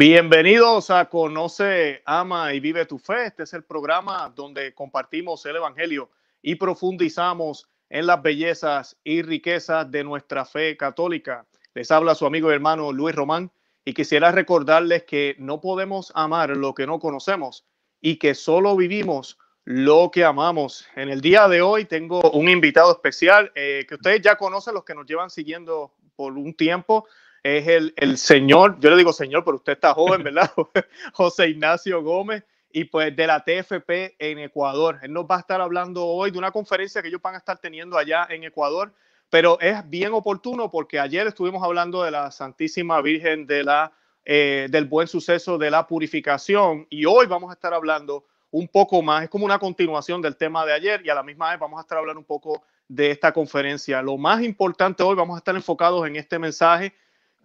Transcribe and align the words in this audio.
Bienvenidos 0.00 0.88
a 0.88 1.10
Conoce, 1.10 2.00
Ama 2.06 2.54
y 2.54 2.60
Vive 2.60 2.86
tu 2.86 2.98
Fe. 2.98 3.26
Este 3.26 3.42
es 3.42 3.52
el 3.52 3.64
programa 3.64 4.32
donde 4.34 4.72
compartimos 4.72 5.44
el 5.44 5.56
Evangelio 5.56 6.08
y 6.40 6.54
profundizamos 6.54 7.68
en 7.90 8.06
las 8.06 8.22
bellezas 8.22 8.96
y 9.04 9.20
riquezas 9.20 9.90
de 9.90 10.02
nuestra 10.02 10.46
fe 10.46 10.78
católica. 10.78 11.44
Les 11.74 11.90
habla 11.90 12.14
su 12.14 12.24
amigo 12.24 12.50
y 12.50 12.54
hermano 12.54 12.92
Luis 12.92 13.14
Román 13.14 13.52
y 13.84 13.92
quisiera 13.92 14.32
recordarles 14.32 15.02
que 15.02 15.36
no 15.38 15.60
podemos 15.60 16.12
amar 16.14 16.56
lo 16.56 16.72
que 16.72 16.86
no 16.86 16.98
conocemos 16.98 17.66
y 18.00 18.16
que 18.16 18.34
solo 18.34 18.76
vivimos 18.76 19.36
lo 19.64 20.10
que 20.10 20.24
amamos. 20.24 20.88
En 20.96 21.10
el 21.10 21.20
día 21.20 21.46
de 21.46 21.60
hoy 21.60 21.84
tengo 21.84 22.22
un 22.30 22.48
invitado 22.48 22.90
especial 22.90 23.52
eh, 23.54 23.84
que 23.86 23.96
ustedes 23.96 24.22
ya 24.22 24.36
conocen, 24.36 24.72
los 24.72 24.84
que 24.84 24.94
nos 24.94 25.04
llevan 25.04 25.28
siguiendo 25.28 25.92
por 26.16 26.32
un 26.32 26.54
tiempo 26.54 27.06
es 27.42 27.66
el, 27.68 27.94
el, 27.96 28.18
señor, 28.18 28.78
yo 28.80 28.90
le 28.90 28.96
digo 28.96 29.12
señor, 29.12 29.44
pero 29.44 29.56
usted 29.56 29.72
está 29.72 29.94
joven, 29.94 30.22
¿verdad? 30.22 30.50
José 31.14 31.48
Ignacio 31.48 32.02
Gómez, 32.02 32.44
y 32.72 32.84
pues 32.84 33.14
de 33.14 33.26
la 33.26 33.40
TFP 33.40 34.16
en 34.18 34.38
Ecuador. 34.38 34.98
Él 35.02 35.12
nos 35.12 35.24
va 35.24 35.36
a 35.36 35.40
estar 35.40 35.60
hablando 35.60 36.06
hoy 36.06 36.30
de 36.30 36.38
una 36.38 36.52
conferencia 36.52 37.02
que 37.02 37.08
ellos 37.08 37.22
van 37.22 37.34
a 37.34 37.38
estar 37.38 37.58
teniendo 37.58 37.98
allá 37.98 38.26
en 38.30 38.44
Ecuador, 38.44 38.92
pero 39.28 39.58
es 39.60 39.88
bien 39.88 40.12
oportuno 40.12 40.70
porque 40.70 40.98
ayer 40.98 41.26
estuvimos 41.26 41.62
hablando 41.62 42.02
de 42.02 42.10
la 42.10 42.30
Santísima 42.30 43.00
Virgen 43.00 43.46
de 43.46 43.64
la, 43.64 43.92
eh, 44.24 44.68
del 44.70 44.84
buen 44.84 45.08
suceso 45.08 45.58
de 45.58 45.70
la 45.70 45.86
purificación 45.86 46.86
y 46.90 47.04
hoy 47.04 47.26
vamos 47.26 47.50
a 47.50 47.54
estar 47.54 47.74
hablando 47.74 48.24
un 48.52 48.66
poco 48.66 49.00
más, 49.00 49.24
es 49.24 49.30
como 49.30 49.44
una 49.44 49.60
continuación 49.60 50.20
del 50.20 50.36
tema 50.36 50.66
de 50.66 50.72
ayer 50.72 51.02
y 51.04 51.08
a 51.08 51.14
la 51.14 51.22
misma 51.22 51.50
vez 51.50 51.60
vamos 51.60 51.78
a 51.78 51.82
estar 51.82 51.98
hablando 51.98 52.18
un 52.18 52.26
poco 52.26 52.64
de 52.88 53.12
esta 53.12 53.32
conferencia. 53.32 54.02
Lo 54.02 54.16
más 54.16 54.42
importante 54.42 55.04
hoy, 55.04 55.14
vamos 55.14 55.36
a 55.36 55.38
estar 55.38 55.54
enfocados 55.54 56.04
en 56.08 56.16
este 56.16 56.36
mensaje 56.36 56.92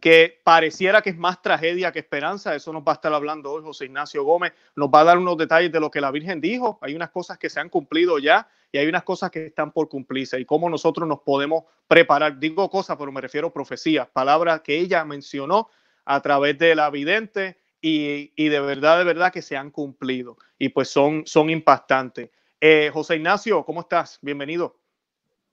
que 0.06 0.40
pareciera 0.44 1.02
que 1.02 1.10
es 1.10 1.18
más 1.18 1.42
tragedia 1.42 1.92
que 1.92 1.98
esperanza. 1.98 2.54
Eso 2.54 2.72
nos 2.72 2.84
va 2.84 2.92
a 2.92 2.94
estar 2.94 3.12
hablando 3.12 3.52
hoy 3.52 3.64
José 3.64 3.86
Ignacio 3.86 4.24
Gómez. 4.24 4.54
Nos 4.76 4.90
va 4.90 5.00
a 5.00 5.04
dar 5.04 5.18
unos 5.18 5.36
detalles 5.36 5.72
de 5.72 5.80
lo 5.80 5.90
que 5.90 6.00
la 6.00 6.12
Virgen 6.12 6.40
dijo. 6.40 6.78
Hay 6.84 6.94
unas 6.94 7.10
cosas 7.10 7.40
que 7.40 7.50
se 7.50 7.60
han 7.60 7.70
cumplido 7.70 8.20
ya 8.20 8.48
y 8.72 8.78
hay 8.78 8.86
unas 8.86 9.02
cosas 9.02 9.32
que 9.32 9.48
están 9.48 9.72
por 9.72 9.90
cumplirse 9.90 10.40
y 10.40 10.46
cómo 10.46 10.70
nosotros 10.70 11.08
nos 11.08 11.22
podemos 11.22 11.64
preparar. 11.88 12.38
Digo 12.38 12.70
cosas, 12.70 12.98
pero 13.00 13.12
me 13.12 13.20
refiero 13.20 13.48
a 13.48 13.54
profecías, 13.54 14.08
palabras 14.08 14.62
que 14.62 14.78
ella 14.78 15.04
mencionó 15.06 15.72
a 16.06 16.22
través 16.22 16.56
de 16.60 16.76
la 16.76 16.92
vidente 16.92 17.58
y, 17.82 18.32
y, 18.36 18.50
de 18.50 18.60
verdad, 18.60 19.00
de 19.00 19.06
verdad 19.06 19.34
que 19.34 19.42
se 19.42 19.58
han 19.58 19.72
cumplido 19.72 20.38
y 20.60 20.70
pues 20.70 20.88
son, 20.88 21.24
son 21.26 21.50
impactantes. 21.50 22.30
Eh, 22.62 22.92
José 22.94 23.16
Ignacio, 23.16 23.66
¿cómo 23.66 23.82
estás? 23.82 24.20
Bienvenido. 24.22 24.78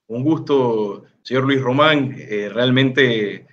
Un 0.08 0.24
gusto, 0.24 1.04
señor 1.22 1.44
Luis 1.44 1.62
Román. 1.62 2.14
Eh, 2.18 2.50
realmente 2.52 3.46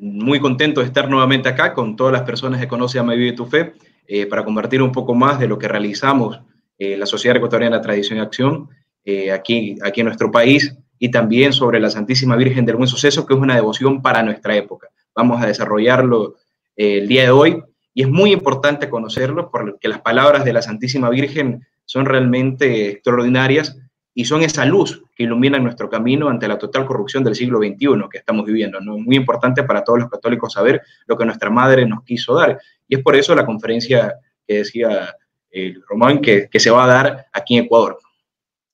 muy 0.00 0.40
contento 0.40 0.80
de 0.80 0.86
estar 0.86 1.10
nuevamente 1.10 1.48
acá 1.50 1.74
con 1.74 1.94
todas 1.94 2.12
las 2.12 2.22
personas 2.22 2.58
que 2.58 2.66
conocen 2.66 3.08
a 3.08 3.14
Vive 3.14 3.32
tu 3.32 3.44
Fe 3.44 3.74
eh, 4.06 4.26
para 4.26 4.44
compartir 4.44 4.80
un 4.80 4.92
poco 4.92 5.14
más 5.14 5.38
de 5.38 5.46
lo 5.46 5.58
que 5.58 5.68
realizamos 5.68 6.40
eh, 6.78 6.96
la 6.96 7.04
Sociedad 7.04 7.36
Ecuatoriana 7.36 7.82
Tradición 7.82 8.18
y 8.18 8.22
Acción 8.22 8.68
eh, 9.04 9.30
aquí, 9.30 9.76
aquí 9.84 10.00
en 10.00 10.06
nuestro 10.06 10.30
país 10.30 10.74
y 10.98 11.10
también 11.10 11.52
sobre 11.52 11.80
la 11.80 11.90
Santísima 11.90 12.36
Virgen 12.36 12.64
del 12.64 12.76
Buen 12.76 12.88
Suceso, 12.88 13.26
que 13.26 13.34
es 13.34 13.40
una 13.40 13.54
devoción 13.54 14.00
para 14.00 14.22
nuestra 14.22 14.56
época. 14.56 14.88
Vamos 15.14 15.42
a 15.42 15.46
desarrollarlo 15.46 16.36
el 16.76 17.06
día 17.06 17.24
de 17.24 17.30
hoy 17.30 17.62
y 17.92 18.02
es 18.02 18.08
muy 18.08 18.32
importante 18.32 18.88
conocerlo 18.88 19.50
porque 19.50 19.88
las 19.88 20.00
palabras 20.00 20.46
de 20.46 20.54
la 20.54 20.62
Santísima 20.62 21.10
Virgen 21.10 21.66
son 21.84 22.06
realmente 22.06 22.88
extraordinarias 22.88 23.76
y 24.20 24.26
son 24.26 24.42
esa 24.42 24.66
luz 24.66 25.02
que 25.16 25.22
ilumina 25.22 25.58
nuestro 25.58 25.88
camino 25.88 26.28
ante 26.28 26.46
la 26.46 26.58
total 26.58 26.84
corrupción 26.84 27.24
del 27.24 27.34
siglo 27.34 27.56
XXI 27.56 28.06
que 28.10 28.18
estamos 28.18 28.44
viviendo. 28.44 28.78
¿no? 28.78 28.98
Muy 28.98 29.16
importante 29.16 29.62
para 29.62 29.82
todos 29.82 30.00
los 30.00 30.10
católicos 30.10 30.52
saber 30.52 30.82
lo 31.06 31.16
que 31.16 31.24
nuestra 31.24 31.48
madre 31.48 31.86
nos 31.86 32.04
quiso 32.04 32.34
dar. 32.34 32.60
Y 32.86 32.96
es 32.96 33.02
por 33.02 33.16
eso 33.16 33.34
la 33.34 33.46
conferencia 33.46 34.14
que 34.46 34.56
decía 34.56 35.16
el 35.50 35.78
eh, 35.78 35.80
Román 35.88 36.20
que, 36.20 36.50
que, 36.50 36.60
se 36.60 36.70
va 36.70 36.84
a 36.84 36.86
dar 36.86 37.28
aquí 37.32 37.56
en 37.56 37.64
Ecuador. 37.64 37.98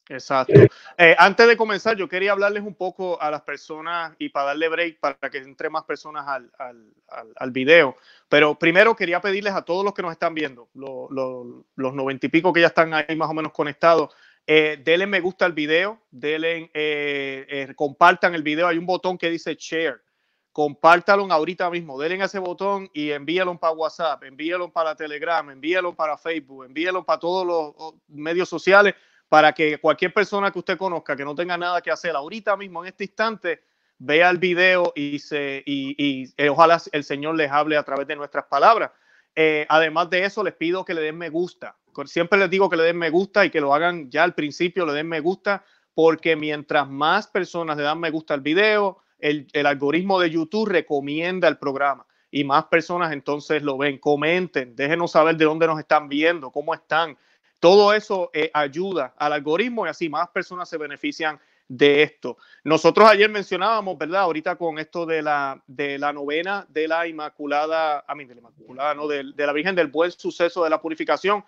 Exacto. 0.09 0.53
Eh, 0.99 1.15
antes 1.17 1.47
de 1.47 1.57
comenzar, 1.57 1.97
yo 1.97 2.09
quería 2.09 2.33
hablarles 2.33 2.65
un 2.65 2.75
poco 2.75 3.23
a 3.23 3.31
las 3.31 3.43
personas 3.43 4.17
y 4.19 4.29
para 4.31 4.47
darle 4.47 4.69
break 4.69 4.99
para 4.99 5.31
que 5.31 5.39
entre 5.39 5.71
más 5.71 5.85
personas 5.85 6.27
al, 6.27 6.51
al, 6.59 6.93
al, 7.07 7.29
al 7.37 7.51
video. 7.53 7.97
Pero 8.29 8.59
primero 8.59 8.97
quería 8.97 9.21
pedirles 9.21 9.55
a 9.55 9.63
todos 9.63 9.85
los 9.85 9.95
que 9.95 10.03
nos 10.03 10.11
están 10.11 10.35
viendo, 10.35 10.71
lo, 10.75 11.07
lo, 11.13 11.67
los 11.77 11.95
noventa 11.95 12.27
y 12.27 12.31
pico 12.31 12.53
que 12.53 12.63
ya 12.63 12.67
están 12.67 12.95
ahí 12.95 13.15
más 13.15 13.31
o 13.31 13.35
menos 13.35 13.53
conectados, 13.53 14.13
eh, 14.47 14.81
denle 14.85 15.07
me 15.07 15.21
gusta 15.21 15.45
al 15.45 15.53
video, 15.53 16.03
denle, 16.11 16.71
eh, 16.73 17.47
eh, 17.49 17.75
compartan 17.75 18.35
el 18.35 18.43
video. 18.43 18.69
Hay 18.69 18.79
un 18.79 18.87
botón 18.87 19.19
que 19.19 19.29
dice 19.29 19.57
share. 19.59 20.01
Compártalo 20.53 21.31
ahorita 21.31 21.69
mismo. 21.69 21.99
Denle 21.99 22.25
ese 22.25 22.39
botón 22.39 22.89
y 22.95 23.11
envíalo 23.11 23.59
para 23.59 23.73
WhatsApp, 23.73 24.23
envíalo 24.23 24.73
para 24.73 24.95
Telegram, 24.95 25.51
envíalo 25.51 25.95
para 25.95 26.17
Facebook, 26.17 26.65
envíalo 26.65 27.05
para 27.05 27.19
todos 27.19 27.47
los 27.47 27.95
medios 28.09 28.49
sociales 28.49 28.95
para 29.29 29.53
que 29.53 29.79
cualquier 29.79 30.15
persona 30.15 30.53
que 30.53 30.61
usted 30.61 30.79
conozca 30.79 31.17
que 31.17 31.25
no 31.25 31.35
tenga 31.35 31.59
nada 31.59 31.83
que 31.83 31.91
hacer 31.91 32.15
ahorita 32.15 32.57
mismo 32.57 32.85
en 32.85 32.89
este 32.89 33.05
instante 33.05 33.65
vea 33.99 34.31
el 34.31 34.39
video 34.39 34.93
y, 34.95 35.19
se, 35.19 35.65
y, 35.67 36.31
y 36.39 36.49
ojalá 36.49 36.81
el 36.93 37.03
Señor 37.03 37.35
les 37.35 37.51
hable 37.51 37.77
a 37.77 37.83
través 37.83 38.07
de 38.07 38.15
nuestras 38.15 38.45
palabras. 38.45 38.93
Además 39.69 40.09
de 40.09 40.25
eso, 40.25 40.43
les 40.43 40.55
pido 40.55 40.85
que 40.85 40.95
le 40.95 41.03
den 41.03 41.19
me 41.19 41.29
gusta. 41.29 41.77
Siempre 42.05 42.39
les 42.39 42.51
digo 42.51 42.69
que 42.69 42.77
le 42.77 42.83
den 42.83 42.99
me 42.99 43.11
gusta 43.11 43.45
y 43.45 43.51
que 43.51 43.61
lo 43.61 43.75
hagan 43.75 44.11
ya 44.11 44.25
al 44.25 44.35
principio, 44.35 44.85
le 44.85 44.93
den 44.93 45.09
me 45.09 45.21
gusta, 45.21 45.65
porque 45.95 46.37
mientras 46.37 46.89
más 46.89 47.27
personas 47.27 47.77
le 47.77 47.83
dan 47.83 47.99
me 47.99 48.11
gusta 48.11 48.35
al 48.35 48.41
video, 48.41 48.99
el, 49.19 49.49
algoritmo 49.65 50.21
de 50.21 50.31
YouTube 50.31 50.69
recomienda 50.69 51.49
el 51.49 51.59
programa 51.59 52.07
y 52.31 52.45
más 52.45 52.65
personas 52.67 53.13
entonces 53.13 53.63
lo 53.63 53.79
ven. 53.79 53.99
Comenten, 53.99 54.77
déjenos 54.77 55.13
saber 55.13 55.37
de 55.37 55.47
dónde 55.47 55.67
nos 55.67 55.79
están 55.79 56.09
viendo, 56.09 56.51
cómo 56.51 56.75
están. 56.75 57.17
Todo 57.61 57.95
eso 57.95 58.31
eh, 58.35 58.51
ayuda 58.53 59.15
al 59.17 59.33
algoritmo 59.33 59.87
y 59.87 59.89
así 59.89 60.09
más 60.09 60.29
personas 60.29 60.69
se 60.69 60.77
benefician 60.77 61.41
de 61.69 62.03
esto. 62.03 62.37
Nosotros 62.65 63.09
ayer 63.09 63.29
mencionábamos, 63.31 63.99
¿verdad? 63.99 64.23
Ahorita 64.23 64.57
con 64.57 64.79
esto 64.79 65.07
de 65.07 65.23
la, 65.23 65.63
de 65.67 65.99
la 65.99 66.13
novena 66.13 66.67
de 66.69 66.89
la 66.89 67.07
Inmaculada, 67.07 68.05
a 68.07 68.15
mí, 68.15 68.25
de 68.25 68.35
la 68.35 68.41
Inmaculada, 68.41 68.95
¿no? 68.95 69.09
De, 69.09 69.25
la 69.25 69.53
Virgen 69.53 69.75
del 69.75 69.89
Buen 69.89 70.13
Suceso 70.13 70.63
de 70.65 70.71
la 70.71 70.81
Purificación. 70.81 71.45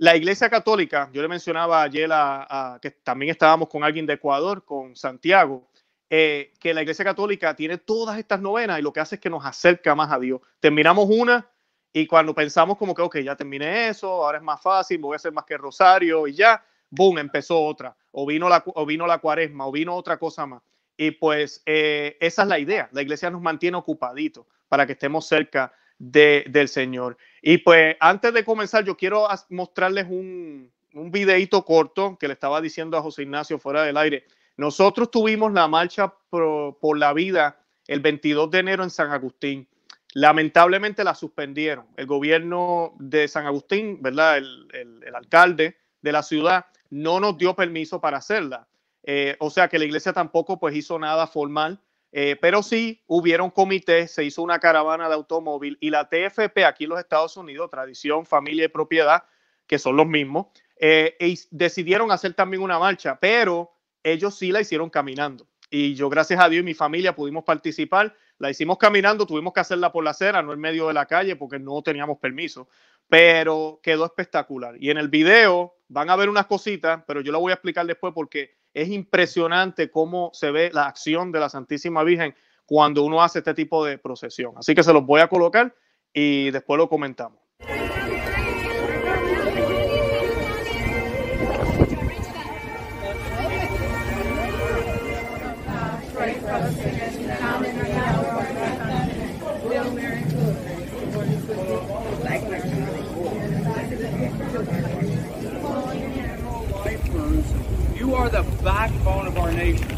La 0.00 0.14
Iglesia 0.14 0.48
Católica, 0.48 1.10
yo 1.12 1.22
le 1.22 1.26
mencionaba 1.26 1.82
ayer 1.82 2.08
a, 2.12 2.78
que 2.80 2.92
también 2.92 3.32
estábamos 3.32 3.68
con 3.68 3.82
alguien 3.82 4.06
de 4.06 4.12
Ecuador, 4.12 4.64
con 4.64 4.94
Santiago, 4.94 5.68
eh, 6.08 6.54
que 6.60 6.72
la 6.72 6.82
Iglesia 6.82 7.04
Católica 7.04 7.56
tiene 7.56 7.78
todas 7.78 8.16
estas 8.16 8.40
novenas 8.40 8.78
y 8.78 8.82
lo 8.82 8.92
que 8.92 9.00
hace 9.00 9.16
es 9.16 9.20
que 9.20 9.28
nos 9.28 9.44
acerca 9.44 9.96
más 9.96 10.12
a 10.12 10.20
Dios. 10.20 10.40
Terminamos 10.60 11.08
una 11.10 11.50
y 11.92 12.06
cuando 12.06 12.32
pensamos 12.32 12.78
como 12.78 12.94
que, 12.94 13.02
ok, 13.02 13.18
ya 13.18 13.34
terminé 13.34 13.88
eso, 13.88 14.24
ahora 14.24 14.38
es 14.38 14.44
más 14.44 14.62
fácil, 14.62 14.98
voy 14.98 15.14
a 15.14 15.16
hacer 15.16 15.32
más 15.32 15.44
que 15.44 15.58
Rosario 15.58 16.28
y 16.28 16.34
ya, 16.34 16.64
boom, 16.90 17.18
empezó 17.18 17.60
otra, 17.60 17.96
o 18.12 18.24
vino 18.24 18.48
la, 18.48 18.62
o 18.66 18.86
vino 18.86 19.04
la 19.04 19.18
cuaresma, 19.18 19.66
o 19.66 19.72
vino 19.72 19.96
otra 19.96 20.16
cosa 20.16 20.46
más. 20.46 20.62
Y 20.96 21.10
pues 21.10 21.60
eh, 21.66 22.16
esa 22.20 22.42
es 22.42 22.48
la 22.48 22.60
idea, 22.60 22.88
la 22.92 23.02
iglesia 23.02 23.30
nos 23.30 23.42
mantiene 23.42 23.76
ocupaditos 23.76 24.46
para 24.68 24.86
que 24.86 24.92
estemos 24.92 25.26
cerca 25.26 25.72
de, 25.98 26.44
del 26.48 26.68
Señor. 26.68 27.16
Y 27.42 27.58
pues 27.58 27.96
antes 28.00 28.32
de 28.32 28.44
comenzar, 28.44 28.84
yo 28.84 28.96
quiero 28.96 29.28
mostrarles 29.50 30.06
un, 30.08 30.70
un 30.94 31.12
corto 31.64 32.16
que 32.18 32.28
le 32.28 32.34
estaba 32.34 32.60
diciendo 32.60 32.96
a 32.96 33.02
José 33.02 33.22
Ignacio 33.22 33.58
fuera 33.58 33.82
del 33.82 33.96
aire. 33.96 34.24
Nosotros 34.56 35.10
tuvimos 35.10 35.52
la 35.52 35.68
marcha 35.68 36.12
por, 36.30 36.78
por 36.78 36.98
la 36.98 37.12
vida 37.12 37.60
el 37.86 38.00
22 38.00 38.50
de 38.50 38.58
enero 38.58 38.82
en 38.82 38.90
San 38.90 39.10
Agustín. 39.12 39.68
Lamentablemente 40.14 41.04
la 41.04 41.14
suspendieron. 41.14 41.86
El 41.96 42.06
gobierno 42.06 42.94
de 42.98 43.28
San 43.28 43.46
Agustín, 43.46 44.02
¿verdad? 44.02 44.38
El, 44.38 44.68
el, 44.72 45.02
el 45.04 45.14
alcalde 45.14 45.76
de 46.00 46.12
la 46.12 46.22
ciudad 46.22 46.66
no 46.90 47.20
nos 47.20 47.36
dio 47.38 47.54
permiso 47.54 48.00
para 48.00 48.18
hacerla. 48.18 48.66
Eh, 49.04 49.36
o 49.40 49.50
sea 49.50 49.68
que 49.68 49.78
la 49.78 49.84
iglesia 49.84 50.12
tampoco 50.12 50.58
pues 50.58 50.74
hizo 50.76 50.98
nada 50.98 51.26
formal, 51.26 51.80
eh, 52.12 52.36
pero 52.40 52.62
sí 52.62 53.02
hubieron 53.06 53.50
comités, 53.50 54.12
se 54.12 54.24
hizo 54.24 54.42
una 54.42 54.58
caravana 54.58 55.08
de 55.08 55.14
automóvil 55.14 55.76
y 55.80 55.90
la 55.90 56.08
TFP 56.08 56.64
aquí 56.64 56.84
en 56.84 56.90
los 56.90 56.98
Estados 56.98 57.36
Unidos, 57.36 57.70
Tradición, 57.70 58.24
Familia 58.26 58.64
y 58.64 58.68
Propiedad, 58.68 59.24
que 59.66 59.78
son 59.78 59.96
los 59.96 60.06
mismos, 60.06 60.46
eh, 60.80 61.16
decidieron 61.50 62.10
hacer 62.10 62.34
también 62.34 62.62
una 62.62 62.78
marcha, 62.78 63.18
pero 63.20 63.72
ellos 64.02 64.36
sí 64.38 64.52
la 64.52 64.60
hicieron 64.60 64.90
caminando. 64.90 65.46
Y 65.70 65.94
yo, 65.94 66.08
gracias 66.08 66.40
a 66.40 66.48
Dios 66.48 66.62
y 66.62 66.64
mi 66.64 66.72
familia, 66.72 67.14
pudimos 67.14 67.44
participar. 67.44 68.14
La 68.38 68.48
hicimos 68.48 68.78
caminando, 68.78 69.26
tuvimos 69.26 69.52
que 69.52 69.60
hacerla 69.60 69.92
por 69.92 70.02
la 70.02 70.10
acera, 70.10 70.40
no 70.42 70.54
en 70.54 70.60
medio 70.60 70.88
de 70.88 70.94
la 70.94 71.04
calle, 71.04 71.36
porque 71.36 71.58
no 71.58 71.82
teníamos 71.82 72.18
permiso 72.18 72.68
pero 73.08 73.80
quedó 73.82 74.04
espectacular. 74.04 74.76
Y 74.78 74.90
en 74.90 74.98
el 74.98 75.08
video 75.08 75.76
van 75.88 76.10
a 76.10 76.16
ver 76.16 76.28
unas 76.28 76.46
cositas, 76.46 77.02
pero 77.06 77.20
yo 77.20 77.32
lo 77.32 77.40
voy 77.40 77.50
a 77.50 77.54
explicar 77.54 77.86
después 77.86 78.12
porque 78.14 78.57
es 78.82 78.90
impresionante 78.90 79.90
cómo 79.90 80.30
se 80.32 80.50
ve 80.52 80.70
la 80.72 80.86
acción 80.86 81.32
de 81.32 81.40
la 81.40 81.48
Santísima 81.48 82.04
Virgen 82.04 82.34
cuando 82.64 83.02
uno 83.02 83.22
hace 83.22 83.40
este 83.40 83.54
tipo 83.54 83.84
de 83.84 83.98
procesión. 83.98 84.54
Así 84.56 84.74
que 84.74 84.84
se 84.84 84.92
los 84.92 85.04
voy 85.04 85.20
a 85.20 85.28
colocar 85.28 85.74
y 86.12 86.50
después 86.50 86.78
lo 86.78 86.88
comentamos. 86.88 87.40
The 108.42 108.62
backbone 108.62 109.26
of 109.26 109.36
our 109.36 109.50
nation. 109.50 109.88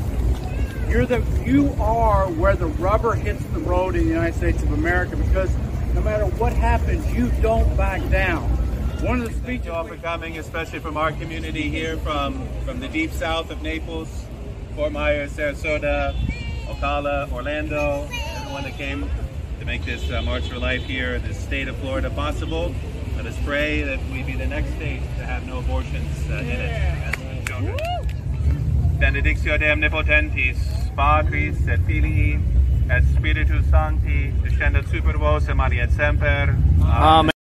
You're 0.88 1.04
the, 1.04 1.22
you 1.44 1.74
are 1.78 2.26
where 2.30 2.56
the 2.56 2.66
rubber 2.66 3.14
hits 3.14 3.44
the 3.44 3.60
road 3.60 3.94
in 3.94 4.04
the 4.04 4.08
United 4.08 4.34
States 4.34 4.62
of 4.62 4.72
America 4.72 5.14
because 5.16 5.54
no 5.92 6.00
matter 6.00 6.24
what 6.24 6.54
happens, 6.54 7.06
you 7.14 7.30
don't 7.42 7.76
back 7.76 8.00
down. 8.10 8.48
One 9.04 9.20
of 9.20 9.28
the 9.28 9.34
speeches. 9.34 9.44
Thank 9.44 9.64
you 9.66 9.72
all 9.72 9.86
for 9.86 9.96
coming, 9.96 10.38
especially 10.38 10.78
from 10.78 10.96
our 10.96 11.12
community 11.12 11.68
here 11.68 11.98
from, 11.98 12.48
from 12.64 12.80
the 12.80 12.88
deep 12.88 13.12
south 13.12 13.50
of 13.50 13.60
Naples, 13.60 14.08
Fort 14.74 14.92
Myers, 14.92 15.32
Sarasota, 15.32 16.14
Ocala, 16.64 17.30
Orlando, 17.32 18.08
everyone 18.36 18.62
that 18.62 18.74
came 18.78 19.10
to 19.58 19.66
make 19.66 19.84
this 19.84 20.10
uh, 20.10 20.22
March 20.22 20.48
for 20.48 20.58
Life 20.58 20.84
here, 20.84 21.16
in 21.16 21.22
this 21.24 21.38
state 21.38 21.68
of 21.68 21.76
Florida 21.76 22.08
possible. 22.08 22.74
Let 23.16 23.26
us 23.26 23.36
pray 23.44 23.82
that 23.82 24.00
we 24.10 24.22
be 24.22 24.32
the 24.32 24.46
next 24.46 24.70
state 24.76 25.02
to 25.18 25.26
have 25.26 25.46
no 25.46 25.58
abortions 25.58 26.30
uh, 26.30 26.36
in 26.36 26.48
it 26.48 26.60
as 26.60 27.20
children. 27.50 27.99
Benedictio 29.00 29.56
de 29.58 29.72
omnipotentis, 29.72 30.58
Patris 30.94 31.66
et 31.66 31.80
Filii 31.86 32.38
et 32.92 33.04
Spiritus 33.16 33.64
Sancti, 33.70 34.28
descendat 34.44 34.84
super 34.92 35.16
vos 35.16 35.48
et 35.48 35.54
Maria 35.54 35.88
semper. 35.88 36.52
Amén. 36.84 37.32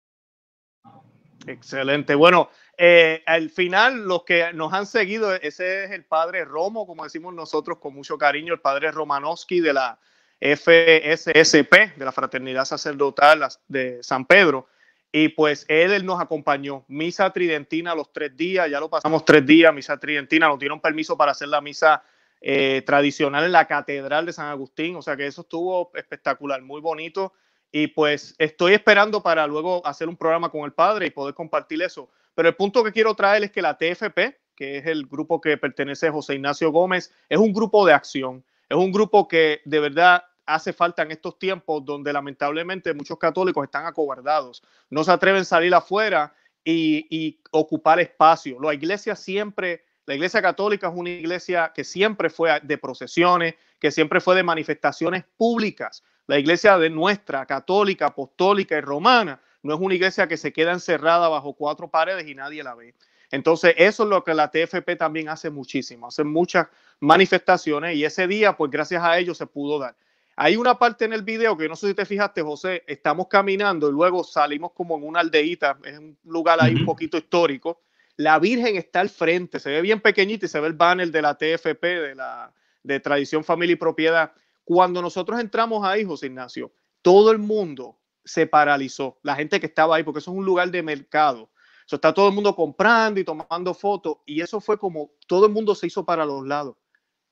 Excelente. 1.46 2.16
Bueno, 2.16 2.50
eh, 2.78 3.22
al 3.26 3.50
final, 3.50 4.08
los 4.08 4.24
que 4.24 4.54
nos 4.54 4.72
han 4.72 4.86
seguido, 4.86 5.36
ese 5.36 5.84
es 5.84 5.92
el 5.92 6.06
padre 6.06 6.46
Romo, 6.46 6.88
como 6.88 7.04
decimos 7.04 7.34
nosotros 7.34 7.80
con 7.80 7.94
mucho 7.94 8.18
cariño, 8.18 8.54
el 8.54 8.62
padre 8.62 8.90
Romanowski 8.92 9.60
de 9.60 9.74
la 9.74 10.00
FSSP, 10.40 11.98
de 11.98 12.06
la 12.06 12.14
Fraternidad 12.14 12.64
Sacerdotal 12.64 13.46
de 13.68 14.02
San 14.02 14.24
Pedro. 14.24 14.70
Y 15.12 15.30
pues 15.30 15.66
él, 15.68 16.06
nos 16.06 16.22
acompañó. 16.22 16.86
Misa 16.88 17.32
tridentina 17.32 17.96
los 17.96 18.14
tres 18.14 18.36
días, 18.38 18.70
ya 18.70 18.80
lo 18.80 18.90
pasamos 18.90 19.26
tres 19.26 19.46
días, 19.46 19.74
misa 19.74 20.00
tridentina, 20.00 20.48
nos 20.48 20.60
dieron 20.60 20.80
permiso 20.80 21.18
para 21.18 21.32
hacer 21.32 21.48
la 21.48 21.62
misa 21.62 22.04
eh, 22.42 22.84
tradicional 22.86 23.44
en 23.44 23.52
la 23.52 23.66
Catedral 23.66 24.26
de 24.26 24.34
San 24.34 24.48
Agustín, 24.48 24.96
o 24.96 25.02
sea 25.02 25.18
que 25.18 25.26
eso 25.26 25.42
estuvo 25.42 25.92
espectacular, 25.96 26.62
muy 26.62 26.80
bonito. 26.80 27.34
Y 27.72 27.88
pues 27.88 28.36
estoy 28.38 28.74
esperando 28.74 29.22
para 29.22 29.46
luego 29.46 29.86
hacer 29.86 30.08
un 30.08 30.18
programa 30.18 30.50
con 30.50 30.62
el 30.62 30.74
padre 30.74 31.08
y 31.08 31.12
poder 31.12 31.36
compartir 31.36 31.82
eso. 31.82 32.10
Pero 32.34 32.50
el 32.50 32.56
punto 32.56 32.84
que 32.84 32.92
quiero 32.92 33.14
traer 33.16 33.44
es 33.44 33.52
que 33.52 33.62
la 33.62 33.78
TFP, 33.78 34.38
que 34.56 34.78
es 34.78 34.86
el 34.86 35.06
grupo 35.06 35.42
que 35.42 35.58
pertenece 35.58 36.08
a 36.08 36.12
José 36.12 36.36
Ignacio 36.36 36.72
Gómez, 36.72 37.14
es 37.28 37.38
un 37.38 37.54
grupo 37.54 37.86
de 37.86 37.94
acción. 37.94 38.44
Es 38.68 38.78
un 38.78 38.92
grupo 38.92 39.28
que 39.28 39.62
de 39.66 39.80
verdad 39.80 40.24
hace 40.50 40.74
falta 40.74 41.04
en 41.04 41.12
estos 41.12 41.38
tiempos 41.38 41.86
donde 41.86 42.12
lamentablemente 42.12 42.94
muchos 42.94 43.18
católicos 43.18 43.64
están 43.64 43.86
acobardados, 43.86 44.64
no 44.90 45.04
se 45.04 45.12
atreven 45.12 45.42
a 45.42 45.46
salir 45.46 45.74
afuera 45.74 46.34
y, 46.64 47.40
ocupar 47.52 48.00
espacio. 48.00 48.60
La 48.60 48.74
iglesia 48.74 49.16
siempre, 49.16 49.84
la 50.06 50.16
iglesia 50.16 50.42
católica 50.42 50.88
es 50.88 50.94
una 50.96 51.10
iglesia 51.10 51.72
que 51.74 51.84
siempre 51.84 52.30
fue 52.30 52.60
de 52.62 52.78
procesiones, 52.78 53.56
que 53.80 53.92
siempre 53.92 54.20
fue 54.20 54.36
de 54.36 54.44
manifestaciones 54.44 55.24
públicas. 55.38 56.04
La 56.28 56.38
iglesia 56.38 56.78
de 56.78 56.90
nuestra, 56.90 57.46
católica, 57.46 58.08
apostólica 58.08 58.78
y 58.78 58.82
romana, 58.82 59.42
no 59.64 59.74
es 59.74 59.80
una 59.80 59.96
iglesia 59.96 60.28
que 60.28 60.38
se 60.38 60.54
queda 60.54 60.74
encerrada 60.74 61.28
bajo 61.28 61.54
cuatro 61.54 61.90
paredes 61.90 62.28
y 62.28 62.36
nadie 62.36 62.64
la 62.64 62.76
ve. 62.76 62.94
Entonces, 63.32 63.74
eso 63.78 64.04
es 64.04 64.10
lo 64.10 64.24
que 64.24 64.34
la 64.34 64.50
TFP 64.50 64.96
también 64.98 65.30
hace 65.30 65.50
muchísimo, 65.50 66.08
hace 66.08 66.24
muchas 66.24 66.68
manifestaciones 67.00 67.96
y 67.96 68.06
ese 68.06 68.28
día, 68.28 68.58
pues 68.58 68.72
gracias 68.72 69.04
a 69.04 69.18
ellos 69.18 69.38
se 69.38 69.46
pudo 69.46 69.80
dar. 69.80 69.96
Hay 70.42 70.56
una 70.56 70.80
parte 70.80 71.04
en 71.04 71.12
el 71.12 71.24
video 71.24 71.58
que 71.58 71.68
no 71.68 71.76
sé 71.76 71.90
si 71.90 71.94
te 71.94 72.06
fijaste, 72.06 72.42
José, 72.42 72.86
estamos 72.88 73.28
caminando 73.28 73.90
y 73.90 73.92
luego 73.92 74.24
salimos 74.24 74.72
como 74.72 74.96
en 74.96 75.04
una 75.04 75.20
aldeíta, 75.20 75.78
es 75.84 76.00
un 76.00 76.18
lugar 76.24 76.60
ahí 76.62 76.76
un 76.76 76.86
poquito 76.86 77.18
histórico. 77.18 77.82
La 78.16 78.40
Virgen 78.40 78.78
está 78.78 79.02
al 79.02 79.10
frente, 79.10 79.60
se 79.60 79.70
ve 79.70 79.82
bien 79.82 80.00
pequeñita 80.00 80.46
y 80.46 80.48
se 80.48 80.62
ve 80.62 80.68
el 80.68 80.76
banner 80.76 81.12
de 81.12 81.22
la 81.22 81.38
TFP, 81.38 81.84
de 81.84 82.16
la 82.16 82.54
de 82.84 83.02
Tradición, 83.02 83.44
Familia 83.44 83.74
y 83.74 83.76
Propiedad. 83.76 84.32
Cuando 84.64 85.02
nosotros 85.02 85.42
entramos 85.42 85.86
ahí, 85.86 86.06
José 86.06 86.28
Ignacio, 86.28 86.72
todo 87.02 87.34
el 87.34 87.40
mundo 87.40 87.98
se 88.24 88.48
paralizó, 88.48 89.20
la 89.24 89.36
gente 89.36 89.60
que 89.60 89.66
estaba 89.66 89.98
ahí, 89.98 90.04
porque 90.04 90.20
eso 90.20 90.32
es 90.32 90.38
un 90.38 90.46
lugar 90.46 90.72
de 90.72 90.82
mercado. 90.82 91.50
Eso 91.86 91.98
está 91.98 92.14
todo 92.14 92.30
el 92.30 92.34
mundo 92.34 92.56
comprando 92.56 93.20
y 93.20 93.26
tomando 93.26 93.74
fotos 93.74 94.20
y 94.26 94.40
eso 94.40 94.62
fue 94.62 94.78
como 94.78 95.12
todo 95.28 95.48
el 95.48 95.52
mundo 95.52 95.76
se 95.76 95.88
hizo 95.88 96.06
para 96.06 96.24
los 96.24 96.48
lados 96.48 96.78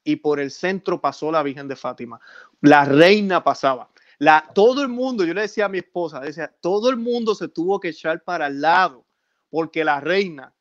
y 0.08 0.16
por 0.16 0.40
el 0.40 0.52
centro 0.52 1.02
pasó 1.02 1.30
la 1.34 1.44
Virgen 1.44 1.68
de 1.68 1.76
Fátima. 1.76 2.18
La 2.62 2.86
reina 2.86 3.44
pasaba. 3.44 3.90
La, 4.20 4.50
todo 4.56 4.82
el 4.82 4.88
mundo, 4.88 5.26
yo 5.26 5.34
le 5.34 5.42
decía 5.42 5.66
a 5.66 5.70
mi 5.70 5.80
esposa, 5.80 6.22
decía, 6.22 6.50
todo 6.62 6.90
el 6.90 6.96
mundo 6.96 7.36
se 7.36 7.50
tuvo 7.50 7.78
que 7.82 7.90
echar 7.90 8.24
para 8.24 8.48
el 8.48 8.62
lado 8.62 9.06
porque 9.50 9.84
la 9.84 10.00
reina, 10.00 10.54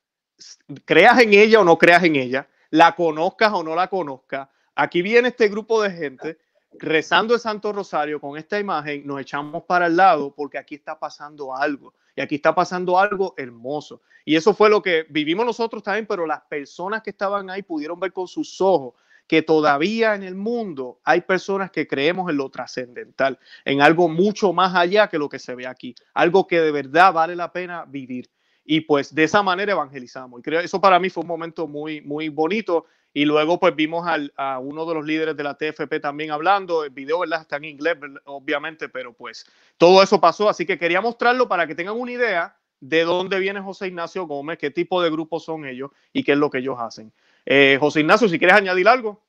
creas 0.85 1.21
en 1.21 1.33
ella 1.33 1.61
o 1.61 1.65
no 1.65 1.79
creas 1.79 2.03
en 2.03 2.17
ella, 2.17 2.49
la 2.71 2.97
conozcas 2.97 3.53
o 3.53 3.63
no 3.63 3.77
la 3.77 3.87
conozcas, 3.87 4.49
aquí 4.75 5.01
viene 5.01 5.29
este 5.29 5.47
grupo 5.47 5.81
de 5.81 5.93
gente 5.93 6.39
rezando 6.73 7.35
el 7.35 7.41
Santo 7.41 7.73
Rosario 7.73 8.21
con 8.21 8.37
esta 8.37 8.59
imagen, 8.59 9.07
nos 9.07 9.21
echamos 9.21 9.63
para 9.63 9.87
el 9.87 9.97
lado 9.97 10.35
porque 10.35 10.59
aquí 10.59 10.75
está 10.75 10.99
pasando 10.99 11.55
algo. 11.55 11.95
Y 12.17 12.21
aquí 12.21 12.37
está 12.37 12.55
pasando 12.55 12.99
algo 12.99 13.35
hermoso. 13.37 14.01
Y 14.25 14.37
eso 14.37 14.55
fue 14.55 14.71
lo 14.71 14.83
que 14.83 15.07
vivimos 15.09 15.47
nosotros 15.47 15.83
también, 15.83 16.07
pero 16.07 16.27
las 16.27 16.41
personas 16.43 17.03
que 17.03 17.11
estaban 17.11 17.49
ahí 17.51 17.63
pudieron 17.63 18.01
ver 18.01 18.13
con 18.13 18.27
sus 18.27 18.61
ojos 18.61 18.95
que 19.27 19.43
todavía 19.43 20.15
en 20.15 20.23
el 20.23 20.35
mundo 20.35 21.01
hay 21.05 21.23
personas 21.23 21.71
que 21.71 21.87
creemos 21.87 22.31
en 22.31 22.37
lo 22.37 22.49
trascendental, 22.51 23.39
en 23.65 23.83
algo 23.83 24.09
mucho 24.09 24.53
más 24.53 24.75
allá 24.75 25.09
que 25.09 25.19
lo 25.19 25.29
que 25.29 25.39
se 25.39 25.55
ve 25.55 25.67
aquí, 25.67 25.95
algo 26.15 26.47
que 26.47 26.61
de 26.61 26.71
verdad 26.71 27.13
vale 27.13 27.35
la 27.35 27.53
pena 27.53 27.85
vivir. 27.87 28.31
Y 28.65 28.81
pues 28.81 29.15
de 29.15 29.25
esa 29.25 29.43
manera 29.43 29.73
evangelizamos. 29.73 30.41
Y 30.41 30.43
creo 30.43 30.61
eso 30.61 30.81
para 30.81 30.99
mí 30.99 31.09
fue 31.09 31.23
un 31.23 31.29
momento 31.29 31.69
muy, 31.69 32.01
muy 32.01 32.29
bonito. 32.29 32.87
Y 33.13 33.25
luego 33.25 33.59
pues 33.59 33.75
vimos 33.75 34.07
a 34.37 34.59
uno 34.59 34.85
de 34.85 34.95
los 34.95 35.07
líderes 35.07 35.37
de 35.37 35.43
la 35.45 35.55
TFP 35.55 36.01
también 36.03 36.33
hablando. 36.33 36.85
El 36.85 36.91
video 36.91 37.23
está 37.25 37.57
en 37.57 37.65
inglés, 37.65 37.97
obviamente, 38.25 38.89
pero 38.89 39.13
pues 39.13 39.47
todo 39.79 40.03
eso 40.03 40.21
pasó. 40.21 40.49
Así 40.49 40.67
que 40.67 40.79
quería 40.79 41.01
mostrarlo 41.01 41.49
para 41.49 41.67
que 41.67 41.75
tengan 41.75 41.97
una 41.97 42.13
idea 42.13 42.57
de 42.81 43.05
dónde 43.05 43.39
viene 43.39 43.61
José 43.61 43.87
Ignacio 43.87 44.27
Gómez, 44.27 44.59
qué 44.59 44.71
tipo 44.71 45.01
de 45.01 45.11
grupos 45.11 45.45
son 45.45 45.65
ellos 45.65 45.91
y 46.13 46.25
qué 46.25 46.33
es 46.33 46.39
lo 46.39 46.51
que 46.51 46.59
ellos 46.59 46.77
hacen. 46.79 47.13
Eh, 47.47 47.79
José 47.81 48.01
Ignacio, 48.01 48.29
si 48.29 48.39
quieres 48.39 48.57
añadir 48.57 48.89
algo. 48.89 49.23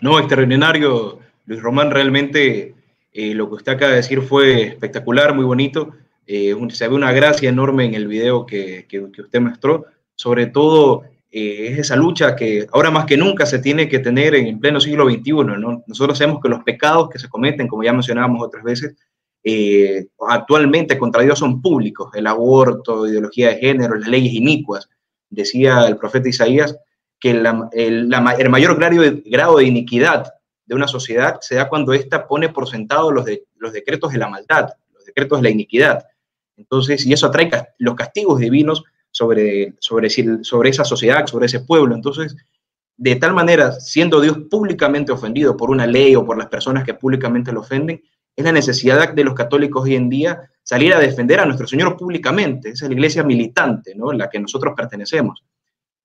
No, 0.00 0.18
extraordinario, 0.18 1.20
Luis 1.46 1.62
Román, 1.62 1.90
realmente 1.90 2.74
eh, 3.12 3.34
lo 3.34 3.48
que 3.48 3.54
usted 3.54 3.72
acaba 3.72 3.92
de 3.92 3.98
decir 3.98 4.20
fue 4.22 4.62
espectacular, 4.62 5.34
muy 5.34 5.44
bonito. 5.44 5.94
Eh, 6.26 6.54
se 6.70 6.88
ve 6.88 6.94
una 6.94 7.12
gracia 7.12 7.48
enorme 7.48 7.86
en 7.86 7.94
el 7.94 8.06
video 8.06 8.44
que, 8.44 8.86
que, 8.86 9.00
usted 9.00 9.40
mostró, 9.40 9.86
sobre 10.14 10.46
todo 10.46 11.04
eh, 11.30 11.68
es 11.70 11.78
esa 11.78 11.96
lucha 11.96 12.36
que 12.36 12.66
ahora 12.72 12.90
más 12.90 13.06
que 13.06 13.16
nunca 13.16 13.46
se 13.46 13.58
tiene 13.58 13.88
que 13.88 13.98
tener 13.98 14.34
en 14.34 14.46
el 14.46 14.58
pleno 14.58 14.78
siglo 14.78 15.08
XXI. 15.08 15.32
¿no? 15.32 15.84
Nosotros 15.86 16.18
sabemos 16.18 16.42
que 16.42 16.50
los 16.50 16.62
pecados 16.64 17.08
que 17.08 17.18
se 17.18 17.28
cometen, 17.28 17.66
como 17.66 17.82
ya 17.82 17.92
mencionábamos 17.92 18.46
otras 18.46 18.62
veces, 18.62 18.94
eh, 19.42 20.06
actualmente 20.28 20.98
contra 20.98 21.22
Dios 21.22 21.38
son 21.38 21.62
públicos, 21.62 22.10
el 22.14 22.26
aborto, 22.26 23.06
ideología 23.08 23.48
de 23.48 23.58
género, 23.58 23.94
las 23.94 24.08
leyes 24.08 24.34
inicuas. 24.34 24.88
Decía 25.30 25.86
el 25.86 25.96
profeta 25.96 26.28
Isaías, 26.28 26.76
que 27.20 27.34
la, 27.34 27.68
el, 27.72 28.08
la, 28.08 28.34
el, 28.38 28.48
mayor 28.48 28.78
grado 28.78 29.56
de, 29.56 29.64
iniquidad 29.64 30.32
de 30.66 30.74
una 30.74 30.86
sociedad 30.86 31.38
se 31.40 31.56
da 31.56 31.68
cuando 31.68 31.92
ésta 31.92 32.26
pone 32.26 32.48
por 32.48 32.68
sentado 32.68 33.10
los, 33.10 33.24
los 33.56 33.72
decretos 33.72 34.12
de 34.12 34.18
la 34.18 34.28
maldad, 34.28 34.68
los 34.94 35.04
decretos 35.04 35.38
de 35.38 35.42
la 35.42 35.50
iniquidad. 35.50 36.06
Entonces, 36.56 37.06
y 37.06 37.12
eso 37.12 37.26
atrae 37.26 37.50
los 37.78 37.94
castigos 37.94 38.38
divinos 38.38 38.84
sobre, 39.10 39.74
sobre, 39.80 40.10
sobre 40.10 40.70
esa 40.70 40.84
sociedad, 40.84 41.26
sobre 41.26 41.46
ese 41.46 41.60
pueblo. 41.60 41.94
Entonces, 41.94 42.36
de 42.96 43.16
tal 43.16 43.32
manera, 43.32 43.72
siendo 43.72 44.20
Dios 44.20 44.38
públicamente 44.50 45.12
ofendido 45.12 45.56
por 45.56 45.70
una 45.70 45.86
ley 45.86 46.16
o 46.16 46.24
por 46.24 46.36
las 46.36 46.48
personas 46.48 46.84
que 46.84 46.94
públicamente 46.94 47.52
lo 47.52 47.60
ofenden, 47.60 48.02
es 48.34 48.44
la 48.44 48.52
necesidad 48.52 49.12
de 49.12 49.24
los 49.24 49.34
católicos 49.34 49.82
hoy 49.82 49.96
en 49.96 50.08
día 50.08 50.50
salir 50.62 50.94
a 50.94 51.00
defender 51.00 51.40
a 51.40 51.46
nuestro 51.46 51.66
Señor 51.66 51.96
públicamente. 51.96 52.70
Esa 52.70 52.84
es 52.84 52.90
la 52.90 52.94
iglesia 52.94 53.24
militante, 53.24 53.94
¿no? 53.94 54.12
En 54.12 54.18
la 54.18 54.28
que 54.28 54.38
nosotros 54.38 54.74
pertenecemos. 54.76 55.42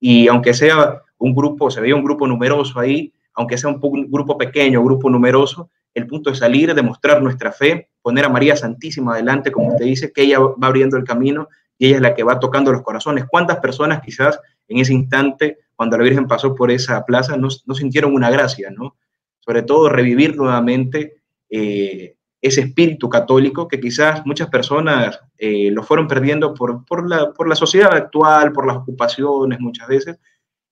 Y 0.06 0.28
aunque 0.28 0.54
sea 0.54 1.02
un 1.18 1.34
grupo, 1.34 1.72
se 1.72 1.80
veía 1.80 1.96
un 1.96 2.04
grupo 2.04 2.28
numeroso 2.28 2.78
ahí, 2.78 3.14
aunque 3.36 3.58
sea 3.58 3.70
un, 3.70 3.80
grupo 4.12 4.38
pequeño, 4.38 4.84
grupo 4.84 5.10
numeroso, 5.10 5.70
el 5.94 6.08
punto 6.08 6.30
es 6.30 6.40
salir, 6.40 6.76
demostrar 6.76 7.22
nuestra 7.22 7.54
fe, 7.54 7.88
poner 8.02 8.26
a 8.26 8.30
María 8.30 8.58
Santísima 8.58 9.14
adelante, 9.14 9.50
como 9.50 9.70
usted 9.70 9.86
dice, 9.86 10.12
que 10.12 10.24
ella 10.24 10.40
va 10.40 10.68
abriendo 10.68 10.98
el 10.98 11.06
camino 11.06 11.48
y 11.78 11.88
ella 11.88 11.96
es 11.96 12.02
la 12.02 12.14
que 12.16 12.24
va 12.24 12.38
tocando 12.38 12.74
los 12.74 12.82
corazones. 12.82 13.24
¿Cuántas 13.30 13.60
personas 13.62 14.02
quizás 14.02 14.42
en 14.68 14.80
ese 14.80 14.92
instante, 14.94 15.60
cuando 15.74 15.98
la 15.98 16.04
Virgen 16.04 16.28
pasó 16.28 16.54
por 16.54 16.70
esa 16.70 17.06
plaza, 17.06 17.38
no, 17.38 17.48
no 17.66 17.74
sintieron 17.74 18.14
una 18.14 18.30
gracia, 18.30 18.72
¿no? 18.72 18.98
Sobre 19.40 19.62
todo 19.62 19.88
revivir 19.88 20.36
nuevamente 20.36 21.22
eh, 21.50 22.18
ese 22.44 22.60
espíritu 22.60 23.08
católico 23.08 23.70
que 23.70 23.80
quizás 23.80 24.26
muchas 24.26 24.50
personas 24.50 25.18
eh, 25.38 25.72
lo 25.72 25.82
fueron 25.82 26.10
perdiendo 26.10 26.54
por, 26.54 26.86
por, 26.86 27.10
la, 27.10 27.32
por, 27.32 27.48
la, 27.48 27.56
sociedad 27.56 27.94
actual, 27.94 28.52
por 28.52 28.68
las 28.68 28.76
ocupaciones 28.76 29.62
muchas 29.62 29.88
veces. 29.88 30.20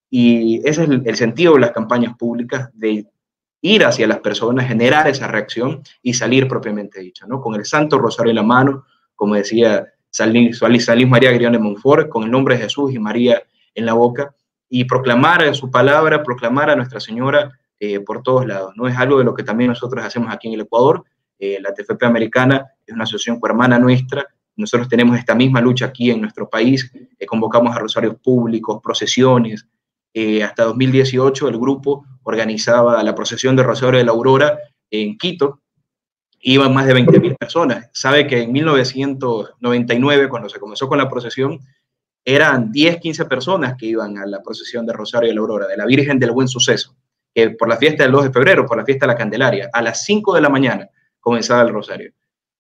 Y 0.10 0.58
ese 0.68 0.84
es 0.84 0.90
el, 0.90 1.16
sentido 1.16 1.54
de 1.54 1.62
las 1.62 1.72
campañas 1.72 2.18
públicas, 2.18 2.70
de 2.74 3.08
ir 3.62 3.86
hacia 3.86 4.06
las 4.06 4.20
personas, 4.20 4.68
generar 4.68 5.08
esa 5.08 5.30
reacción 5.30 5.82
y 6.02 6.14
salir 6.14 6.46
propiamente 6.46 7.00
dicho, 7.00 7.26
¿no? 7.26 7.40
Con 7.40 7.56
el 7.56 7.64
Santo 7.64 7.98
Rosario 7.98 8.32
en 8.32 8.36
la 8.36 8.44
mano, 8.44 8.84
como 9.16 9.36
decía 9.36 9.88
Salís, 10.10 10.60
Salís 10.60 11.08
María 11.08 11.32
Grión 11.32 11.54
de 11.54 11.60
Montfort, 11.60 12.10
con 12.10 12.24
el 12.24 12.32
nombre 12.32 12.56
de 12.56 12.64
Jesús 12.64 12.94
y 12.94 13.00
María 13.00 13.42
en 13.74 13.86
la 13.86 13.94
boca, 13.94 14.36
y 14.68 14.84
proclamar 14.84 15.56
su 15.56 15.72
palabra, 15.72 16.22
proclamar 16.22 16.70
a 16.70 16.76
Nuestra 16.76 17.00
Señora 17.00 17.58
eh, 17.80 18.02
por 18.02 18.24
todos 18.24 18.46
lados. 18.46 18.74
¿no? 18.76 18.90
Es 18.90 18.98
algo 18.98 19.20
de 19.20 19.24
lo 19.24 19.34
que 19.34 19.44
también 19.44 19.70
nosotros 19.70 20.04
hacemos 20.04 20.34
aquí 20.34 20.50
en 20.50 20.56
el 20.56 20.62
Ecuador. 20.62 21.06
Eh, 21.42 21.58
la 21.60 21.74
TFP 21.74 22.04
americana 22.04 22.68
es 22.86 22.94
una 22.94 23.06
asociación 23.06 23.40
hermana 23.44 23.80
nuestra. 23.80 24.28
Nosotros 24.56 24.88
tenemos 24.88 25.18
esta 25.18 25.34
misma 25.34 25.60
lucha 25.60 25.88
aquí 25.88 26.12
en 26.12 26.22
nuestro 26.22 26.48
país. 26.48 26.92
Eh, 27.18 27.26
convocamos 27.26 27.76
a 27.76 27.80
rosarios 27.80 28.16
públicos, 28.24 28.80
procesiones. 28.84 29.66
hasta 30.46 30.66
2018 30.66 31.48
el 31.48 31.58
grupo 31.58 32.06
organizaba 32.24 33.02
la 33.02 33.16
procesión 33.16 33.56
de 33.56 33.64
Rosario 33.64 33.98
de 33.98 34.06
la 34.06 34.12
Aurora 34.12 34.60
en 34.92 35.18
Quito. 35.18 35.62
Iban 36.42 36.76
más 36.76 36.86
de 36.86 36.94
20.000 36.94 37.38
personas. 37.38 37.90
Sabe 37.92 38.28
que 38.28 38.44
en 38.44 38.52
1999, 38.52 40.30
cuando 40.30 40.48
se 40.48 40.60
comenzó 40.60 40.88
con 40.88 41.00
la 41.00 41.10
procesión, 41.10 41.60
eran 42.24 42.72
10, 42.72 43.00
15 43.00 43.26
personas 43.26 43.76
que 43.80 43.88
iban 43.88 44.20
a 44.20 44.28
la 44.28 44.44
procesión 44.44 44.86
de 44.86 44.94
Rosario 44.94 45.30
de 45.30 45.34
la 45.34 45.42
Aurora, 45.42 45.66
de 45.66 45.78
la 45.78 45.88
Virgen 45.88 46.20
del 46.20 46.32
Buen 46.32 46.48
Suceso 46.48 46.96
que 47.34 47.52
por 47.52 47.70
la 47.70 47.78
fiesta 47.78 48.04
del 48.04 48.12
2 48.12 48.26
de 48.26 48.32
febrero, 48.32 48.66
por 48.66 48.78
la 48.78 48.86
fiesta 48.86 49.06
de 49.06 49.14
la 49.14 49.18
Candelaria, 49.18 49.70
a 49.72 49.82
las 49.82 50.04
5 50.04 50.36
de 50.36 50.42
la 50.42 50.50
mañana 50.50 50.90
comenzaba 51.22 51.62
el 51.62 51.70
rosario. 51.70 52.12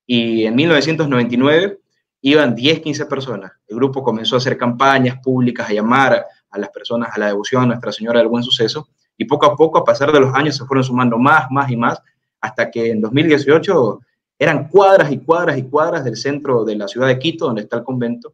Y 0.06 0.46
en 0.46 0.56
1999 0.56 1.80
iban 2.22 2.56
10, 2.56 2.80
15 2.80 3.06
personas. 3.08 3.52
El 3.68 3.76
grupo 3.76 4.04
comenzó 4.04 4.36
a 4.36 4.38
hacer 4.38 4.58
campañas 4.58 5.18
públicas, 5.22 5.70
a 5.70 5.74
llamar 5.74 6.26
a 6.50 6.58
las 6.58 6.70
personas 6.70 7.10
a 7.14 7.20
la 7.20 7.28
devoción 7.28 7.64
a 7.64 7.66
Nuestra 7.66 7.92
Señora 7.92 8.20
del 8.20 8.30
Buen 8.30 8.44
Suceso. 8.44 8.88
Y 9.18 9.26
poco 9.26 9.46
a 9.46 9.56
poco, 9.56 9.80
a 9.80 9.84
pasar 9.84 10.12
de 10.12 10.20
los 10.20 10.34
años, 10.34 10.56
se 10.56 10.66
fueron 10.66 10.84
sumando 10.84 11.18
más, 11.18 11.50
más 11.52 11.70
y 11.70 11.76
más, 11.76 12.02
hasta 12.40 12.72
que 12.72 12.92
en 12.92 13.02
2018 13.02 14.00
eran 14.40 14.68
cuadras 14.68 15.12
y 15.12 15.20
cuadras 15.20 15.58
y 15.58 15.64
cuadras 15.64 16.04
del 16.04 16.18
centro 16.18 16.64
de 16.64 16.76
la 16.76 16.88
ciudad 16.88 17.08
de 17.08 17.20
Quito, 17.20 17.46
donde 17.46 17.62
está 17.62 17.78
el 17.78 17.84
convento, 17.84 18.34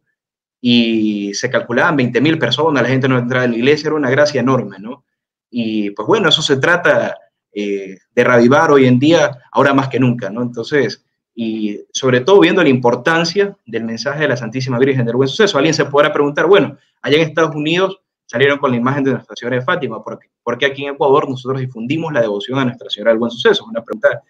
y 0.60 1.34
se 1.34 1.50
calculaban 1.50 1.98
20.000 1.98 2.38
personas, 2.38 2.82
la 2.82 2.88
gente 2.88 3.08
no 3.08 3.18
entraba 3.18 3.44
en 3.44 3.52
la 3.52 3.58
iglesia, 3.58 3.88
era 3.88 3.96
una 3.96 4.08
gracia 4.08 4.40
enorme, 4.40 4.78
¿no? 4.78 5.04
Y 5.50 5.90
pues 5.90 6.08
bueno, 6.08 6.30
eso 6.30 6.40
se 6.40 6.56
trata 6.56 7.14
eh, 7.60 7.98
de 8.14 8.22
reavivar 8.22 8.70
hoy 8.70 8.86
en 8.86 9.00
día, 9.00 9.36
ahora 9.50 9.74
más 9.74 9.88
que 9.88 9.98
nunca, 9.98 10.30
¿no? 10.30 10.42
Entonces, 10.42 11.04
y 11.34 11.80
sobre 11.92 12.20
todo 12.20 12.38
viendo 12.38 12.62
la 12.62 12.68
importancia 12.68 13.56
del 13.66 13.82
mensaje 13.82 14.20
de 14.20 14.28
la 14.28 14.36
Santísima 14.36 14.78
Virgen 14.78 15.04
del 15.04 15.16
Buen 15.16 15.28
Suceso, 15.28 15.58
alguien 15.58 15.74
se 15.74 15.84
podrá 15.84 16.12
preguntar, 16.12 16.46
bueno, 16.46 16.78
allá 17.02 17.16
en 17.16 17.22
Estados 17.22 17.56
Unidos 17.56 17.98
salieron 18.26 18.58
con 18.58 18.70
la 18.70 18.76
imagen 18.76 19.02
de 19.02 19.10
Nuestra 19.10 19.34
Señora 19.34 19.56
de 19.56 19.62
Fátima, 19.62 20.04
¿por 20.04 20.20
qué, 20.20 20.28
porque 20.44 20.66
aquí 20.66 20.84
en 20.84 20.94
Ecuador 20.94 21.28
nosotros 21.28 21.60
difundimos 21.60 22.12
la 22.12 22.20
devoción 22.20 22.60
a 22.60 22.64
Nuestra 22.64 22.88
Señora 22.90 23.10
del 23.10 23.18
Buen 23.18 23.32
Suceso? 23.32 23.64
Una 23.64 23.82
pregunta 23.82 24.22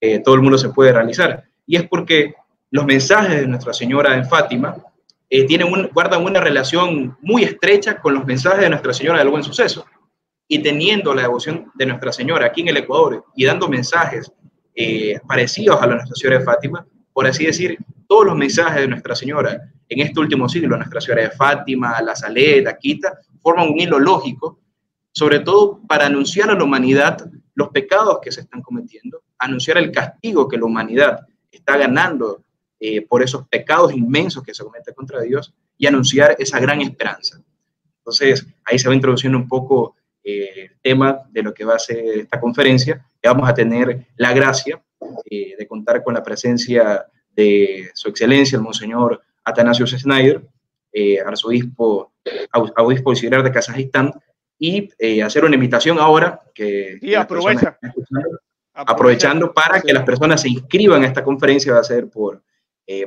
que 0.00 0.20
todo 0.20 0.36
el 0.36 0.42
mundo 0.42 0.56
se 0.56 0.68
puede 0.68 0.92
realizar. 0.92 1.42
Y 1.66 1.74
es 1.74 1.88
porque 1.88 2.34
los 2.70 2.86
mensajes 2.86 3.40
de 3.40 3.48
Nuestra 3.48 3.72
Señora 3.72 4.16
de 4.16 4.22
Fátima 4.22 4.76
eh, 5.28 5.44
tienen 5.44 5.88
guardan 5.92 6.22
una 6.22 6.40
relación 6.40 7.16
muy 7.20 7.42
estrecha 7.42 8.00
con 8.00 8.14
los 8.14 8.24
mensajes 8.24 8.60
de 8.60 8.70
Nuestra 8.70 8.92
Señora 8.92 9.18
del 9.18 9.30
Buen 9.30 9.42
Suceso 9.42 9.84
y 10.48 10.62
teniendo 10.62 11.14
la 11.14 11.22
devoción 11.22 11.72
de 11.74 11.86
Nuestra 11.86 12.12
Señora 12.12 12.46
aquí 12.46 12.60
en 12.60 12.68
el 12.68 12.76
Ecuador 12.78 13.24
y 13.34 13.44
dando 13.44 13.68
mensajes 13.68 14.32
eh, 14.74 15.18
parecidos 15.26 15.80
a 15.80 15.86
la 15.86 15.94
Nuestra 15.96 16.14
Señora 16.14 16.38
de 16.38 16.44
Fátima, 16.44 16.86
por 17.12 17.26
así 17.26 17.46
decir, 17.46 17.78
todos 18.06 18.26
los 18.26 18.36
mensajes 18.36 18.82
de 18.82 18.88
Nuestra 18.88 19.16
Señora 19.16 19.70
en 19.88 20.00
este 20.00 20.20
último 20.20 20.48
siglo, 20.48 20.76
Nuestra 20.76 21.00
Señora 21.00 21.22
de 21.22 21.30
Fátima, 21.30 22.00
la 22.02 22.14
Saleta, 22.14 22.76
Quita, 22.76 23.18
forman 23.40 23.68
un 23.68 23.80
hilo 23.80 23.98
lógico, 23.98 24.60
sobre 25.12 25.40
todo 25.40 25.80
para 25.88 26.06
anunciar 26.06 26.50
a 26.50 26.54
la 26.54 26.64
humanidad 26.64 27.30
los 27.54 27.70
pecados 27.70 28.18
que 28.22 28.30
se 28.30 28.42
están 28.42 28.60
cometiendo, 28.62 29.22
anunciar 29.38 29.78
el 29.78 29.90
castigo 29.90 30.46
que 30.46 30.58
la 30.58 30.66
humanidad 30.66 31.26
está 31.50 31.76
ganando 31.76 32.42
eh, 32.78 33.00
por 33.00 33.22
esos 33.22 33.48
pecados 33.48 33.92
inmensos 33.92 34.42
que 34.42 34.54
se 34.54 34.62
cometen 34.62 34.94
contra 34.94 35.22
Dios 35.22 35.54
y 35.78 35.86
anunciar 35.86 36.36
esa 36.38 36.60
gran 36.60 36.82
esperanza. 36.82 37.40
Entonces, 37.98 38.46
ahí 38.64 38.78
se 38.78 38.88
va 38.88 38.94
introduciendo 38.94 39.38
un 39.38 39.48
poco 39.48 39.95
eh, 40.28 40.72
tema 40.82 41.20
de 41.30 41.40
lo 41.40 41.54
que 41.54 41.64
va 41.64 41.76
a 41.76 41.78
ser 41.78 41.98
esta 42.18 42.40
conferencia, 42.40 43.06
que 43.22 43.28
vamos 43.28 43.48
a 43.48 43.54
tener 43.54 44.08
la 44.16 44.32
gracia 44.32 44.82
eh, 45.30 45.54
de 45.56 45.66
contar 45.68 46.02
con 46.02 46.14
la 46.14 46.22
presencia 46.24 47.06
de 47.30 47.90
su 47.94 48.08
excelencia, 48.08 48.56
el 48.56 48.62
monseñor 48.62 49.22
Atanasio 49.44 49.86
Schneider, 49.86 50.42
eh, 50.92 51.20
arzobispo, 51.20 52.14
obispo 52.76 53.10
auxiliar 53.10 53.44
de 53.44 53.52
Kazajistán, 53.52 54.10
y 54.58 54.90
hacer 55.22 55.44
una 55.44 55.54
invitación 55.54 56.00
ahora 56.00 56.40
que... 56.52 56.98
Y 57.00 57.14
aprovecha. 57.14 57.78
Aprovechando 58.74 59.54
para 59.54 59.80
que 59.80 59.92
las 59.92 60.02
personas 60.02 60.40
se 60.40 60.48
inscriban 60.48 61.04
a 61.04 61.06
esta 61.06 61.22
conferencia, 61.22 61.72
va 61.72 61.80
a 61.80 61.84
ser 61.84 62.08
por, 62.08 62.42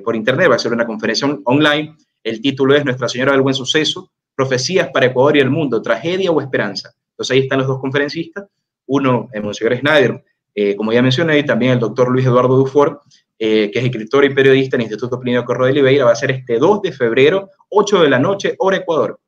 por 0.05 0.15
internet, 0.15 0.51
va 0.51 0.55
a 0.55 0.59
ser 0.59 0.71
una 0.71 0.85
conferencia 0.85 1.27
online. 1.43 1.97
El 2.23 2.39
título 2.39 2.75
es 2.75 2.85
Nuestra 2.85 3.09
Señora 3.09 3.33
del 3.33 3.41
Buen 3.41 3.55
Suceso, 3.55 4.09
Profecías 4.35 4.89
para 4.93 5.07
Ecuador 5.07 5.35
y 5.35 5.41
el 5.41 5.49
Mundo, 5.49 5.81
Tragedia 5.81 6.31
o 6.31 6.39
Esperanza. 6.39 6.93
Entonces 7.19 7.35
ahí 7.35 7.41
están 7.41 7.59
los 7.59 7.67
dos 7.67 7.79
conferencistas, 7.81 8.45
uno, 8.85 9.27
el 9.33 9.43
Monseñor 9.43 9.75
Schneider, 9.75 10.23
eh, 10.55 10.73
como 10.77 10.93
ya 10.93 11.01
mencioné, 11.01 11.37
y 11.39 11.45
también 11.45 11.73
el 11.73 11.79
doctor 11.79 12.09
Luis 12.09 12.25
Eduardo 12.25 12.55
Dufour, 12.55 13.01
eh, 13.37 13.69
que 13.69 13.79
es 13.79 13.85
escritor 13.85 14.23
y 14.23 14.33
periodista 14.33 14.77
en 14.77 14.81
el 14.81 14.85
Instituto 14.85 15.19
Plinio 15.19 15.43
Corro 15.43 15.65
de 15.65 15.71
Oliveira, 15.71 16.05
va 16.05 16.13
a 16.13 16.15
ser 16.15 16.31
este 16.31 16.57
2 16.57 16.81
de 16.81 16.93
febrero, 16.93 17.49
8 17.71 18.03
de 18.03 18.09
la 18.09 18.19
noche, 18.19 18.55
hora 18.57 18.77
Ecuador. 18.77 19.19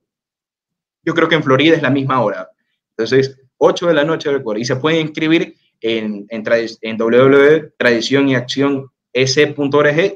Yo 1.03 1.13
creo 1.13 1.27
que 1.27 1.35
en 1.35 1.43
Florida 1.43 1.75
es 1.75 1.81
la 1.81 1.89
misma 1.89 2.21
hora. 2.21 2.49
Entonces, 2.91 3.37
8 3.57 3.87
de 3.87 3.93
la 3.93 4.05
noche, 4.05 4.29
hora 4.29 4.37
Ecuador. 4.37 4.61
Y 4.61 4.63
se 4.63 4.77
pueden 4.77 5.01
inscribir 5.01 5.55
en, 5.81 6.27
en, 6.29 6.43
en 6.81 6.97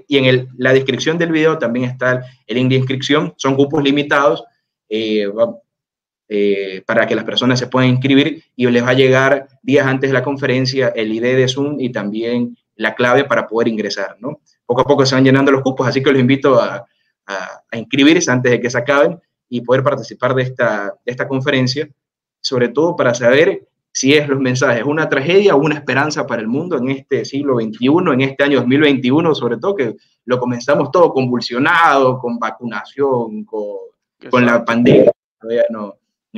y 0.08 0.18
en 0.18 0.48
la 0.58 0.72
descripción 0.72 1.18
del 1.18 1.32
video 1.34 1.58
también 1.58 1.90
está 1.90 2.24
el 2.48 2.56
link 2.56 2.70
de 2.70 2.76
inscripción. 2.76 3.34
Son 3.36 3.54
cupos 3.58 3.84
limitados. 3.84 4.46
Eh, 4.88 5.28
eh, 6.28 6.82
para 6.88 7.06
que 7.06 7.16
las 7.16 7.24
personas 7.24 7.60
se 7.60 7.68
puedan 7.68 7.90
inscribir 7.90 8.44
y 8.56 8.66
les 8.68 8.84
va 8.84 8.90
a 8.90 8.94
llegar 8.94 9.48
días 9.62 9.86
antes 9.86 10.10
de 10.10 10.14
la 10.16 10.24
conferencia 10.24 10.88
el 10.96 11.14
ID 11.14 11.22
de 11.22 11.48
Zoom 11.48 11.80
y 11.80 11.92
también 11.92 12.58
la 12.76 12.96
clave 12.96 13.26
para 13.26 13.48
poder 13.48 13.68
ingresar, 13.68 14.18
¿no? 14.20 14.40
Poco 14.66 14.82
a 14.82 14.86
poco 14.86 15.06
se 15.06 15.14
van 15.14 15.24
llenando 15.24 15.52
los 15.52 15.62
cupos, 15.62 15.88
así 15.88 16.02
que 16.02 16.12
los 16.12 16.20
invito 16.20 16.60
a, 16.60 16.86
a, 17.28 17.78
inscribirse 17.78 18.32
antes 18.32 18.52
de 18.52 18.60
que 18.60 18.70
se 18.70 18.78
acaben 18.78 19.20
y 19.50 19.62
poder 19.62 19.84
participar 19.84 20.34
de 20.34 20.44
esta, 20.44 20.96
de 21.06 21.12
esta 21.12 21.28
conferencia, 21.28 21.88
sobre 22.42 22.70
todo 22.70 22.96
para 22.96 23.14
saber 23.14 23.68
si 23.92 24.14
es 24.14 24.28
los 24.28 24.40
mensajes 24.40 24.84
una 24.84 25.08
tragedia 25.08 25.56
o 25.56 25.60
una 25.60 25.76
esperanza 25.76 26.26
para 26.26 26.42
el 26.42 26.48
mundo 26.48 26.78
en 26.78 26.90
este 26.90 27.24
siglo 27.24 27.56
XXI, 27.56 27.88
en 28.14 28.22
este 28.22 28.44
año 28.44 28.60
2021, 28.60 29.36
sobre 29.36 29.58
todo 29.58 29.76
que 29.76 29.96
lo 30.26 30.40
comenzamos 30.40 30.92
todo 30.92 31.14
convulsionado, 31.14 32.18
con 32.20 32.38
vacunación, 32.38 33.46
con, 33.46 33.78
con 34.30 34.46
la 34.46 34.66
pandemia, 34.66 35.12
todavía 35.40 35.66
no, 35.70 35.94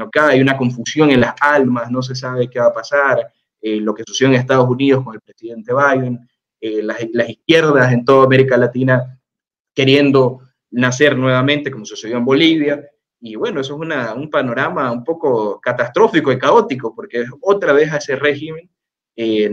acá 0.05 0.29
hay 0.29 0.41
una 0.41 0.57
confusión 0.57 1.09
en 1.11 1.21
las 1.21 1.35
almas, 1.39 1.91
no 1.91 2.01
se 2.01 2.15
sabe 2.15 2.49
qué 2.49 2.59
va 2.59 2.67
a 2.67 2.73
pasar, 2.73 3.31
eh, 3.61 3.81
lo 3.81 3.93
que 3.93 4.03
sucedió 4.05 4.33
en 4.33 4.39
Estados 4.39 4.69
Unidos 4.69 5.03
con 5.03 5.15
el 5.15 5.21
presidente 5.21 5.73
Biden, 5.73 6.19
eh, 6.59 6.81
las, 6.83 6.99
izquierdas 7.29 7.91
en 7.91 8.05
toda 8.05 8.25
América 8.25 8.57
Latina 8.57 9.19
queriendo 9.73 10.41
nacer 10.71 11.17
nuevamente, 11.17 11.71
como 11.71 11.85
sucedió 11.85 12.17
en 12.17 12.25
Bolivia. 12.25 12.83
Y 13.19 13.35
bueno, 13.35 13.61
eso 13.61 13.79
es 13.81 14.15
un 14.15 14.29
panorama 14.29 14.91
un 14.91 15.03
poco 15.03 15.59
catastrófico 15.59 16.31
y 16.31 16.37
caótico, 16.37 16.93
porque 16.95 17.25
otra 17.41 17.73
vez 17.73 17.91
a 17.91 17.97
ese 17.97 18.15
régimen 18.15 18.69
eh, 19.15 19.49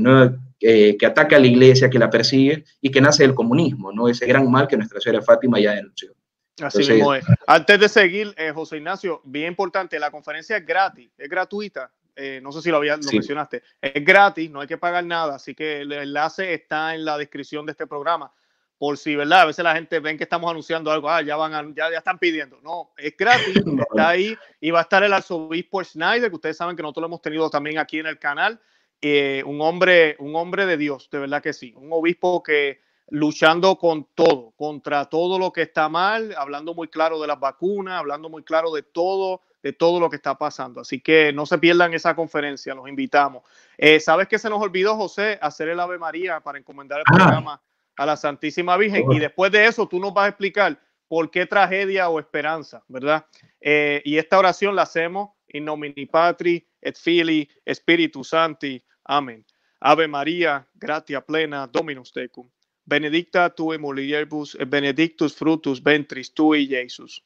que 0.60 1.06
ataca 1.06 1.36
a 1.36 1.38
la 1.38 1.46
iglesia, 1.46 1.90
que 1.90 1.98
la 1.98 2.10
persigue 2.10 2.64
y 2.80 2.90
que 2.90 3.00
nace 3.00 3.22
del 3.22 3.34
comunismo, 3.34 3.92
¿no? 3.92 4.08
ese 4.08 4.26
gran 4.26 4.50
mal 4.50 4.66
que 4.66 4.76
nuestra 4.76 5.00
señora 5.00 5.22
Fátima 5.22 5.58
ya 5.60 5.72
denunció. 5.72 6.13
Así 6.62 6.78
mismo 6.90 7.14
es. 7.14 7.25
Antes 7.46 7.80
de 7.80 7.88
seguir, 7.88 8.34
eh, 8.37 8.52
José 8.52 8.76
Ignacio, 8.76 9.20
bien 9.25 9.49
importante, 9.49 9.99
la 9.99 10.11
conferencia 10.11 10.56
es 10.56 10.64
gratis, 10.64 11.11
es 11.18 11.28
gratuita. 11.28 11.90
Eh, 12.16 12.38
no 12.42 12.52
sé 12.52 12.62
si 12.62 12.70
lo, 12.70 12.76
había, 12.76 12.96
lo 12.96 13.11
mencionaste. 13.12 13.62
Es 13.80 14.04
gratis, 14.04 14.50
no 14.50 14.61
hay 14.61 14.68
que 14.68 14.78
pagar 14.78 15.04
nada, 15.04 15.34
así 15.34 15.54
que 15.54 15.80
el 15.80 15.90
enlace 15.92 16.54
está 16.54 16.94
en 16.94 17.04
la 17.04 17.18
descripción 17.18 17.66
de 17.66 17.73
este 17.73 17.87
programa. 17.87 18.32
Por 18.78 18.99
si, 18.99 19.16
¿verdad? 19.16 19.42
A 19.42 19.44
veces 19.46 19.64
la 19.64 19.75
gente 19.75 19.99
ven 20.00 20.16
que 20.16 20.25
estamos 20.25 20.50
anunciando 20.50 20.90
algo, 20.90 21.08
ah, 21.08 21.23
ya 21.23 21.37
van 21.37 21.75
ya, 21.75 21.90
ya 21.90 21.99
están 21.99 22.18
pidiendo. 22.18 22.61
No, 22.61 22.92
es 22.96 23.16
gratis, 23.16 23.56
está 23.90 24.08
ahí 24.08 24.37
y 24.61 24.70
va 24.70 24.80
a 24.80 24.82
estar 24.82 25.02
el 25.02 25.12
arzobispo 25.12 25.82
Schneider, 25.82 26.28
que 26.28 26.37
ustedes 26.37 26.56
saben 26.56 26.76
que 26.76 26.82
nosotros 26.82 27.02
lo 27.02 27.06
hemos 27.06 27.23
tenido 27.23 27.50
también 27.50 27.78
aquí 27.78 27.99
en 27.99 28.06
el 28.06 28.18
canal. 28.18 28.61
Eh, 29.00 29.42
un 29.44 29.61
hombre, 29.61 30.16
un 30.18 30.34
hombre 30.37 30.66
de 30.66 30.76
Dios, 30.76 31.08
de 31.11 31.18
verdad 31.18 31.42
que 31.42 31.52
sí, 31.52 31.75
un 31.76 31.88
obispo 31.92 32.42
que 32.42 32.80
luchando 33.08 33.76
con 33.76 34.08
todo, 34.14 34.52
contra 34.56 35.04
todo 35.06 35.38
lo 35.38 35.52
que 35.52 35.62
está 35.62 35.88
mal, 35.88 36.34
hablando 36.37 36.75
muy 36.75 36.88
claro 36.88 37.20
de 37.20 37.26
las 37.26 37.38
vacunas, 37.38 37.99
hablando 37.99 38.28
muy 38.28 38.42
claro 38.42 38.73
de 38.73 38.82
todo, 38.82 39.42
de 39.62 39.73
todo 39.73 40.00
lo 40.00 40.08
que 40.08 40.16
está 40.16 40.37
pasando. 40.37 40.80
Así 40.80 41.00
que 41.00 41.32
no 41.32 41.46
se 41.46 41.58
pierdan 41.58 41.94
esa 41.94 42.16
conferencia, 42.16 42.75
los 42.75 42.88
invitamos. 42.88 43.42
Eh, 43.76 44.00
¿Sabes 44.00 44.28
que 44.28 44.38
se 44.38 44.49
nos 44.49 44.61
olvidó, 44.61 44.96
José, 44.96 45.38
hacer 45.42 45.68
el 45.68 45.80
Ave 45.80 45.99
María 45.99 46.40
para 46.40 46.58
encomendar 46.58 47.00
el 47.00 47.04
ah. 47.08 47.14
programa 47.14 47.62
a 47.96 48.06
la 48.06 48.16
Santísima 48.16 48.76
Virgen? 48.76 49.11
Y 49.12 49.18
después 49.18 49.52
de 49.52 49.66
eso, 49.66 49.87
tú 49.87 50.00
nos 50.00 50.14
vas 50.14 50.26
a 50.26 50.28
explicar 50.28 50.80
por 51.06 51.30
qué 51.30 51.46
tragedia 51.46 52.08
o 52.08 52.18
esperanza, 52.18 52.82
¿verdad? 52.88 53.26
Eh, 53.61 54.02
y 54.04 54.16
esta 54.16 54.38
oración 54.38 54.75
la 54.75 54.82
hacemos 54.82 55.30
in 55.49 55.64
nomini 55.64 56.06
Patri 56.06 56.66
et 56.80 56.96
Fili 56.96 57.49
Spiritus 57.73 58.30
Santi. 58.30 58.82
Amén. 59.04 59.44
Ave 59.80 60.08
María, 60.08 60.66
gratia 60.75 61.20
plena, 61.20 61.66
Dominus 61.66 62.11
tecum 62.11 62.49
benedicta 62.84 63.50
tu 63.50 63.72
mulieribus 63.78 64.54
et 64.54 64.68
benedictus 64.68 65.34
frutus 65.34 65.82
ventris 65.82 66.32
tui, 66.32 66.66
Jesus. 66.68 67.22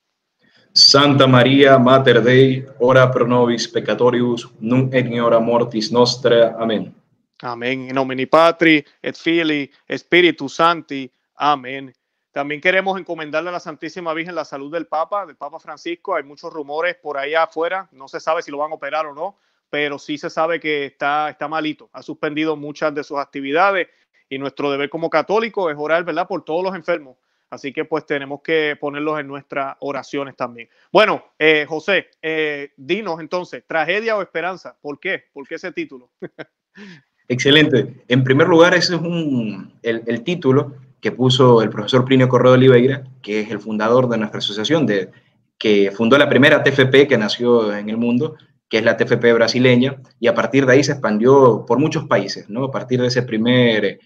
Santa 0.72 1.26
María, 1.26 1.78
Mater 1.78 2.22
Dei, 2.22 2.64
ora 2.78 3.10
pro 3.10 3.26
nobis 3.26 3.68
peccatorius, 3.68 4.48
nunc 4.60 4.94
et 4.94 5.06
in 5.06 5.20
hora 5.20 5.40
mortis 5.40 5.90
nostra. 5.90 6.54
Amén. 6.58 6.94
Amén. 7.42 7.88
En 7.88 7.94
nomine 7.94 8.26
Patri, 8.26 8.84
et 9.02 9.16
Filii, 9.16 9.70
Spiritus 9.96 10.54
Santi. 10.54 11.10
Amén. 11.36 11.92
También 12.32 12.60
queremos 12.60 12.98
encomendarle 12.98 13.48
a 13.48 13.52
la 13.52 13.60
Santísima 13.60 14.12
Virgen 14.14 14.34
la 14.34 14.44
salud 14.44 14.70
del 14.70 14.86
Papa, 14.86 15.26
del 15.26 15.36
Papa 15.36 15.58
Francisco. 15.58 16.14
Hay 16.14 16.22
muchos 16.22 16.52
rumores 16.52 16.96
por 16.96 17.16
ahí 17.16 17.34
afuera. 17.34 17.88
No 17.92 18.06
se 18.06 18.20
sabe 18.20 18.42
si 18.42 18.50
lo 18.50 18.58
van 18.58 18.70
a 18.70 18.74
operar 18.74 19.06
o 19.06 19.14
no, 19.14 19.36
pero 19.70 19.98
sí 19.98 20.18
se 20.18 20.30
sabe 20.30 20.60
que 20.60 20.86
está, 20.86 21.30
está 21.30 21.48
malito. 21.48 21.88
Ha 21.92 22.02
suspendido 22.02 22.54
muchas 22.54 22.94
de 22.94 23.02
sus 23.02 23.18
actividades 23.18 23.88
y 24.28 24.38
nuestro 24.38 24.70
deber 24.70 24.90
como 24.90 25.11
católico 25.11 25.70
es 25.70 25.76
orar, 25.78 26.04
¿verdad?, 26.04 26.26
por 26.26 26.44
todos 26.44 26.62
los 26.62 26.75
enfermos. 26.75 27.16
Así 27.50 27.73
que 27.73 27.85
pues 27.85 28.04
tenemos 28.04 28.42
que 28.42 28.76
ponerlos 28.78 29.18
en 29.18 29.26
nuestras 29.26 29.76
oraciones 29.80 30.37
también. 30.37 30.68
Bueno, 30.92 31.25
eh, 31.38 31.64
José, 31.66 32.08
eh, 32.20 32.73
dinos 32.76 33.20
entonces, 33.20 33.64
tragedia 33.66 34.16
o 34.16 34.23
esperanza, 34.23 34.76
¿por 34.80 35.00
qué? 35.00 35.25
¿Por 35.32 35.49
qué 35.49 35.54
ese 35.54 35.73
título? 35.73 36.11
Excelente. 37.28 38.04
En 38.08 38.23
primer 38.23 38.49
lugar, 38.49 38.75
ese 38.75 38.94
es 38.94 39.00
un, 39.00 39.73
el, 39.82 40.02
el, 40.06 40.23
título 40.25 40.76
que 41.00 41.12
puso 41.12 41.62
el 41.62 41.70
profesor 41.70 42.04
Plinio 42.04 42.28
Correo 42.28 42.52
de 42.52 42.58
Oliveira, 42.58 43.04
que 43.23 43.40
es 43.40 43.50
el 43.50 43.61
fundador 43.61 44.08
de 44.08 44.18
nuestra 44.18 44.38
asociación, 44.38 44.87
de, 44.87 45.11
que 45.58 45.90
fundó 45.90 46.16
la 46.16 46.28
primera 46.28 46.62
TFP 46.62 47.06
que 47.06 47.18
nació 47.18 47.75
en 47.76 47.90
el 47.90 47.97
mundo, 47.97 48.37
que 48.68 48.78
es 48.78 48.85
la 48.85 48.97
TFP 48.97 49.32
brasileña, 49.32 50.00
y 50.20 50.28
a 50.28 50.35
partir 50.35 50.66
de 50.66 50.75
ahí 50.75 50.85
se 50.85 50.92
expandió 50.92 51.64
por 51.66 51.78
muchos 51.78 52.06
países, 52.06 52.49
¿no? 52.49 52.64
A 52.64 52.70
partir 52.70 53.00
de 53.00 53.08
ese 53.08 53.23
primer 53.23 53.99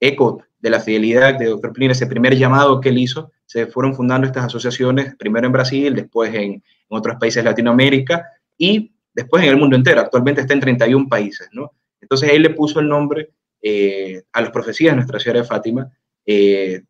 eco 0.00 0.42
de 0.58 0.70
la 0.70 0.80
fidelidad 0.80 1.38
de 1.38 1.46
Dr. 1.46 1.72
Plin, 1.72 1.90
ese 1.90 2.06
primer 2.06 2.36
llamado 2.36 2.80
que 2.80 2.88
él 2.88 2.98
hizo, 2.98 3.30
se 3.46 3.66
fueron 3.66 3.94
fundando 3.94 4.26
estas 4.26 4.44
asociaciones, 4.44 5.14
primero 5.16 5.46
en 5.46 5.52
Brasil, 5.52 5.94
después 5.94 6.34
en, 6.34 6.62
otros 6.92 7.16
países 7.20 7.44
de 7.44 7.50
Latinoamérica 7.50 8.26
y 8.58 8.92
después 9.14 9.44
en 9.44 9.50
el 9.50 9.56
mundo 9.56 9.76
entero. 9.76 10.00
Actualmente 10.00 10.40
está 10.40 10.54
en 10.54 10.60
31 10.60 11.08
países, 11.08 11.48
¿no? 11.52 11.72
Entonces 12.00 12.30
él 12.32 12.42
le 12.42 12.50
puso 12.50 12.80
el 12.80 12.88
nombre 12.88 13.30
eh, 13.62 14.22
a 14.32 14.40
las 14.40 14.50
profecías 14.50 14.90
de 14.90 14.96
Nuestra 14.96 15.20
Señora 15.20 15.42
de 15.42 15.46
Fátima 15.46 15.88
eh, 16.26 16.82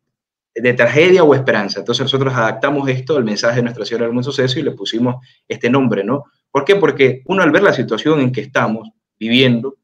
de 0.55 0.73
tragedia 0.73 1.23
o 1.23 1.35
esperanza. 1.35 1.79
Entonces 1.79 2.01
nosotros 2.01 2.33
adaptamos 2.33 2.89
esto 2.89 3.15
al 3.15 3.23
mensaje 3.23 3.57
de 3.57 3.61
Nuestra 3.61 3.85
Señora 3.85 4.05
del 4.05 4.13
Buen 4.13 4.23
Suceso 4.23 4.59
y 4.59 4.63
le 4.63 4.71
pusimos 4.71 5.15
este 5.47 5.69
nombre, 5.69 6.03
¿no? 6.03 6.25
¿Por 6.49 6.65
qué? 6.65 6.75
Porque 6.75 7.21
uno 7.25 7.43
al 7.43 7.51
ver 7.51 7.63
la 7.63 7.73
situación 7.73 8.19
en 8.19 8.31
que 8.31 8.41
estamos 8.41 8.89
viviendo, 9.19 9.77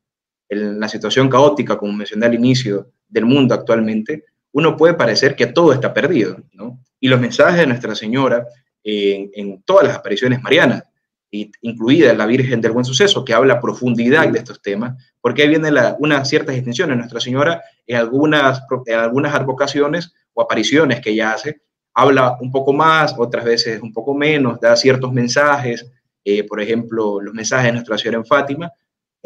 en 0.50 0.80
la 0.80 0.88
situación 0.88 1.30
caótica, 1.30 1.78
como 1.78 1.94
mencioné 1.94 2.26
al 2.26 2.34
inicio, 2.34 2.92
del 3.08 3.26
mundo 3.26 3.54
actualmente, 3.56 4.26
uno 4.52 4.76
puede 4.76 4.94
parecer 4.94 5.36
que 5.36 5.48
todo 5.48 5.74
está 5.74 5.94
perdido, 5.94 6.38
¿no? 6.54 6.80
Y 7.00 7.08
los 7.08 7.20
mensajes 7.20 7.60
de 7.60 7.68
Nuestra 7.68 7.96
Señora 7.96 8.48
en, 8.84 9.30
en 9.34 9.62
todas 9.64 9.86
las 9.88 9.98
apariciones 9.98 10.42
marianas, 10.42 10.84
incluida 11.30 12.14
la 12.14 12.26
Virgen 12.26 12.62
del 12.62 12.72
Buen 12.72 12.86
Suceso, 12.86 13.26
que 13.26 13.34
habla 13.34 13.56
a 13.56 13.62
profundidad 13.62 14.28
de 14.30 14.40
estos 14.40 14.62
temas, 14.62 14.96
porque 15.22 15.44
ahí 15.44 15.50
viene 15.50 15.72
la, 15.72 15.96
unas 16.00 16.28
ciertas 16.28 16.56
distinciones. 16.56 16.98
Nuestra 16.98 17.20
Señora, 17.20 17.62
en 17.86 17.98
algunas, 17.98 18.64
en 18.86 19.00
algunas 19.00 19.36
advocaciones 19.36 20.14
o 20.34 20.42
apariciones 20.42 21.02
que 21.02 21.12
ella 21.12 21.34
hace, 21.34 21.62
habla 21.94 22.38
un 22.40 22.52
poco 22.52 22.74
más, 22.74 23.14
otras 23.18 23.44
veces 23.44 23.82
un 23.82 23.92
poco 23.92 24.14
menos, 24.14 24.60
da 24.60 24.76
ciertos 24.76 25.12
mensajes, 25.12 25.92
eh, 26.24 26.44
por 26.44 26.62
ejemplo, 26.62 27.20
los 27.22 27.34
mensajes 27.34 27.68
de 27.68 27.72
Nuestra 27.74 27.98
Señora 27.98 28.18
en 28.18 28.26
Fátima, 28.26 28.72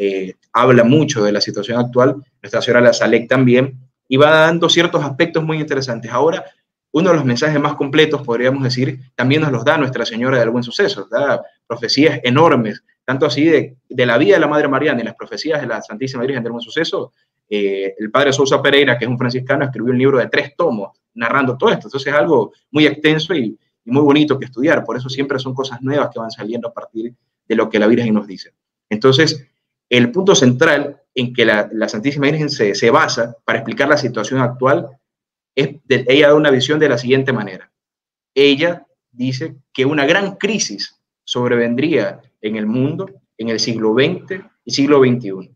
eh, 0.04 0.34
habla 0.52 0.82
mucho 0.82 1.22
de 1.22 1.30
la 1.30 1.40
situación 1.40 1.78
actual, 1.78 2.16
Nuestra 2.42 2.60
Señora 2.60 2.80
la 2.80 2.92
Salek 2.92 3.28
también, 3.28 3.78
y 4.08 4.16
va 4.16 4.30
dando 4.30 4.68
ciertos 4.68 5.04
aspectos 5.04 5.44
muy 5.44 5.58
interesantes. 5.60 6.10
Ahora, 6.10 6.44
uno 6.90 7.10
de 7.10 7.14
los 7.14 7.24
mensajes 7.24 7.60
más 7.60 7.76
completos, 7.76 8.22
podríamos 8.22 8.64
decir, 8.64 8.98
también 9.14 9.42
nos 9.42 9.52
los 9.52 9.64
da 9.64 9.78
Nuestra 9.78 10.04
Señora 10.04 10.40
del 10.40 10.50
Buen 10.50 10.64
Suceso, 10.64 11.06
da 11.08 11.40
profecías 11.68 12.18
enormes, 12.24 12.82
tanto 13.04 13.26
así 13.26 13.44
de, 13.44 13.76
de, 13.88 14.06
la 14.06 14.18
vida 14.18 14.34
de 14.34 14.40
la 14.40 14.48
Madre 14.48 14.66
Mariana 14.66 15.00
y 15.02 15.04
las 15.04 15.14
profecías 15.14 15.60
de 15.60 15.68
la 15.68 15.80
Santísima 15.80 16.24
Virgen 16.24 16.42
del 16.42 16.50
Buen 16.50 16.62
Suceso. 16.62 17.12
Eh, 17.48 17.94
el 17.96 18.10
padre 18.10 18.32
Sousa 18.32 18.60
Pereira, 18.60 18.98
que 18.98 19.04
es 19.04 19.10
un 19.10 19.18
franciscano, 19.18 19.64
escribió 19.64 19.92
un 19.92 19.98
libro 19.98 20.18
de 20.18 20.26
tres 20.26 20.56
tomos 20.56 20.98
narrando 21.14 21.56
todo 21.56 21.70
esto. 21.70 21.86
Entonces 21.86 22.12
es 22.12 22.18
algo 22.18 22.52
muy 22.72 22.86
extenso 22.86 23.34
y 23.34 23.56
muy 23.84 24.02
bonito 24.02 24.36
que 24.36 24.46
estudiar. 24.46 24.84
Por 24.84 24.96
eso 24.96 25.08
siempre 25.08 25.38
son 25.38 25.54
cosas 25.54 25.80
nuevas 25.80 26.10
que 26.12 26.18
van 26.18 26.32
saliendo 26.32 26.68
a 26.68 26.72
partir 26.72 27.14
de 27.46 27.54
lo 27.54 27.70
que 27.70 27.78
la 27.78 27.86
Virgen 27.86 28.14
nos 28.14 28.26
dice. 28.26 28.52
Entonces, 28.90 29.48
el 29.98 30.10
punto 30.10 30.34
central 30.34 31.02
en 31.14 31.34
que 31.34 31.44
la, 31.44 31.88
Santísima 31.88 32.26
Virgen 32.26 32.48
se, 32.48 32.74
se, 32.74 32.90
basa 32.90 33.36
para 33.44 33.58
explicar 33.58 33.88
la 33.88 33.98
situación 33.98 34.40
actual 34.40 34.88
es, 35.54 35.76
de, 35.84 36.06
ella 36.08 36.28
da 36.28 36.34
una 36.34 36.50
visión 36.50 36.78
de 36.78 36.88
la 36.88 36.96
siguiente 36.96 37.32
manera. 37.32 37.70
Ella 38.34 38.86
dice 39.10 39.56
que 39.72 39.84
una 39.84 40.06
gran 40.06 40.36
crisis 40.36 40.98
sobrevendría 41.24 42.22
en 42.40 42.56
el 42.56 42.66
mundo 42.66 43.10
en 43.36 43.50
el 43.50 43.60
siglo 43.60 43.92
XX 43.92 44.42
y 44.64 44.70
siglo 44.70 45.00
XXI. 45.00 45.54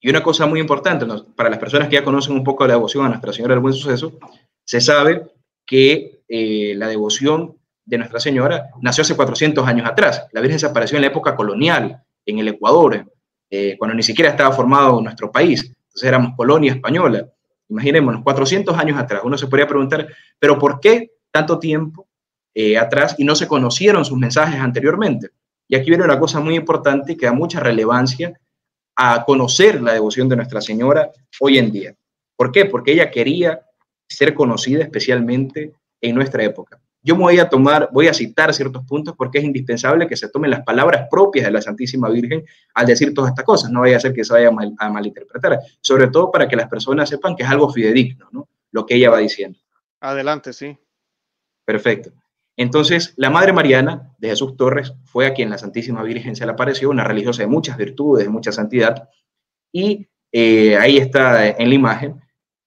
Y 0.00 0.10
una 0.10 0.22
cosa 0.24 0.46
muy 0.46 0.58
importante, 0.58 1.06
para 1.36 1.50
las 1.50 1.58
personas 1.60 1.88
que 1.88 1.94
ya 1.94 2.04
conocen 2.04 2.34
un 2.34 2.42
poco 2.42 2.66
la 2.66 2.74
devoción 2.74 3.04
a 3.04 3.10
Nuestra 3.10 3.32
Señora 3.32 3.54
del 3.54 3.62
Buen 3.62 3.74
Suceso, 3.74 4.18
se 4.64 4.80
sabe 4.80 5.30
que 5.64 6.22
eh, 6.26 6.74
la 6.74 6.88
devoción 6.88 7.56
de 7.84 7.98
Nuestra 7.98 8.18
Señora 8.18 8.70
nació 8.80 9.02
hace 9.02 9.14
400 9.14 9.66
años 9.68 9.86
atrás. 9.86 10.26
La 10.32 10.40
Virgen 10.40 10.58
se 10.58 10.66
apareció 10.66 10.96
en 10.96 11.02
la 11.02 11.08
época 11.08 11.36
colonial, 11.36 12.02
en 12.26 12.38
el 12.38 12.48
Ecuador, 12.48 13.06
eh, 13.50 13.76
cuando 13.78 13.94
ni 13.94 14.02
siquiera 14.02 14.30
estaba 14.30 14.54
formado 14.54 15.00
nuestro 15.00 15.30
país. 15.30 15.64
Entonces 15.64 16.08
éramos 16.08 16.36
colonia 16.36 16.72
española. 16.72 17.28
Imaginémonos, 17.68 18.22
400 18.22 18.76
años 18.78 18.98
atrás. 18.98 19.22
Uno 19.24 19.36
se 19.36 19.46
podría 19.46 19.66
preguntar, 19.66 20.06
¿pero 20.38 20.58
por 20.58 20.80
qué 20.80 21.10
tanto 21.30 21.58
tiempo 21.58 22.08
eh, 22.54 22.78
atrás 22.78 23.14
y 23.18 23.24
no 23.24 23.34
se 23.34 23.48
conocieron 23.48 24.04
sus 24.04 24.18
mensajes 24.18 24.60
anteriormente? 24.60 25.30
Y 25.68 25.76
aquí 25.76 25.90
viene 25.90 26.04
una 26.04 26.18
cosa 26.18 26.40
muy 26.40 26.56
importante 26.56 27.16
que 27.16 27.26
da 27.26 27.32
mucha 27.32 27.60
relevancia 27.60 28.32
a 28.96 29.24
conocer 29.24 29.80
la 29.80 29.92
devoción 29.92 30.28
de 30.28 30.36
Nuestra 30.36 30.60
Señora 30.60 31.10
hoy 31.40 31.58
en 31.58 31.70
día. 31.70 31.94
¿Por 32.36 32.50
qué? 32.50 32.66
Porque 32.66 32.92
ella 32.92 33.10
quería 33.10 33.60
ser 34.08 34.34
conocida 34.34 34.82
especialmente 34.82 35.72
en 36.00 36.14
nuestra 36.14 36.42
época. 36.42 36.79
Yo 37.02 37.16
me 37.16 37.22
voy 37.22 37.38
a 37.38 37.48
tomar, 37.48 37.88
voy 37.92 38.08
a 38.08 38.14
citar 38.14 38.52
ciertos 38.52 38.84
puntos 38.84 39.14
porque 39.16 39.38
es 39.38 39.44
indispensable 39.44 40.06
que 40.06 40.16
se 40.16 40.28
tomen 40.28 40.50
las 40.50 40.62
palabras 40.62 41.06
propias 41.10 41.46
de 41.46 41.52
la 41.52 41.62
Santísima 41.62 42.08
Virgen 42.10 42.44
al 42.74 42.86
decir 42.86 43.14
todas 43.14 43.30
estas 43.30 43.44
cosas. 43.44 43.70
No 43.70 43.80
vaya 43.80 43.96
a 43.96 44.00
ser 44.00 44.12
que 44.12 44.24
se 44.24 44.32
vaya 44.32 44.48
a, 44.48 44.50
mal, 44.50 44.74
a 44.78 44.90
malinterpretar, 44.90 45.58
sobre 45.80 46.08
todo 46.08 46.30
para 46.30 46.46
que 46.46 46.56
las 46.56 46.68
personas 46.68 47.08
sepan 47.08 47.34
que 47.36 47.42
es 47.42 47.48
algo 47.48 47.72
fidedigno, 47.72 48.28
¿no? 48.32 48.48
Lo 48.72 48.84
que 48.84 48.96
ella 48.96 49.10
va 49.10 49.18
diciendo. 49.18 49.58
Adelante, 50.00 50.52
sí. 50.52 50.76
Perfecto. 51.64 52.12
Entonces, 52.56 53.14
la 53.16 53.30
Madre 53.30 53.54
Mariana 53.54 54.14
de 54.18 54.28
Jesús 54.28 54.56
Torres 54.56 54.92
fue 55.04 55.26
a 55.26 55.32
quien 55.32 55.48
la 55.48 55.56
Santísima 55.56 56.02
Virgen 56.02 56.36
se 56.36 56.44
le 56.44 56.52
apareció, 56.52 56.90
una 56.90 57.04
religiosa 57.04 57.42
de 57.42 57.48
muchas 57.48 57.76
virtudes, 57.78 58.24
de 58.24 58.30
mucha 58.30 58.52
santidad, 58.52 59.08
y 59.72 60.08
eh, 60.32 60.76
ahí 60.76 60.98
está 60.98 61.48
en 61.48 61.68
la 61.68 61.74
imagen. 61.74 62.20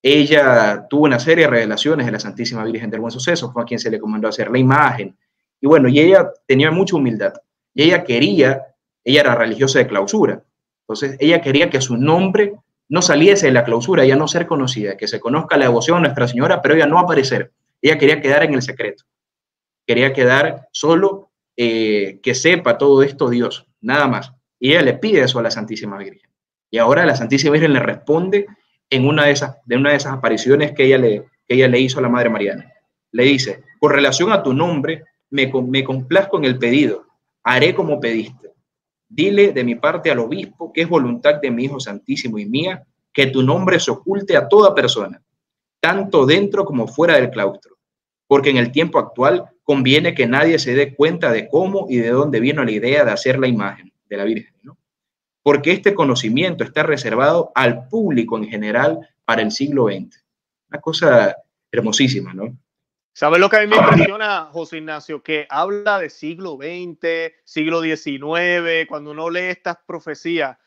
Ella 0.06 0.86
tuvo 0.90 1.06
una 1.06 1.18
serie 1.18 1.46
de 1.46 1.50
revelaciones 1.50 2.06
de 2.06 2.12
la 2.12 2.20
Santísima 2.20 2.66
Virgen 2.66 2.90
del 2.90 3.00
Buen 3.00 3.12
Suceso, 3.12 3.54
fue 3.54 3.64
a 3.64 3.66
quien 3.66 3.80
se 3.80 3.90
le 3.90 4.00
comandó 4.00 4.28
hacer 4.28 4.52
la 4.52 4.60
imagen. 4.60 5.16
Y 5.62 5.66
bueno, 5.66 5.88
y 5.88 5.98
ella 5.98 6.30
tenía 6.46 6.72
mucha 6.72 6.98
humildad. 6.98 7.34
Y 7.74 7.84
ella 7.84 8.04
quería, 8.04 8.64
ella 9.06 9.22
era 9.22 9.36
religiosa 9.36 9.80
de 9.80 9.88
clausura. 9.88 10.44
Entonces, 10.82 11.16
ella 11.22 11.40
quería 11.40 11.70
que 11.70 11.80
su 11.80 11.96
nombre 11.96 12.54
no 12.90 13.02
saliese 13.02 13.46
de 13.46 13.54
la 13.54 13.64
clausura, 13.64 14.04
ella 14.04 14.18
no 14.18 14.28
ser 14.28 14.46
conocida, 14.46 14.98
que 14.98 15.08
se 15.08 15.22
conozca 15.22 15.56
la 15.56 15.66
devoción 15.66 15.98
a 15.98 16.02
Nuestra 16.02 16.28
Señora, 16.28 16.62
pero 16.62 16.76
ella 16.76 16.86
no 16.86 17.00
aparecer. 17.00 17.54
Ella 17.82 17.98
quería 17.98 18.20
quedar 18.20 18.44
en 18.44 18.56
el 18.56 18.62
secreto. 18.62 19.06
Quería 19.88 20.12
quedar 20.12 20.68
solo 20.74 21.32
eh, 21.56 22.20
que 22.22 22.36
sepa 22.36 22.78
todo 22.78 23.04
esto 23.04 23.30
Dios, 23.30 23.68
nada 23.80 24.08
más. 24.08 24.34
Y 24.60 24.72
ella 24.72 24.82
le 24.82 24.96
pide 24.96 25.22
eso 25.22 25.40
a 25.40 25.44
la 25.44 25.52
Santísima 25.52 25.98
Virgen. 25.98 26.30
Y 26.70 26.78
ahora 26.78 27.06
la 27.06 27.16
Santísima 27.16 27.54
Virgen 27.54 27.72
le 27.72 27.80
responde 27.80 28.48
en 28.96 29.08
una 29.08 29.26
de 29.26 29.32
esas, 29.32 29.58
de 29.66 29.76
una 29.76 29.90
de 29.90 29.96
esas 29.96 30.14
apariciones 30.14 30.72
que 30.74 30.86
ella, 30.86 31.00
le, 31.00 31.26
que 31.48 31.56
ella 31.56 31.68
le 31.68 31.80
hizo 31.80 31.98
a 31.98 32.02
la 32.04 32.10
Madre 32.10 32.30
Mariana. 32.30 32.72
Le 33.12 33.24
dice, 33.24 33.64
con 33.80 33.92
relación 33.92 34.32
a 34.32 34.44
tu 34.44 34.54
nombre, 34.54 35.04
me, 35.32 35.52
me 35.68 35.84
complazco 35.84 36.38
en 36.38 36.46
el 36.46 36.60
pedido, 36.60 37.06
haré 37.44 37.74
como 37.74 38.00
pediste. 38.00 38.52
Dile 39.10 39.52
de 39.52 39.64
mi 39.64 39.76
parte 39.76 40.12
al 40.12 40.20
obispo 40.20 40.72
que 40.72 40.82
es 40.82 40.90
voluntad 40.90 41.42
de 41.42 41.50
mi 41.50 41.66
Hijo 41.66 41.80
Santísimo 41.80 42.38
y 42.38 42.46
mía 42.46 42.84
que 43.12 43.28
tu 43.28 43.42
nombre 43.42 43.80
se 43.80 43.90
oculte 43.90 44.38
a 44.38 44.48
toda 44.48 44.76
persona, 44.76 45.22
tanto 45.80 46.28
dentro 46.28 46.64
como 46.64 46.88
fuera 46.88 47.16
del 47.16 47.32
claustro, 47.32 47.78
porque 48.28 48.52
en 48.52 48.58
el 48.58 48.72
tiempo 48.72 49.00
actual 49.00 49.50
conviene 49.64 50.14
que 50.14 50.28
nadie 50.28 50.60
se 50.60 50.76
dé 50.76 50.96
cuenta 50.96 51.32
de 51.32 51.48
cómo 51.48 51.88
y 51.90 51.98
de 51.98 52.10
dónde 52.10 52.40
vino 52.40 52.64
la 52.64 52.72
idea 52.72 53.06
de 53.06 53.12
hacer 53.12 53.40
la 53.40 53.48
imagen 53.48 53.92
de 54.08 54.18
la 54.18 54.24
Virgen. 54.24 54.54
Porque 55.44 55.74
este 55.74 55.94
conocimiento 55.94 56.64
está 56.64 56.84
reservado 56.84 57.52
al 57.54 57.88
público 57.90 58.38
en 58.38 58.48
general 58.48 59.00
para 59.26 59.42
el 59.42 59.52
siglo 59.52 59.88
XX. 59.88 60.24
Una 60.70 60.82
cosa 60.82 61.36
hermosísima, 61.72 62.34
¿no? 62.34 62.58
¿Sabes 63.16 63.40
lo 63.40 63.50
que 63.50 63.58
a 63.58 63.62
mí 63.62 63.68
me 63.68 63.76
impresiona, 63.76 64.46
José 64.52 64.78
Ignacio? 64.78 65.22
Que 65.22 65.46
habla 65.50 66.00
de 66.00 66.10
siglo 66.10 66.58
XX, 66.58 67.34
siglo 67.44 67.84
XIX, 67.84 68.88
cuando 68.88 69.12
uno 69.12 69.30
lee 69.30 69.50
estas 69.50 69.78
profecías, 69.86 70.58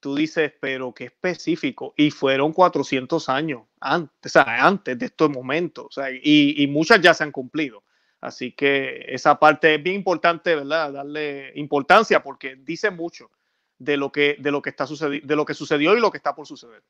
tú 0.00 0.14
dices, 0.14 0.52
pero 0.60 0.92
qué 0.92 1.04
específico. 1.04 1.94
Y 1.96 2.10
fueron 2.10 2.52
400 2.52 3.26
años 3.30 3.62
antes, 3.80 4.36
o 4.36 4.42
sea, 4.42 4.66
antes 4.66 4.98
de 4.98 5.06
estos 5.06 5.30
momentos, 5.30 5.86
o 5.86 5.92
sea, 5.92 6.10
y, 6.10 6.62
y 6.62 6.66
muchas 6.66 7.00
ya 7.00 7.14
se 7.14 7.24
han 7.24 7.32
cumplido. 7.32 7.84
Así 8.20 8.52
que 8.52 9.06
esa 9.08 9.38
parte 9.38 9.76
es 9.76 9.82
bien 9.82 9.96
importante, 9.96 10.54
¿verdad? 10.56 10.92
Darle 10.92 11.52
importancia 11.54 12.22
porque 12.22 12.56
dice 12.56 12.90
mucho 12.90 13.30
de 13.78 13.96
lo 13.96 14.12
que, 14.12 14.36
de 14.38 14.50
lo 14.50 14.62
que, 14.62 14.70
está 14.70 14.86
de 14.86 15.36
lo 15.36 15.44
que 15.44 15.54
sucedió 15.54 15.96
y 15.96 16.00
lo 16.00 16.10
que 16.10 16.18
está 16.18 16.34
por 16.34 16.46
suceder. 16.46 16.82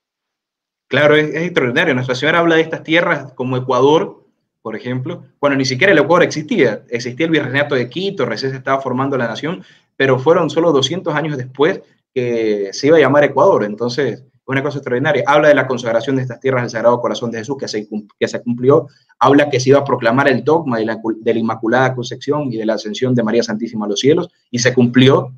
Claro, 0.88 1.16
es, 1.16 1.35
extraordinario. 1.35 1.94
Nuestra 1.94 2.14
Señora 2.14 2.40
habla 2.40 2.57
de 2.57 2.62
estas 2.62 2.83
tierras 2.83 3.33
como 3.33 3.57
Ecuador, 3.57 4.25
por 4.62 4.77
ejemplo, 4.77 5.25
cuando 5.38 5.57
ni 5.57 5.64
siquiera 5.64 5.92
el 5.92 5.99
Ecuador 5.99 6.23
existía. 6.23 6.85
Existía 6.88 7.27
el 7.27 7.33
virreinato 7.33 7.75
de 7.75 7.88
Quito, 7.88 8.27
recién 8.27 8.53
se 8.53 8.59
estaba 8.59 8.81
formando 8.81 9.16
la 9.16 9.27
nación, 9.27 9.64
pero 9.97 10.18
fueron 10.18 10.51
solo 10.51 10.73
200 10.73 11.14
años 11.14 11.37
después 11.37 11.83
que 12.14 12.70
se 12.73 12.87
iba 12.87 12.97
a 12.97 13.01
llamar 13.01 13.25
Ecuador. 13.25 13.64
Entonces, 13.64 14.25
una 14.47 14.62
cosa 14.62 14.79
extraordinaria. 14.79 15.25
Habla 15.27 15.49
de 15.49 15.55
la 15.55 15.66
consagración 15.66 16.16
de 16.16 16.23
estas 16.23 16.40
tierras 16.40 16.62
al 16.62 16.70
Sagrado 16.70 17.01
Corazón 17.01 17.31
de 17.31 17.38
Jesús 17.38 17.57
que 17.59 17.68
se, 17.68 17.88
que 18.18 18.29
se 18.29 18.42
cumplió. 18.42 18.88
Habla 19.18 19.49
que 19.49 19.59
se 19.59 19.70
iba 19.70 19.79
a 19.79 19.85
proclamar 19.85 20.29
el 20.29 20.44
dogma 20.44 20.79
de 20.79 20.85
la, 20.85 21.01
de 21.20 21.35
la 21.35 21.40
Inmaculada 21.40 21.94
Concepción 21.94 22.53
y 22.53 22.57
de 22.59 22.66
la 22.66 22.75
ascensión 22.75 23.14
de 23.14 23.23
María 23.23 23.42
Santísima 23.42 23.87
a 23.87 23.88
los 23.88 24.01
cielos 24.01 24.29
y 24.51 24.59
se 24.59 24.75
cumplió 24.75 25.33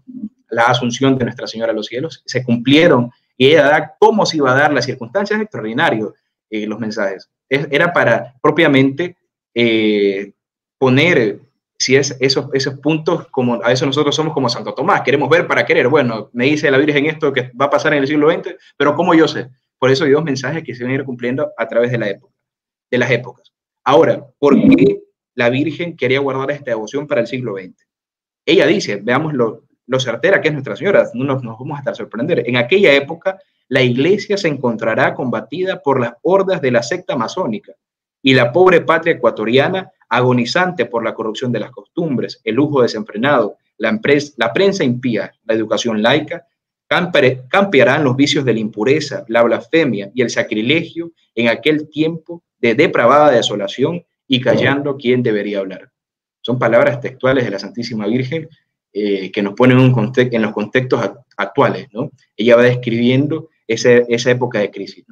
la 0.49 0.65
asunción 0.65 1.19
de 1.19 1.25
Nuestra 1.25 1.47
Señora 1.47 1.73
a 1.73 1.75
los 1.75 1.87
cielos. 1.87 2.23
Se 2.27 2.45
cumplieron 2.45 3.11
y 3.37 3.49
ella 3.49 3.65
da 3.65 3.95
cómo 3.99 4.25
se 4.27 4.39
iba 4.39 4.53
a 4.53 4.57
dar 4.57 4.73
las 4.73 4.85
circunstancias 4.85 5.41
extraordinarios 5.41 6.15
eh, 6.51 6.67
los 6.67 6.79
mensajes. 6.79 7.29
era 7.49 7.93
para 7.93 8.35
propiamente 8.41 9.17
eh, 9.55 10.33
poner 10.79 11.41
si 11.79 11.97
es 11.97 12.17
esos, 12.21 12.49
esos 12.53 12.79
puntos, 12.79 13.27
como 13.29 13.63
a 13.63 13.73
eso 13.73 13.85
nosotros 13.85 14.15
somos 14.15 14.33
como 14.33 14.49
Santo 14.49 14.73
Tomás, 14.75 15.03
queremos 15.03 15.29
ver 15.29 15.47
para 15.47 15.67
querer. 15.67 15.89
Bueno, 15.89 16.31
me 16.33 16.47
dice 16.47 16.71
la 16.71 16.79
Virgen 16.79 17.07
esto 17.07 17.33
que 17.33 17.51
va 17.61 17.67
a 17.67 17.71
pasar 17.71 17.93
en 17.93 18.01
el 18.01 18.07
siglo 18.07 18.31
XX, 18.31 18.55
pero 18.77 18.95
¿cómo 18.95 19.15
yo 19.15 19.29
sé? 19.29 19.51
Por 19.79 19.91
eso 19.91 20.05
hay 20.05 20.13
dos 20.13 20.25
mensajes 20.25 20.65
que 20.65 20.75
se 20.75 20.85
van 20.85 20.93
a 20.93 20.95
ir 20.97 21.05
cumpliendo 21.05 21.53
a 21.57 21.69
través 21.69 21.91
de 21.91 21.99
la 21.99 22.09
época, 22.09 22.35
de 22.91 22.99
las 22.99 23.11
épocas. 23.11 23.53
Ahora, 23.85 24.27
¿por 24.39 24.59
qué 24.59 25.03
la 25.35 25.51
Virgen 25.51 25.97
quería 25.97 26.21
guardar 26.21 26.51
esta 26.51 26.71
devoción 26.71 27.07
para 27.07 27.21
el 27.21 27.27
siglo 27.27 27.57
XX? 27.57 27.87
Ella 28.47 28.67
dice, 28.67 28.97
veamos 28.97 29.35
lo, 29.87 30.01
certera 30.01 30.41
que 30.41 30.49
es 30.49 30.55
Nuestra 30.55 30.77
Señora, 30.77 31.09
no 31.15 31.25
nos, 31.25 31.43
nos 31.43 31.59
vamos 31.59 31.77
a 31.77 31.81
estar 31.81 31.97
sorprender. 31.97 32.43
En 32.47 32.57
aquella 32.57 32.93
época, 32.93 33.39
la 33.69 33.83
iglesia 33.83 34.37
se 34.37 34.49
encontrará 34.49 35.15
combatida 35.15 35.83
por 35.83 36.01
las 36.01 36.15
hordas 36.23 36.61
de 36.61 36.71
la 36.71 36.83
secta 36.83 37.17
masónica 37.17 37.73
y 38.23 38.35
la 38.35 38.53
pobre 38.53 38.81
patria 38.81 39.15
ecuatoriana 39.15 39.91
agonizante 40.09 40.87
por 40.87 41.05
la 41.05 41.15
corrupción 41.15 41.53
de 41.53 41.61
las 41.61 41.71
costumbres, 41.71 42.41
el 42.45 42.55
lujo 42.55 42.83
desenfrenado, 42.83 43.57
la, 43.79 43.99
la 44.37 44.53
prensa 44.53 44.85
impía, 44.85 45.33
la 45.45 45.55
educación 45.55 46.03
laica, 46.03 46.47
campearán 46.89 48.05
los 48.05 48.17
vicios 48.17 48.45
de 48.45 48.55
la 48.55 48.61
impureza, 48.61 49.25
la 49.29 49.43
blasfemia 49.43 50.11
y 50.15 50.23
el 50.23 50.31
sacrilegio 50.31 51.13
en 51.35 51.49
aquel 51.49 51.89
tiempo 51.89 52.43
de 52.59 52.75
depravada 52.75 53.31
desolación 53.31 54.05
y 54.29 54.41
callando 54.41 54.97
quien 54.97 55.23
debería 55.23 55.59
hablar. 55.59 55.91
Son 56.41 56.59
palabras 56.59 57.01
textuales 57.01 57.45
de 57.45 57.51
la 57.51 57.59
Santísima 57.59 58.07
Virgen 58.07 58.49
eh, 58.99 59.31
que 59.31 59.43
nos 59.43 59.53
ponen 59.53 59.79
en 59.79 60.43
los 60.43 60.53
contextos 60.53 61.11
actuales. 61.37 61.87
¿no? 61.93 62.11
Ella 62.35 62.57
va 62.57 62.63
describiendo 62.63 63.51
esa 63.67 64.31
época 64.31 64.61
de 64.61 64.71
crisis. 64.71 65.05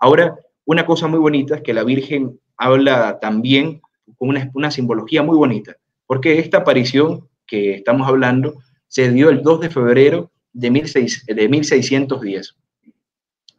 Ahora, 0.00 0.36
una 0.64 0.84
cosa 0.84 1.06
muy 1.06 1.20
bonita 1.20 1.54
es 1.54 1.62
que 1.62 1.72
la 1.72 1.84
Virgen 1.84 2.40
habla 2.56 3.20
también 3.20 3.82
con 4.16 4.30
una, 4.52 4.70
simbología 4.72 5.22
muy 5.22 5.36
bonita, 5.36 5.76
porque 6.08 6.40
esta 6.40 6.58
aparición 6.58 7.28
que 7.46 7.74
estamos 7.74 8.08
hablando 8.08 8.64
se 8.88 9.12
dio 9.12 9.30
el 9.30 9.44
2 9.44 9.60
de 9.60 9.70
febrero 9.70 10.32
de, 10.52 10.72
1610, 10.72 12.56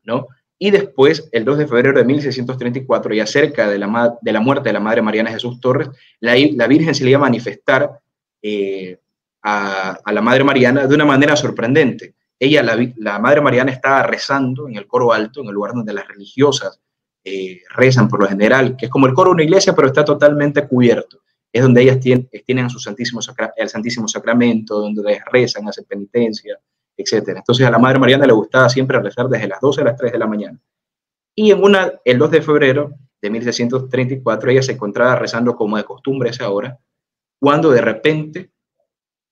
¿no? 0.03 0.27
Y 0.59 0.71
después, 0.71 1.29
el 1.31 1.45
2 1.45 1.59
de 1.59 1.67
febrero 1.67 1.97
de 1.97 2.03
1634, 2.03 3.13
ya 3.13 3.25
cerca 3.25 3.69
de 3.69 3.79
la, 3.79 4.17
de 4.21 4.33
la 4.33 4.41
muerte 4.41 4.67
de 4.67 4.73
la 4.73 4.81
Madre 4.81 5.01
Mariana 5.01 5.31
Jesús 5.31 5.61
Torres, 5.61 5.91
la, 6.19 6.35
Virgen 6.67 6.93
se 6.93 7.05
le 7.05 7.11
iba 7.11 7.19
a 7.19 7.21
manifestar 7.21 8.01
eh, 8.41 8.97
a, 9.43 9.99
la 10.11 10.21
Madre 10.21 10.43
Mariana 10.43 10.87
de 10.87 10.95
una 10.95 11.05
manera 11.05 11.35
sorprendente. 11.35 12.15
Ella, 12.39 12.63
la, 12.63 12.77
la, 12.97 13.19
Madre 13.19 13.41
Mariana, 13.41 13.71
estaba 13.71 14.03
rezando 14.03 14.67
en 14.67 14.75
el 14.75 14.87
coro 14.87 15.13
alto, 15.13 15.41
en 15.41 15.47
el 15.47 15.53
lugar 15.53 15.73
donde 15.73 15.93
las 15.93 16.07
religiosas 16.07 16.81
eh, 17.23 17.61
rezan 17.75 18.07
por 18.07 18.19
lo 18.19 18.27
general, 18.27 18.75
que 18.75 18.85
es 18.85 18.91
como 18.91 19.05
el 19.05 19.13
coro 19.13 19.29
de 19.29 19.35
una 19.35 19.43
iglesia, 19.43 19.73
pero 19.75 19.87
está 19.87 20.03
totalmente 20.03 20.67
cubierto. 20.67 21.21
Es 21.51 21.61
donde 21.61 21.81
ellas 21.81 21.99
tienen, 21.99 22.29
tienen 22.45 22.69
su 22.69 22.79
Santísimo 22.79 23.19
el 23.57 23.69
Santísimo 23.69 24.07
Sacramento, 24.07 24.79
donde 24.79 25.21
rezan, 25.31 25.67
hacen 25.67 25.85
penitencia, 25.85 26.57
etc. 26.97 27.33
Entonces 27.35 27.65
a 27.65 27.71
la 27.71 27.77
Madre 27.77 27.99
Mariana 27.99 28.25
le 28.25 28.33
gustaba 28.33 28.69
siempre 28.69 28.99
rezar 28.99 29.27
desde 29.27 29.47
las 29.47 29.59
12 29.59 29.81
a 29.81 29.83
las 29.83 29.97
3 29.97 30.13
de 30.13 30.17
la 30.17 30.27
mañana. 30.27 30.59
Y 31.35 31.51
en 31.51 31.63
una, 31.63 31.91
el 32.03 32.17
2 32.17 32.31
de 32.31 32.41
febrero 32.41 32.93
de 33.21 33.29
1634, 33.29 34.51
ella 34.51 34.61
se 34.63 34.73
encontraba 34.73 35.15
rezando 35.15 35.55
como 35.55 35.77
de 35.77 35.83
costumbre 35.83 36.29
a 36.29 36.31
esa 36.31 36.49
hora, 36.49 36.79
cuando 37.39 37.69
de 37.71 37.81
repente 37.81 38.51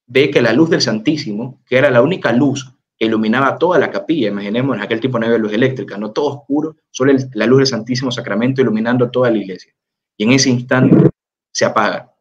ve 0.09 0.31
que 0.31 0.41
la 0.41 0.53
luz 0.53 0.69
del 0.69 0.81
Santísimo, 0.81 1.61
que 1.65 1.77
era 1.77 1.89
la 1.89 2.01
única 2.01 2.33
luz 2.33 2.69
iluminaba 2.97 3.57
toda 3.57 3.79
la 3.79 3.91
capilla. 3.91 4.27
Imaginemos, 4.27 4.75
en 4.75 4.83
aquel 4.83 4.99
tiempo 4.99 5.19
no 5.19 5.25
había 5.25 5.37
luz 5.37 5.53
eléctrica, 5.53 5.97
no 5.97 6.11
todo 6.11 6.39
oscuro, 6.39 6.75
solo 6.89 7.13
la 7.33 7.45
luz 7.45 7.59
del 7.59 7.67
Santísimo 7.67 8.11
Sacramento 8.11 8.61
iluminando 8.61 9.09
toda 9.09 9.31
la 9.31 9.37
iglesia. 9.37 9.73
Y 10.17 10.25
en 10.25 10.31
ese 10.31 10.49
instante 10.49 11.09
se 11.53 11.63
apaga, 11.63 12.13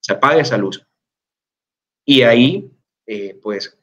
se 0.00 0.12
apaga 0.12 0.42
esa 0.42 0.58
luz. 0.58 0.84
Y 2.04 2.22
ahí, 2.22 2.70
eh, 3.06 3.38
pues, 3.42 3.78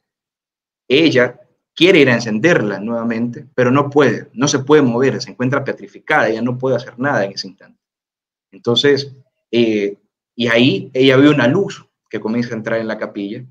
ella 0.86 1.40
quiere 1.74 2.00
ir 2.00 2.10
a 2.10 2.14
encenderla 2.14 2.78
nuevamente, 2.78 3.46
pero 3.54 3.70
no 3.70 3.90
puede, 3.90 4.28
no 4.34 4.46
se 4.46 4.60
puede 4.60 4.82
mover, 4.82 5.20
se 5.20 5.30
encuentra 5.30 5.64
petrificada, 5.64 6.28
ella 6.28 6.42
no 6.42 6.56
puede 6.56 6.76
hacer 6.76 6.98
nada 6.98 7.24
en 7.24 7.32
ese 7.32 7.48
instante. 7.48 7.80
Entonces, 8.52 9.12
eh, 9.50 9.98
y 10.36 10.46
ahí 10.48 10.90
ella 10.92 11.16
ve 11.16 11.30
una 11.30 11.48
luz 11.48 11.84
comienza 12.20 12.54
a 12.54 12.56
entrar 12.56 12.80
en 12.80 12.88
la 12.88 12.98
capilla 12.98 13.44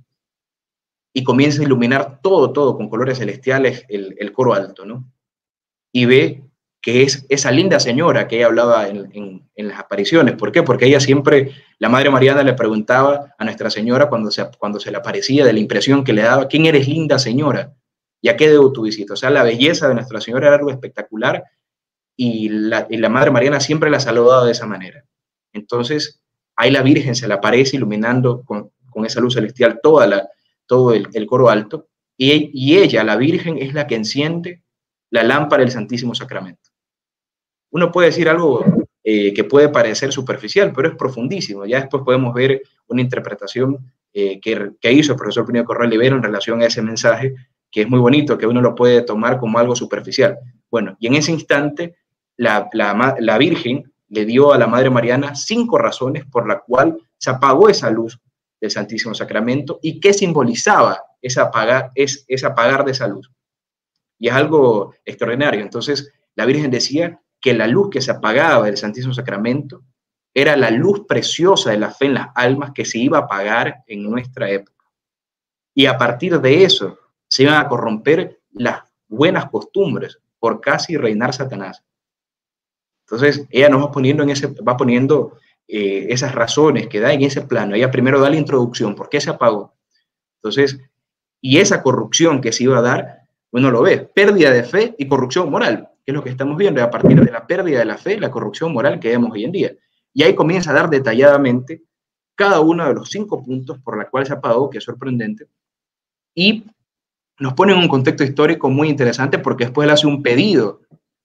y 1.14 1.24
comienza 1.24 1.62
a 1.62 1.66
iluminar 1.66 2.20
todo, 2.22 2.52
todo 2.52 2.76
con 2.76 2.90
colores 2.90 3.20
celestiales 3.20 3.86
el, 3.88 4.32
coro 4.34 4.54
alto, 4.54 4.86
¿no? 4.86 5.12
Y 5.92 6.06
ve 6.06 6.44
que 6.82 7.04
es 7.04 7.26
esa 7.30 7.52
linda 7.52 7.80
señora 7.80 8.28
que 8.28 8.38
ella 8.38 8.48
hablaba 8.48 8.88
en, 8.90 9.48
las 9.56 9.80
apariciones. 9.80 10.36
¿Por 10.36 10.52
qué? 10.52 10.64
Porque 10.64 10.86
ella 10.86 11.00
siempre, 11.00 11.52
la 11.80 11.88
Madre 11.88 12.10
Mariana 12.10 12.44
le 12.44 12.54
preguntaba 12.54 13.34
a 13.38 13.44
Nuestra 13.46 13.70
Señora 13.70 14.10
cuando 14.10 14.32
se, 14.32 14.50
cuando 14.58 14.80
se 14.80 14.92
le 14.92 14.98
aparecía, 14.98 15.46
de 15.46 15.54
la 15.54 15.60
impresión 15.60 16.04
que 16.04 16.12
le 16.12 16.24
daba, 16.24 16.48
¿quién 16.48 16.66
eres 16.66 16.88
linda 16.88 17.20
señora? 17.20 17.74
¿Y 18.22 18.30
a 18.30 18.36
qué 18.36 18.50
debo 18.50 18.74
tu 18.74 18.84
visita? 18.84 19.14
O 19.14 19.18
sea, 19.18 19.30
la 19.30 19.44
belleza 19.44 19.88
de 19.88 19.94
Nuestra 19.94 20.20
Señora 20.20 20.48
era 20.48 20.58
algo 20.58 20.72
espectacular 20.72 21.44
y 22.18 22.50
la, 22.50 22.88
y 22.90 22.98
la 22.98 23.10
Madre 23.10 23.32
Mariana 23.32 23.60
siempre 23.60 23.90
la 23.90 24.00
saludaba 24.00 24.46
de 24.46 24.52
esa 24.52 24.66
manera. 24.66 25.06
Entonces, 25.54 26.23
ahí 26.56 26.72
la 26.72 26.82
Virgen 26.82 27.16
se 27.16 27.28
le 27.28 27.34
aparece 27.34 27.78
iluminando 27.78 28.44
con, 28.44 28.72
con 28.90 29.06
esa 29.06 29.20
luz 29.20 29.34
celestial 29.34 29.80
toda 29.82 30.08
la, 30.08 30.30
todo 30.66 30.94
el, 30.94 31.26
coro 31.28 31.50
alto, 31.50 31.88
y, 32.18 32.78
ella, 32.78 33.04
la 33.04 33.18
Virgen, 33.18 33.58
es 33.58 33.74
la 33.74 33.88
que 33.88 33.96
enciende 33.96 34.64
la 35.10 35.24
lámpara 35.24 35.62
del 35.62 35.72
Santísimo 35.72 36.16
Sacramento. 36.16 36.70
Uno 37.72 37.92
puede 37.92 38.10
decir 38.10 38.30
algo 38.30 38.64
eh, 39.04 39.34
que 39.34 39.44
puede 39.44 39.70
parecer 39.70 40.12
superficial, 40.12 40.72
pero 40.74 40.90
es 40.90 40.96
profundísimo. 40.96 41.66
Ya 41.66 41.82
después 41.82 42.04
podemos 42.04 42.34
ver 42.34 42.62
una 42.88 43.02
interpretación 43.02 43.78
eh, 44.14 44.40
que, 44.40 44.92
hizo 44.92 45.14
el 45.14 45.18
profesor 45.18 45.46
Pino 45.46 45.66
Corral 45.66 45.90
Libero 45.90 46.16
en 46.16 46.24
relación 46.24 46.62
a 46.62 46.68
ese 46.68 46.82
mensaje, 46.82 47.34
que 47.70 47.82
es 47.82 47.90
muy 47.90 48.00
bonito, 48.00 48.38
que 48.38 48.48
uno 48.48 48.62
lo 48.62 48.76
puede 48.76 49.02
tomar 49.02 49.40
como 49.40 49.58
algo 49.58 49.76
superficial. 49.76 50.38
Bueno, 50.70 50.96
y 51.00 51.08
en 51.08 51.16
ese 51.16 51.32
instante, 51.32 51.96
la, 52.38 52.70
la 52.72 53.38
Virgen 53.38 53.92
le 54.14 54.26
dio 54.26 54.54
a 54.54 54.60
la 54.60 54.68
Madre 54.68 54.92
Mariana 54.92 55.34
cinco 55.34 55.80
razones 55.80 56.24
por 56.26 56.48
la 56.48 56.60
cual 56.60 56.98
se 57.18 57.32
apagó 57.32 57.68
esa 57.68 57.90
luz 57.90 58.20
del 58.62 58.70
Santísimo 58.70 59.16
Sacramento 59.16 59.80
y 59.82 60.00
qué 60.00 60.14
simbolizaba 60.14 61.02
ese 61.20 61.42
apagar, 61.42 61.92
es, 61.96 62.24
ese 62.28 62.46
apagar 62.46 62.86
de 62.86 62.92
esa 62.92 63.08
luz. 63.08 63.32
Y 64.20 64.28
es 64.28 64.34
algo 64.36 64.94
extraordinario. 65.04 65.62
Entonces, 65.62 66.14
la 66.36 66.46
Virgen 66.46 66.70
decía 66.70 67.22
que 67.42 67.56
la 67.56 67.66
luz 67.66 67.90
que 67.90 68.02
se 68.02 68.12
apagaba 68.12 68.68
del 68.68 68.78
Santísimo 68.78 69.16
Sacramento 69.16 69.82
era 70.32 70.56
la 70.58 70.70
luz 70.70 71.06
preciosa 71.08 71.72
de 71.72 71.80
la 71.80 71.90
fe 71.90 72.06
en 72.06 72.14
las 72.14 72.28
almas 72.36 72.72
que 72.72 72.86
se 72.86 73.00
iba 73.00 73.18
a 73.18 73.22
apagar 73.22 73.84
en 73.88 74.04
nuestra 74.04 74.48
época. 74.50 74.86
Y 75.74 75.88
a 75.88 75.98
partir 75.98 76.40
de 76.40 76.64
eso 76.64 77.00
se 77.28 77.44
iban 77.44 77.56
a 77.56 77.68
corromper 77.68 78.42
las 78.52 78.84
buenas 79.08 79.50
costumbres 79.50 80.20
por 80.38 80.62
casi 80.62 80.98
reinar 80.98 81.34
Satanás. 81.34 81.84
Entonces, 83.06 83.46
ella 83.50 83.70
nos 83.70 83.84
va 83.84 83.92
poniendo 83.92 84.24
en 84.24 84.30
ese, 84.30 84.48
va 84.48 84.78
poniendo 84.78 85.38
eh, 85.68 86.08
esas 86.10 86.34
razones 86.34 86.88
que 86.88 87.00
da 87.00 87.14
en 87.14 87.22
ese 87.22 87.42
plano. 87.42 87.76
Ella 87.76 87.92
primero 87.92 88.20
da 88.20 88.30
la 88.30 88.36
introducción, 88.36 88.96
¿por 88.96 89.10
qué 89.10 89.22
se 89.22 89.30
apagó? 89.30 89.74
Entonces, 90.38 90.80
y 91.42 91.58
esa 91.58 91.84
corrupción 91.84 92.42
que 92.42 92.52
se 92.52 92.64
iba 92.64 92.78
a 92.78 92.82
dar, 92.82 93.28
uno 93.52 93.70
lo 93.72 93.82
ve, 93.82 93.98
pérdida 94.00 94.52
de 94.52 94.64
fe 94.64 94.96
y 94.98 95.08
corrupción 95.08 95.50
moral, 95.50 95.90
que 96.06 96.12
es 96.12 96.16
lo 96.16 96.24
que 96.24 96.30
estamos 96.30 96.58
viendo, 96.58 96.82
a 96.84 96.90
partir 96.90 97.20
de 97.24 97.32
la 97.32 97.46
pérdida 97.46 97.80
de 97.80 97.86
la 97.86 97.98
fe, 97.98 98.20
la 98.20 98.32
corrupción 98.32 98.74
moral 98.74 99.00
que 99.00 99.10
vemos 99.10 99.32
hoy 99.32 99.44
en 99.44 99.52
día. 99.52 99.72
Y 100.14 100.24
ahí 100.24 100.36
comienza 100.36 100.72
a 100.72 100.74
dar 100.74 100.90
detalladamente 100.90 101.84
cada 102.36 102.62
uno 102.62 102.88
de 102.88 102.94
los 102.94 103.10
cinco 103.10 103.44
puntos 103.44 103.80
por 103.80 103.98
la 103.98 104.10
cual 104.10 104.26
se 104.26 104.34
apagó, 104.34 104.70
que 104.70 104.80
es 104.80 104.84
sorprendente, 104.84 105.48
y 106.34 106.66
nos 107.40 107.54
pone 107.54 107.74
en 107.74 107.80
un 107.80 107.88
contexto 107.88 108.24
histórico 108.24 108.70
muy 108.70 108.90
interesante 108.90 109.40
porque 109.40 109.66
después 109.66 109.86
él 109.86 109.92
hace 109.92 110.08
un 110.08 110.24
pedido 110.24 110.82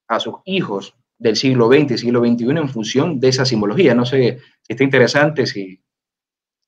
a 0.07 0.21
sus 0.21 0.35
hijos 0.45 0.95
del 1.19 1.37
siglo 1.37 1.69
XX 1.69 1.93
y 1.93 1.99
siglo 1.99 2.21
XXI 2.21 2.51
en 2.51 2.69
función 2.69 3.21
de 3.21 3.29
esa 3.29 3.45
simbología. 3.45 3.95
No 3.95 4.07
sé 4.07 4.39
si 4.63 4.73
está 4.73 4.85
interesante, 4.85 5.47
si, 5.47 5.83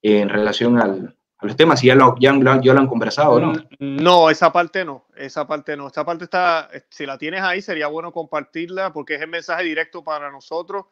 en 0.02 0.28
relación 0.28 0.78
al, 0.78 1.16
a 1.38 1.46
los 1.46 1.56
temas, 1.56 1.80
si 1.80 1.86
ya 1.86 1.94
lo, 1.94 2.16
ya, 2.18 2.32
lo 2.32 2.50
han 2.50 2.86
conversado, 2.86 3.40
¿no? 3.40 3.52
No, 3.78 4.28
esa 4.28 4.52
parte 4.52 4.84
no, 4.84 5.06
esa 5.16 5.46
parte 5.46 5.76
no. 5.76 5.86
Esta 5.86 6.04
parte 6.04 6.24
está, 6.24 6.68
si 6.90 7.06
la 7.06 7.16
tienes 7.16 7.42
ahí, 7.42 7.62
sería 7.62 7.86
bueno 7.86 8.12
compartirla 8.12 8.92
porque 8.92 9.14
es 9.14 9.22
el 9.22 9.28
mensaje 9.28 9.64
directo 9.64 10.04
para 10.04 10.30
nosotros. 10.30 10.86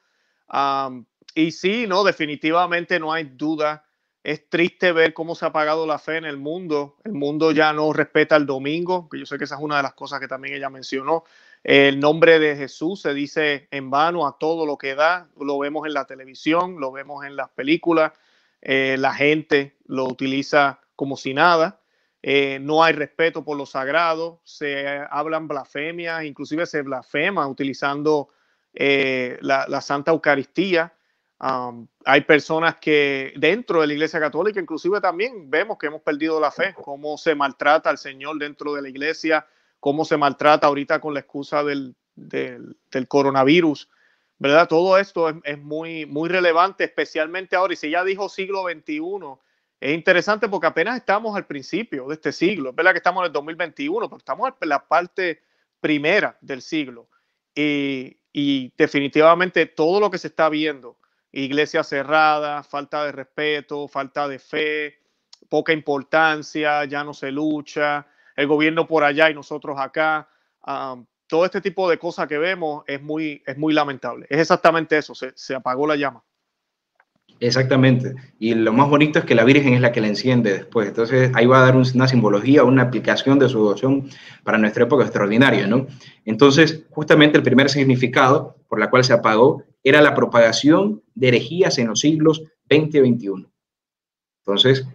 y 1.35 1.51
sí, 1.51 1.87
no, 1.87 2.05
definitivamente 2.05 2.99
no 2.99 3.13
hay 3.13 3.25
duda. 3.25 3.85
Es 4.23 4.49
triste 4.49 4.93
ver 4.93 5.15
cómo 5.15 5.35
se 5.35 5.45
ha 5.45 5.49
apagado 5.49 5.87
la 5.87 5.99
fe 5.99 6.17
en 6.17 6.25
el 6.25 6.37
mundo. 6.37 6.97
El 7.05 7.13
mundo 7.13 7.53
ya 7.53 7.73
no 7.73 7.93
respeta 7.93 8.37
el 8.37 8.47
domingo, 8.47 9.09
que 9.09 9.19
yo 9.19 9.27
sé 9.27 9.39
que 9.39 9.45
esa 9.45 9.57
es 9.57 9.61
una 9.61 9.79
de 9.79 9.83
las 9.83 9.95
cosas 9.95 10.21
que 10.21 10.29
también 10.29 10.55
ella 10.55 10.71
mencionó. 10.71 11.25
El 11.65 12.01
nombre 12.01 12.39
de 12.39 12.57
Jesús 12.57 13.03
se 13.03 13.15
dice 13.15 13.69
en 13.71 13.91
vano 13.91 14.27
a 14.27 14.39
todo 14.39 14.67
lo 14.67 14.79
que 14.79 14.95
da. 14.95 15.29
Lo 15.39 15.59
vemos 15.59 15.87
en 15.87 15.95
la 15.95 16.07
televisión, 16.07 16.81
lo 16.81 16.93
vemos 16.93 17.25
en 17.25 17.37
las 17.37 17.51
películas. 17.51 18.13
Eh, 18.61 18.97
la 18.99 19.15
gente 19.15 19.77
lo 19.87 20.05
utiliza 20.05 20.81
como 20.97 21.17
si 21.17 21.35
nada. 21.35 21.81
Eh, 22.23 22.59
no 22.61 22.83
hay 22.83 22.95
respeto 22.95 23.45
por 23.45 23.57
lo 23.57 23.65
sagrado, 23.65 24.41
se 24.43 25.01
hablan 25.11 25.47
blasfemias, 25.47 26.25
inclusive 26.25 26.67
se 26.67 26.83
blasfema 26.83 27.47
utilizando 27.47 28.31
eh, 28.75 29.39
la, 29.41 29.81
Santa 29.81 30.11
Eucaristía. 30.11 30.93
Um, 31.41 31.87
hay 32.05 32.23
personas 32.23 32.77
que 32.77 33.33
dentro 33.37 33.81
de 33.81 33.87
la 33.87 33.93
Iglesia 33.93 34.19
Católica, 34.19 34.59
inclusive 34.59 35.01
también 35.01 35.49
vemos 35.49 35.79
que 35.79 35.87
hemos 35.87 36.03
perdido 36.03 36.41
la 36.41 36.51
fe, 36.51 36.75
cómo 36.75 37.17
se 37.17 37.37
maltrata 37.37 37.91
al 37.91 37.99
Señor 37.99 38.39
dentro 38.39 38.75
de 38.75 38.83
la 38.83 38.89
Iglesia, 38.89 39.47
cómo 39.81 40.05
se 40.05 40.17
maltrata 40.17 40.67
ahorita 40.67 41.01
con 41.01 41.15
la 41.15 41.21
excusa 41.21 41.63
del, 41.63 41.95
del, 42.15 42.77
del 42.91 43.09
coronavirus. 43.09 43.89
¿verdad? 44.39 44.69
Todo 44.69 44.99
esto 44.99 45.29
es, 45.43 45.59
muy, 45.59 46.07
muy 46.07 46.29
relevante, 46.29 46.85
especialmente 46.85 47.57
ahora. 47.57 47.73
Y 47.73 47.77
si 47.77 47.91
ya 47.91 48.05
dijo 48.05 48.29
siglo 48.29 48.65
XXI, 48.65 49.01
es 49.81 49.95
interesante 49.95 50.49
porque 50.49 50.69
apenas 50.69 50.97
estamos 50.97 51.37
al 51.37 51.47
principio 51.47 52.07
de 52.07 52.15
este 52.15 52.33
siglo. 52.33 52.71
Es 52.71 52.77
verdad 52.77 52.93
que 52.93 52.99
estamos 52.99 53.23
en 53.23 53.27
el 53.27 53.33
2021, 53.33 54.09
pero 54.09 54.19
estamos 54.19 54.53
en 54.61 54.69
la 54.69 54.87
parte 54.87 55.43
primera 55.81 56.39
del 56.41 56.63
siglo. 56.63 57.09
Y, 57.55 58.17
y 58.33 58.73
definitivamente 58.77 59.67
todo 59.67 59.99
lo 59.99 60.11
que 60.11 60.19
se 60.19 60.29
está 60.29 60.49
viendo, 60.49 60.99
iglesia 61.33 61.83
cerrada, 61.83 62.63
falta 62.63 63.05
de 63.05 63.13
respeto, 63.13 63.89
falta 63.89 64.29
de 64.29 64.39
fe, 64.39 65.01
poca 65.49 65.73
importancia, 65.73 66.85
ya 66.85 67.03
no 67.03 67.13
se 67.13 67.33
lucha, 67.33 68.07
el 68.39 68.47
gobierno 68.47 68.87
por 68.87 69.03
allá 69.03 69.31
y 69.31 69.35
nosotros 69.35 69.77
acá. 69.79 70.29
Todo 71.27 71.45
este 71.45 71.61
tipo 71.61 71.91
de 71.91 71.99
cosas 71.99 72.29
que 72.29 72.39
vemos 72.39 72.85
es 72.87 73.03
muy, 73.03 73.43
es 73.45 73.59
muy 73.59 73.75
lamentable. 73.75 74.27
Es 74.31 74.39
exactamente 74.39 74.97
eso, 74.97 75.13
se, 75.15 75.55
apagó 75.55 75.87
la 75.89 75.97
llama. 75.97 76.23
Exactamente. 77.41 78.15
Y 78.39 78.55
lo 78.55 78.73
más 78.73 78.89
bonito 78.89 79.19
es 79.19 79.25
que 79.25 79.35
la 79.35 79.45
Virgen 79.45 79.75
es 79.75 79.81
la 79.81 79.91
que 79.91 80.01
la 80.01 80.07
enciende 80.07 80.53
después. 80.53 80.87
Entonces 80.89 81.33
ahí 81.35 81.47
va 81.47 81.59
a 81.59 81.67
dar 81.67 81.77
una 81.77 82.07
simbología, 82.07 82.63
una 82.63 82.83
aplicación 82.83 83.41
de 83.41 83.49
su 83.49 83.59
devoción 83.59 84.09
para 84.45 84.57
nuestra 84.57 84.85
época 84.85 85.05
extraordinaria, 85.05 85.67
¿no? 85.67 85.89
Entonces, 86.25 86.85
justamente 86.91 87.39
el 87.39 87.45
primer 87.45 87.69
significado 87.69 88.57
por 88.69 88.79
la 88.79 88.89
cual 88.89 89.03
se 89.03 89.13
apagó 89.13 89.65
era 89.83 90.01
la 90.01 90.15
propagación 90.15 91.03
de 91.15 91.29
herejías 91.29 91.79
en 91.79 91.89
los 91.89 92.01
siglos 92.01 92.45
20 92.69 92.99
y 92.99 93.01
21. 93.01 93.51
Entonces, 94.45 94.87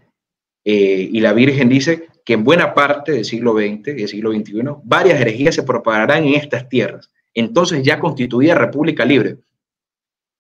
eh, 0.66 1.10
y 1.12 1.20
la 1.20 1.34
Virgen 1.34 1.70
dice, 1.70 2.08
que 2.26 2.34
en 2.34 2.44
buena 2.44 2.74
parte 2.74 3.12
del 3.12 3.26
siglo 3.26 3.54
XX 3.54 3.90
y 3.90 3.94
del 3.94 4.08
siglo 4.08 4.32
XXI 4.32 4.62
varias 4.84 5.20
herejías 5.20 5.56
se 5.56 5.64
propagarán 5.64 6.24
en 6.24 6.36
estas 6.36 6.70
tierras, 6.70 7.12
entonces 7.34 7.84
ya 7.84 8.00
constituida 8.00 8.56
república 8.56 9.06
libre. 9.06 9.40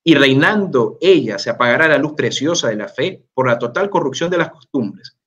Y 0.05 0.15
reinando 0.15 0.97
ella 1.01 1.39
se 1.39 1.49
apagará 1.49 1.87
la 1.87 1.97
luz 1.97 2.13
preciosa 2.13 2.69
de 2.69 2.75
la 2.75 2.87
fe 2.87 3.23
por 3.33 3.47
la 3.47 3.57
total 3.57 3.89
corrupción 3.89 4.29
de 4.29 4.37
las 4.37 4.49
costumbres. 4.49 5.17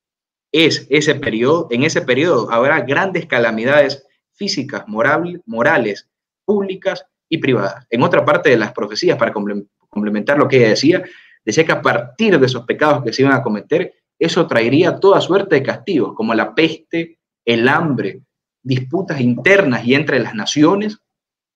Es 0.53 0.87
ese 0.90 1.14
periodo, 1.14 1.69
en 1.71 1.83
ese 1.83 2.03
periodo 2.03 2.51
habrá 2.51 2.81
grandes 2.83 3.27
calamidades 3.27 4.07
físicas, 4.33 4.85
morales, 4.87 6.09
públicas 6.45 7.07
y 7.29 7.38
privadas. 7.38 7.87
En 7.90 8.03
otra 8.03 8.25
parte 8.25 8.51
de 8.51 8.59
las 8.59 8.73
profecías, 8.73 9.19
para 9.19 9.33
complementar 9.33 10.38
lo 10.38 10.47
que 10.47 10.59
ella 10.59 10.69
decía, 10.69 11.03
decía 11.45 11.64
que 11.64 11.73
a 11.73 11.83
partir 11.83 12.38
de 12.38 12.47
esos 12.47 12.64
pecados 12.64 13.03
que 13.03 13.12
se 13.12 13.23
iban 13.23 13.35
a 13.35 13.42
cometer, 13.42 13.95
eso 14.18 14.46
traería 14.46 14.98
toda 14.98 15.20
suerte 15.20 15.57
de 15.57 15.62
castigos, 15.62 16.14
como 16.14 16.35
la 16.35 16.55
peste, 16.55 17.18
el 17.44 17.68
hambre, 17.68 18.22
disputas 18.62 19.20
internas 19.20 19.87
y 19.87 19.94
entre 19.94 20.18
las 20.18 20.35
naciones, 20.35 20.98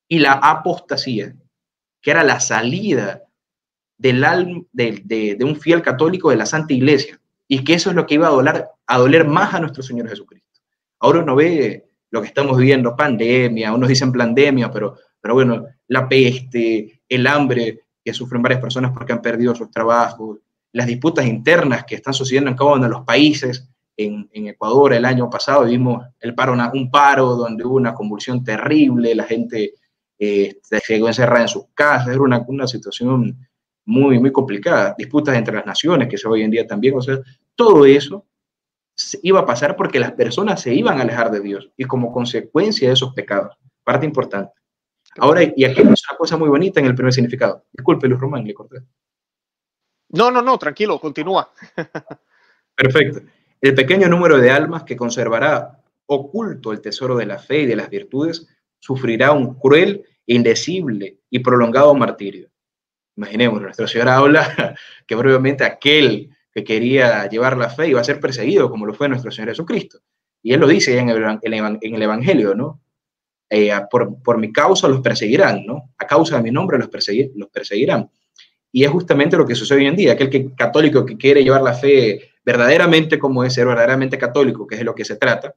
y 0.09 0.18
la 0.18 0.33
apostasía, 0.33 1.35
que 2.01 2.11
era 2.11 2.25
la 2.25 2.40
salida 2.40 3.23
del 3.96 4.20
de, 4.73 5.38
un 5.42 5.57
fiel 5.57 5.83
católico 5.83 6.31
de 6.31 6.37
la 6.37 6.46
Santa 6.46 6.75
Iglesia, 6.75 7.20
y 7.46 7.64
que 7.64 7.75
eso 7.75 7.90
es 7.90 7.96
lo 7.96 8.07
que 8.07 8.14
iba 8.14 8.29
a 8.29 8.31
doler, 8.31 8.66
a 8.87 8.99
doler 8.99 9.27
más 9.27 9.55
a 9.55 9.61
nuestro 9.61 9.83
Señor 9.83 10.09
Jesucristo. 10.09 10.61
Ahora 10.99 11.20
uno 11.20 11.37
ve 11.37 11.85
lo 12.11 12.20
que 12.20 12.29
estamos 12.29 12.59
viviendo, 12.59 12.96
pandemia, 12.96 13.73
unos 13.73 13.88
dicen 13.88 14.12
pandemia, 14.12 14.70
pero, 14.70 14.96
pero 15.20 15.35
bueno, 15.35 15.66
la 15.88 16.09
peste, 16.09 17.03
el 17.09 17.27
hambre 17.27 17.81
que 18.05 18.12
sufren 18.12 18.42
varias 18.42 18.61
personas 18.61 18.92
porque 18.92 19.12
han 19.12 19.23
perdido 19.23 19.55
sus 19.55 19.70
trabajos, 19.70 20.38
las 20.72 20.87
disputas 20.87 21.26
internas 21.26 21.85
que 21.85 21.96
están 21.96 22.14
sucediendo 22.14 22.50
en 22.50 22.56
cada 22.56 22.72
uno 22.72 22.85
de 22.85 22.90
los 22.90 23.02
países. 23.02 23.68
En, 23.96 24.28
Ecuador 24.33 24.94
el 24.94 25.04
año 25.04 25.28
pasado 25.28 25.64
vimos 25.64 26.06
el 26.20 26.35
paro, 26.35 26.54
un 26.72 26.90
paro 26.90 27.35
donde 27.35 27.64
hubo 27.64 27.76
una 27.76 27.92
convulsión 27.92 28.42
terrible, 28.42 29.14
la 29.14 29.24
gente 29.24 29.74
eh, 30.18 30.56
se 30.62 30.80
llegó 30.94 31.09
encerrada 31.09 31.42
en 31.42 31.48
sus 31.48 31.64
casas, 31.74 32.09
era 32.09 32.20
una, 32.20 32.42
una 32.46 32.66
situación 32.66 33.46
muy, 33.85 34.18
muy 34.18 34.33
complicada. 34.33 34.94
Disputas 34.96 35.37
entre 35.37 35.54
las 35.56 35.66
naciones, 35.66 36.09
que 36.09 36.16
se 36.16 36.28
hoy 36.28 36.42
en 36.42 36.50
día 36.50 36.66
también, 36.66 36.96
o 36.96 37.02
sea, 37.02 37.18
todo 37.54 37.85
eso 37.85 38.26
iba 39.22 39.40
a 39.40 39.46
pasar 39.46 39.76
porque 39.76 39.98
las 39.98 40.12
personas 40.12 40.61
se 40.61 40.74
iban 40.74 40.98
a 40.98 41.02
alejar 41.02 41.30
de 41.30 41.40
Dios 41.40 41.70
y 41.76 41.85
como 41.85 42.12
consecuencia 42.12 42.88
de 42.88 42.94
esos 42.94 43.12
pecados. 43.14 43.56
Parte 43.85 44.06
importante. 44.06 44.52
Ahora, 45.18 45.42
y 45.42 45.64
aquí 45.64 45.80
hay 45.80 45.87
una 45.87 45.96
cosa 46.16 46.37
muy 46.37 46.48
bonita 46.48 46.80
en 46.80 46.87
el 46.87 46.94
primer 46.94 47.12
significado. 47.12 47.64
Disculpe, 47.72 48.06
Luis 48.06 48.20
Román, 48.20 48.44
le 48.44 48.54
corté. 48.54 48.78
No, 50.11 50.31
no, 50.31 50.42
no, 50.42 50.59
tranquilo, 50.59 51.01
continúa. 51.01 51.53
Perfecto. 52.75 53.20
El 53.61 53.75
pequeño 53.75 54.09
número 54.09 54.38
de 54.38 54.51
almas 54.51 54.85
que 54.85 54.96
conservará 54.96 55.83
oculto 56.07 56.73
el 56.73 56.81
tesoro 56.81 57.16
de 57.16 57.27
la 57.27 57.38
fe 57.38 57.61
y 57.61 57.66
de 57.66 57.77
las 57.77 57.90
virtudes 57.90 58.49
sufrirá 58.79 59.33
un 59.33 59.55
cruel, 59.55 60.05
indecible 60.27 61.18
y 61.29 61.38
prolongado 61.40 61.94
martirio. 61.94 62.49
Imaginemos, 63.16 63.61
Nuestra 63.61 63.87
Señora 63.87 64.16
habla 64.16 64.75
que 65.07 65.14
brevemente 65.14 65.64
aquel 65.64 66.31
que 66.53 66.64
quería 66.64 67.29
llevar 67.29 67.57
la 67.57 67.68
fe 67.68 67.88
iba 67.88 68.01
a 68.01 68.05
ser 68.05 68.18
perseguido, 68.18 68.70
como 68.70 68.87
lo 68.87 68.94
fue 68.94 69.09
nuestro 69.09 69.31
Señor 69.31 69.51
Jesucristo. 69.51 70.01
Y 70.42 70.53
él 70.53 70.61
lo 70.61 70.66
dice 70.66 70.99
en 70.99 71.11
el, 71.11 72.03
Evangelio, 72.03 72.55
¿no? 72.55 72.81
Eh, 73.49 73.70
por, 73.90 74.23
por, 74.23 74.38
mi 74.38 74.53
causa 74.53 74.88
los 74.88 75.01
perseguirán, 75.01 75.66
¿no? 75.66 75.92
A 75.99 76.07
causa 76.07 76.37
de 76.37 76.42
mi 76.42 76.51
nombre 76.51 76.79
los 76.79 76.88
perseguirán. 76.88 78.11
Y 78.72 78.85
es 78.85 78.90
justamente 78.90 79.37
lo 79.37 79.46
que 79.46 79.54
sucede 79.54 79.80
hoy 79.80 79.87
en 79.87 79.96
día. 79.96 80.12
Aquel 80.12 80.30
que, 80.30 80.54
católico 80.54 81.04
que 81.04 81.16
quiere 81.16 81.42
llevar 81.42 81.62
la 81.62 81.74
fe 81.74 82.30
verdaderamente 82.44 83.18
como 83.18 83.44
es 83.44 83.54
ser 83.54 83.66
verdaderamente 83.66 84.18
católico, 84.18 84.66
que 84.66 84.76
es 84.76 84.80
de 84.80 84.85
lo 84.85 84.94
que 84.94 85.04
se 85.04 85.16
trata, 85.16 85.54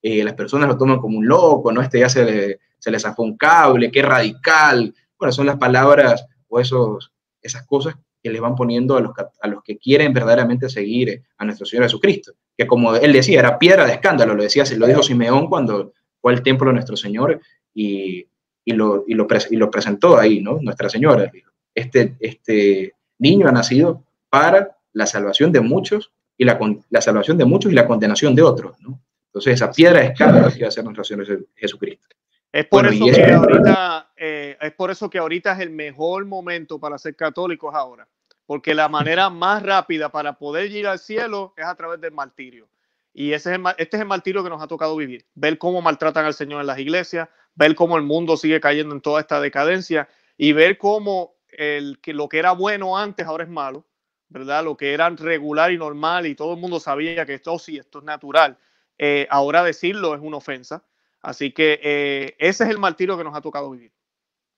eh, 0.00 0.24
las 0.24 0.34
personas 0.34 0.68
lo 0.68 0.76
toman 0.76 0.98
como 0.98 1.18
un 1.18 1.26
loco, 1.26 1.72
¿no? 1.72 1.80
Este 1.80 2.00
ya 2.00 2.08
se 2.08 2.24
le, 2.24 2.60
se 2.78 2.90
le 2.90 2.98
zafó 2.98 3.22
un 3.22 3.36
cable, 3.36 3.90
qué 3.90 4.02
radical. 4.02 4.94
Bueno, 5.18 5.32
son 5.32 5.46
las 5.46 5.56
palabras 5.56 6.26
o 6.48 6.58
esos, 6.58 7.12
esas 7.40 7.64
cosas 7.66 7.94
que 8.22 8.30
le 8.30 8.40
van 8.40 8.54
poniendo 8.54 8.96
a 8.96 9.00
los, 9.00 9.12
a 9.40 9.48
los 9.48 9.62
que 9.62 9.78
quieren 9.78 10.12
verdaderamente 10.12 10.68
seguir 10.68 11.22
a 11.36 11.44
nuestro 11.44 11.66
Señor 11.66 11.84
Jesucristo. 11.84 12.32
Que 12.56 12.66
como 12.66 12.94
él 12.94 13.12
decía, 13.12 13.40
era 13.40 13.58
piedra 13.58 13.86
de 13.86 13.94
escándalo, 13.94 14.34
lo 14.34 14.42
decía, 14.42 14.64
se 14.64 14.76
lo 14.76 14.86
dijo 14.86 15.02
Simeón 15.02 15.48
cuando 15.48 15.92
fue 16.20 16.32
al 16.32 16.42
templo 16.42 16.68
de 16.68 16.74
nuestro 16.74 16.96
Señor 16.96 17.40
y, 17.74 18.26
y, 18.64 18.72
lo, 18.72 19.04
y, 19.06 19.14
lo, 19.14 19.26
y 19.50 19.56
lo 19.56 19.70
presentó 19.70 20.18
ahí, 20.18 20.40
¿no? 20.40 20.58
Nuestra 20.60 20.88
Señora. 20.88 21.30
Este, 21.74 22.16
este 22.20 22.94
niño 23.18 23.48
ha 23.48 23.52
nacido 23.52 24.02
para 24.28 24.76
la 24.92 25.06
salvación 25.06 25.52
de 25.52 25.60
muchos 25.60 26.12
y 26.36 26.44
la, 26.44 26.58
la 26.90 27.00
salvación 27.00 27.38
de 27.38 27.44
muchos 27.44 27.72
y 27.72 27.74
la 27.74 27.86
condenación 27.86 28.34
de 28.34 28.42
otros, 28.42 28.80
¿no? 28.80 29.00
Entonces 29.26 29.54
esa 29.54 29.72
piedra 29.72 30.00
de 30.00 30.06
escándalo 30.08 30.52
que 30.52 30.60
va 30.60 30.68
a 30.68 30.70
ser 30.70 30.84
nuestro 30.84 31.04
Señor 31.04 31.46
Jesucristo. 31.56 32.06
Es 32.52 32.66
por, 32.66 32.86
eso 32.86 33.06
que 33.06 33.32
ahorita, 33.32 34.12
eh, 34.14 34.58
es 34.60 34.72
por 34.72 34.90
eso 34.90 35.08
que 35.08 35.16
ahorita 35.16 35.54
es 35.54 35.60
el 35.60 35.70
mejor 35.70 36.26
momento 36.26 36.78
para 36.78 36.98
ser 36.98 37.16
católicos 37.16 37.74
ahora, 37.74 38.06
porque 38.44 38.74
la 38.74 38.90
manera 38.90 39.30
más 39.30 39.62
rápida 39.62 40.10
para 40.10 40.34
poder 40.34 40.70
ir 40.70 40.86
al 40.86 40.98
cielo 40.98 41.54
es 41.56 41.64
a 41.64 41.74
través 41.74 41.98
del 41.98 42.12
martirio. 42.12 42.68
Y 43.14 43.32
ese 43.32 43.54
es 43.54 43.60
este 43.78 43.96
es 43.96 44.02
el 44.02 44.08
martirio 44.08 44.44
que 44.44 44.50
nos 44.50 44.60
ha 44.60 44.66
tocado 44.66 44.94
vivir, 44.96 45.24
ver 45.34 45.56
cómo 45.56 45.80
maltratan 45.80 46.26
al 46.26 46.34
Señor 46.34 46.60
en 46.60 46.66
las 46.66 46.78
iglesias, 46.78 47.30
ver 47.54 47.74
cómo 47.74 47.96
el 47.96 48.02
mundo 48.02 48.36
sigue 48.36 48.60
cayendo 48.60 48.94
en 48.94 49.00
toda 49.00 49.22
esta 49.22 49.40
decadencia 49.40 50.10
y 50.36 50.52
ver 50.52 50.76
cómo 50.76 51.34
el, 51.52 51.98
que 52.00 52.12
lo 52.12 52.28
que 52.28 52.38
era 52.38 52.52
bueno 52.52 52.96
antes 52.98 53.26
ahora 53.26 53.44
es 53.44 53.50
malo, 53.50 53.86
¿verdad? 54.28 54.64
Lo 54.64 54.76
que 54.76 54.92
era 54.92 55.08
regular 55.10 55.72
y 55.72 55.78
normal 55.78 56.26
y 56.26 56.34
todo 56.34 56.54
el 56.54 56.60
mundo 56.60 56.80
sabía 56.80 57.26
que 57.26 57.34
esto 57.34 57.58
sí, 57.58 57.78
esto 57.78 57.98
es 57.98 58.04
natural. 58.04 58.58
Eh, 58.98 59.26
ahora 59.30 59.62
decirlo 59.62 60.14
es 60.14 60.20
una 60.20 60.38
ofensa. 60.38 60.84
Así 61.20 61.52
que 61.52 61.78
eh, 61.82 62.34
ese 62.38 62.64
es 62.64 62.70
el 62.70 62.78
martirio 62.78 63.16
que 63.16 63.24
nos 63.24 63.34
ha 63.34 63.40
tocado 63.40 63.70
vivir 63.70 63.92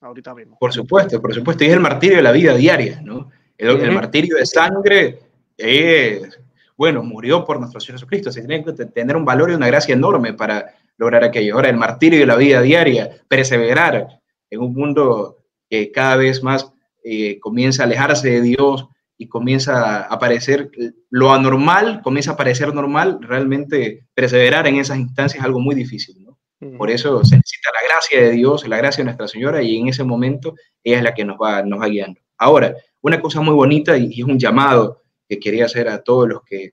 ahorita 0.01 0.33
mismo. 0.33 0.57
Por 0.59 0.73
supuesto, 0.73 1.21
por 1.21 1.33
supuesto. 1.33 1.63
Y 1.63 1.67
es 1.67 1.73
el 1.73 1.79
martirio 1.79 2.17
de 2.17 2.23
la 2.23 2.31
vida 2.31 2.55
diaria, 2.55 3.01
¿no? 3.01 3.31
El, 3.57 3.91
martirio 3.91 4.35
de 4.35 4.45
sangre 4.45 5.19
es, 5.57 6.39
bueno, 6.75 7.03
murió 7.03 7.45
por 7.45 7.59
nuestro 7.59 7.79
Señor 7.79 7.99
Jesucristo. 7.99 8.31
Se 8.31 8.41
tiene 8.41 8.63
que 8.63 8.73
tener 8.73 9.15
un 9.15 9.23
valor 9.23 9.51
y 9.51 9.55
una 9.55 9.67
gracia 9.67 9.93
enorme 9.93 10.33
para 10.33 10.75
lograr 10.97 11.23
aquello. 11.23 11.55
Ahora, 11.55 11.69
el 11.69 11.77
martirio 11.77 12.19
de 12.19 12.25
la 12.25 12.35
vida 12.35 12.61
diaria, 12.61 13.09
perseverar 13.27 14.19
en 14.49 14.59
un 14.59 14.73
mundo 14.73 15.37
que 15.69 15.91
cada 15.91 16.17
vez 16.17 16.43
más 16.43 16.71
eh, 17.07 17.39
comienza 17.39 17.83
a 17.83 17.85
alejarse 17.85 18.31
de 18.31 18.41
Dios 18.41 18.87
y 19.15 19.27
comienza 19.27 19.97
a 19.97 20.01
aparecer 20.05 20.71
lo 21.11 21.31
anormal, 21.31 22.01
comienza 22.01 22.31
a 22.31 22.35
parecer 22.35 22.73
normal, 22.73 23.19
realmente 23.21 24.07
perseverar 24.15 24.65
en 24.65 24.77
esas 24.77 24.97
instancias 24.97 25.39
es 25.39 25.45
algo 25.45 25.59
muy 25.59 25.75
difícil. 25.75 26.15
¿no? 26.23 26.39
Por 26.79 26.89
eso 26.89 27.23
se 27.23 27.35
necesita 27.35 27.69
la 27.71 27.87
gracia 27.87 28.21
de 28.21 28.31
Dios, 28.31 28.67
la 28.67 28.77
gracia 28.77 29.03
de 29.03 29.05
Nuestra 29.05 29.27
Señora, 29.27 29.61
y 29.61 29.77
en 29.77 29.87
ese 29.87 30.03
momento 30.03 30.55
ella 30.83 30.97
es 30.97 31.03
la 31.03 31.13
que 31.13 31.23
nos 31.23 31.37
va, 31.37 31.61
nos 31.61 31.79
va 31.79 31.87
guiando. 31.87 32.19
Ahora, 32.39 32.75
una 33.01 33.21
cosa 33.21 33.39
muy 33.39 33.53
bonita 33.53 33.95
y, 33.95 34.09
y 34.11 34.21
es 34.21 34.27
un 34.27 34.39
llamado 34.39 35.03
que 35.29 35.39
quería 35.39 35.65
hacer 35.65 35.87
a 35.87 36.01
todos 36.01 36.27
los 36.27 36.41
que 36.43 36.71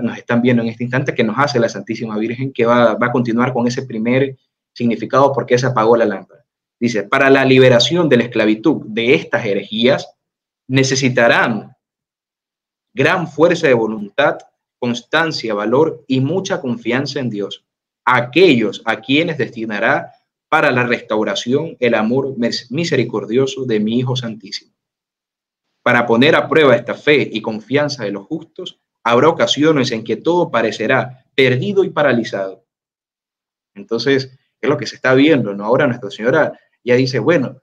nos 0.00 0.16
están 0.16 0.42
viendo 0.42 0.62
en 0.62 0.68
este 0.68 0.84
instante, 0.84 1.12
que 1.12 1.24
nos 1.24 1.36
hace 1.38 1.58
la 1.58 1.68
Santísima 1.68 2.16
Virgen, 2.18 2.52
que 2.52 2.66
va, 2.66 2.94
va 2.94 3.08
a 3.08 3.12
continuar 3.12 3.52
con 3.52 3.66
ese 3.66 3.82
primer 3.82 4.36
significado 4.72 5.32
porque 5.32 5.58
se 5.58 5.66
apagó 5.66 5.96
la 5.96 6.04
lámpara. 6.04 6.41
Dice, 6.82 7.04
para 7.04 7.30
la 7.30 7.44
liberación 7.44 8.08
de 8.08 8.16
la 8.16 8.24
esclavitud 8.24 8.82
de 8.86 9.14
estas 9.14 9.46
herejías, 9.46 10.16
necesitarán 10.66 11.76
gran 12.92 13.28
fuerza 13.28 13.68
de 13.68 13.74
voluntad, 13.74 14.38
constancia, 14.80 15.54
valor 15.54 16.04
y 16.08 16.18
mucha 16.18 16.60
confianza 16.60 17.20
en 17.20 17.30
Dios, 17.30 17.64
aquellos 18.04 18.82
a 18.84 19.00
quienes 19.00 19.38
destinará 19.38 20.12
para 20.48 20.72
la 20.72 20.82
restauración 20.82 21.76
el 21.78 21.94
amor 21.94 22.34
misericordioso 22.70 23.64
de 23.64 23.78
mi 23.78 24.00
Hijo 24.00 24.16
Santísimo. 24.16 24.74
Para 25.84 26.04
poner 26.04 26.34
a 26.34 26.48
prueba 26.48 26.74
esta 26.74 26.94
fe 26.94 27.30
y 27.32 27.40
confianza 27.42 28.02
de 28.02 28.10
los 28.10 28.26
justos, 28.26 28.80
habrá 29.04 29.28
ocasiones 29.28 29.92
en 29.92 30.02
que 30.02 30.16
todo 30.16 30.50
parecerá 30.50 31.26
perdido 31.36 31.84
y 31.84 31.90
paralizado. 31.90 32.64
Entonces, 33.72 34.36
es 34.60 34.68
lo 34.68 34.76
que 34.76 34.88
se 34.88 34.96
está 34.96 35.14
viendo, 35.14 35.54
¿no? 35.54 35.64
Ahora 35.64 35.86
Nuestra 35.86 36.10
Señora 36.10 36.58
ya 36.84 36.94
dice, 36.96 37.18
bueno, 37.18 37.60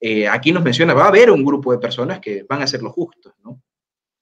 eh, 0.00 0.28
aquí 0.28 0.52
nos 0.52 0.62
menciona, 0.62 0.94
va 0.94 1.04
a 1.04 1.08
haber 1.08 1.30
un 1.30 1.44
grupo 1.44 1.72
de 1.72 1.78
personas 1.78 2.20
que 2.20 2.44
van 2.48 2.62
a 2.62 2.66
ser 2.66 2.82
los 2.82 2.92
justos, 2.92 3.32
¿no? 3.42 3.62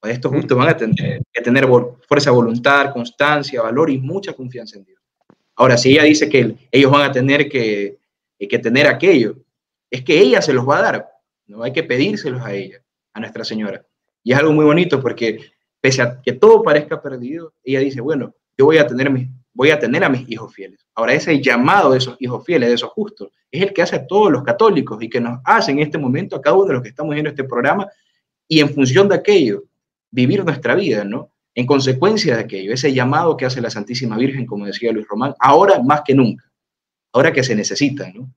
Estos 0.02 0.33
justos 0.33 0.59
van 0.59 0.68
a 0.68 0.76
tener 0.76 1.22
que 1.33 1.42
tener 1.42 1.66
fuerza 1.66 2.30
de 2.30 2.37
voluntad, 2.37 2.92
constancia, 2.92 3.62
valor 3.62 3.90
y 3.90 3.98
mucha 3.98 4.35
confianza 4.35 4.78
en 4.78 4.85
Dios. 4.85 5.00
Ahora, 5.57 5.76
si 5.76 5.92
ella 5.92 6.02
dice 6.02 6.28
que 6.28 6.57
ellos 6.70 6.90
van 6.90 7.09
a 7.09 7.12
tener 7.12 7.48
que, 7.48 7.98
que 8.38 8.59
tener 8.59 8.87
aquello, 8.87 9.37
es 9.90 10.04
que 10.04 10.20
ella 10.20 10.42
se 10.42 10.52
los 10.52 10.68
va 10.68 10.78
a 10.78 10.83
dar, 10.83 11.09
no 11.46 11.62
hay 11.62 11.72
que 11.72 11.83
pedírselos 11.83 12.42
a 12.42 12.52
ella, 12.52 12.83
a 13.14 13.20
Nuestra 13.20 13.44
Señora. 13.44 13.87
Y 14.22 14.33
es 14.33 14.38
algo 14.38 14.52
muy 14.52 14.64
bonito 14.64 15.00
porque 15.00 15.38
pese 15.80 16.02
a 16.02 16.20
que 16.20 16.33
todo 16.33 16.62
parezca 16.62 17.00
perdido, 17.00 17.54
ella 17.62 17.80
dice, 17.80 18.00
bueno, 18.00 18.35
yo 18.57 18.66
voy 18.66 18.78
a 18.78 18.87
tener, 18.87 19.11
mis, 19.11 19.28
voy 19.52 19.70
a, 19.70 19.78
tener 19.78 20.04
a 20.04 20.09
mis 20.09 20.28
hijos 20.28 20.52
fieles. 20.52 20.80
Ahora, 20.94 21.14
ese 21.14 21.40
llamado 21.40 21.92
de 21.92 21.98
esos 21.98 22.16
hijos 22.20 22.44
fieles, 22.44 22.68
de 22.68 22.74
esos 22.74 22.90
justos, 22.90 23.30
es 23.55 23.62
el 23.62 23.73
que 23.73 23.83
hace 23.83 23.97
a 23.97 24.07
todos 24.07 24.33
los 24.33 24.43
católicos 24.43 25.01
y 25.01 25.09
que 25.09 25.21
nos 25.21 25.40
hace 25.45 25.71
en 25.71 25.79
este 25.79 25.97
momento 25.97 26.35
a 26.35 26.43
cada 26.43 26.57
uno 26.57 26.67
de 26.67 26.73
los 26.75 26.83
que 26.83 26.88
estamos 26.88 27.14
viendo 27.14 27.31
este 27.31 27.45
programa 27.45 27.87
y 28.49 28.61
en 28.61 28.69
función 28.69 29.09
de 29.09 29.14
aquello, 29.14 29.62
vivir 30.11 30.45
nuestra 30.45 30.75
vida, 30.75 31.05
¿no? 31.05 31.31
En 31.55 31.64
consecuencia 31.64 32.35
de 32.35 32.43
aquello, 32.43 32.73
ese 32.73 32.93
llamado 32.93 33.37
que 33.37 33.47
hace 33.47 33.61
la 33.61 33.71
Santísima 33.71 34.17
Virgen, 34.17 34.45
como 34.45 34.67
decía 34.67 34.90
Luis 34.90 35.07
Román, 35.07 35.35
ahora 35.38 35.81
más 35.81 36.03
que 36.05 36.14
nunca, 36.14 36.45
ahora 37.12 37.33
que 37.33 37.45
se 37.45 37.55
necesita, 37.55 38.11
¿no? 38.12 38.29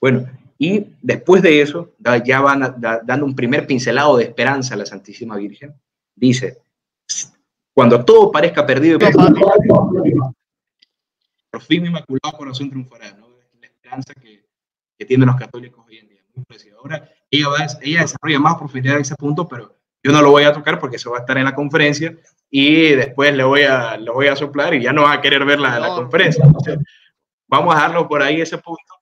Bueno, 0.00 0.26
y 0.58 0.84
después 1.00 1.40
de 1.40 1.60
eso, 1.60 1.92
ya 2.24 2.40
van 2.40 2.74
dando 2.80 3.24
un 3.24 3.36
primer 3.36 3.68
pincelado 3.68 4.16
de 4.16 4.24
esperanza 4.24 4.74
a 4.74 4.78
la 4.78 4.86
Santísima 4.86 5.36
Virgen. 5.36 5.72
Dice, 6.16 6.58
cuando 7.72 8.04
todo 8.04 8.32
parezca 8.32 8.66
perdido, 8.66 8.98
por 11.50 11.62
fin 11.62 11.86
inmaculado 11.86 12.36
corazón 12.36 12.68
triunfará, 12.70 13.16
que, 14.20 14.44
que, 14.98 15.04
tienen 15.04 15.26
los 15.26 15.36
católicos 15.36 15.84
hoy 15.86 15.98
en 15.98 16.08
día. 16.08 16.22
Muy 16.34 16.44
Ahora, 16.78 17.10
ella, 17.30 17.48
va, 17.48 17.66
ella 17.82 18.00
desarrolla 18.02 18.38
más 18.38 18.56
profundidad 18.56 18.96
en 18.96 19.02
ese 19.02 19.16
punto, 19.16 19.48
pero 19.48 19.74
yo 20.02 20.12
no 20.12 20.22
lo 20.22 20.30
voy 20.30 20.44
a 20.44 20.52
tocar 20.52 20.78
porque 20.78 20.96
eso 20.96 21.10
va 21.10 21.18
a 21.18 21.20
estar 21.20 21.36
en 21.36 21.44
la 21.44 21.54
conferencia 21.54 22.16
y 22.50 22.90
después 22.90 23.34
le 23.34 23.44
voy 23.44 23.62
a, 23.62 23.96
lo 23.96 24.14
voy 24.14 24.28
a 24.28 24.36
soplar 24.36 24.74
y 24.74 24.82
ya 24.82 24.92
no 24.92 25.02
va 25.02 25.14
a 25.14 25.20
querer 25.20 25.44
ver 25.44 25.58
la, 25.58 25.78
la 25.80 25.88
conferencia. 25.88 26.44
vamos 27.48 27.74
a 27.74 27.78
dejarlo 27.78 28.08
por 28.08 28.22
ahí 28.22 28.40
ese 28.40 28.58
punto 28.58 28.98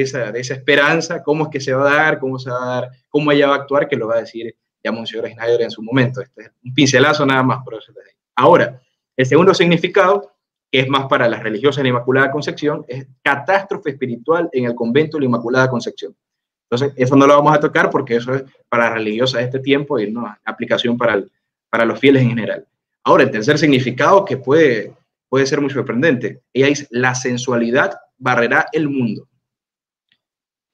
esa, 0.00 0.32
de 0.32 0.40
esa 0.40 0.54
esperanza, 0.54 1.22
cómo 1.22 1.44
es 1.44 1.50
que 1.50 1.60
se 1.60 1.72
va 1.72 1.90
a 1.90 1.96
dar, 1.96 2.18
cómo 2.18 2.38
se 2.38 2.50
va 2.50 2.62
a 2.62 2.80
dar, 2.80 2.90
cómo 3.08 3.30
ella 3.30 3.48
va 3.48 3.54
a 3.54 3.58
actuar, 3.58 3.88
que 3.88 3.96
lo 3.96 4.08
va 4.08 4.16
a 4.16 4.20
decir 4.20 4.54
ya 4.82 4.90
Monseñor 4.90 5.28
Schneider 5.28 5.62
en 5.62 5.70
su 5.70 5.82
momento. 5.82 6.20
Este 6.20 6.42
es 6.42 6.50
un 6.64 6.74
pincelazo 6.74 7.24
nada 7.24 7.42
más. 7.42 7.62
Por 7.64 7.74
eso 7.74 7.92
Ahora, 8.34 8.80
el 9.16 9.26
segundo 9.26 9.54
significado, 9.54 10.34
que 10.72 10.80
es 10.80 10.88
más 10.88 11.04
para 11.06 11.28
las 11.28 11.42
religiosas 11.42 11.76
de 11.76 11.82
la 11.82 11.88
Inmaculada 11.90 12.30
Concepción, 12.30 12.82
es 12.88 13.06
catástrofe 13.22 13.90
espiritual 13.90 14.48
en 14.52 14.64
el 14.64 14.74
convento 14.74 15.18
de 15.18 15.20
la 15.20 15.26
Inmaculada 15.26 15.68
Concepción. 15.68 16.16
Entonces, 16.70 16.94
eso 16.96 17.14
no 17.14 17.26
lo 17.26 17.34
vamos 17.34 17.54
a 17.54 17.60
tocar 17.60 17.90
porque 17.90 18.16
eso 18.16 18.34
es 18.34 18.44
para 18.70 18.88
religiosas 18.88 19.40
de 19.40 19.44
este 19.44 19.58
tiempo 19.58 19.98
y 19.98 20.10
no 20.10 20.34
aplicación 20.46 20.96
para, 20.96 21.22
para 21.68 21.84
los 21.84 22.00
fieles 22.00 22.22
en 22.22 22.30
general. 22.30 22.66
Ahora, 23.04 23.24
el 23.24 23.30
tercer 23.30 23.58
significado 23.58 24.24
que 24.24 24.38
puede, 24.38 24.94
puede 25.28 25.44
ser 25.44 25.60
muy 25.60 25.68
sorprendente, 25.68 26.40
ella 26.54 26.68
dice, 26.68 26.86
la 26.90 27.14
sensualidad 27.14 27.98
barrerá 28.16 28.66
el 28.72 28.88
mundo. 28.88 29.28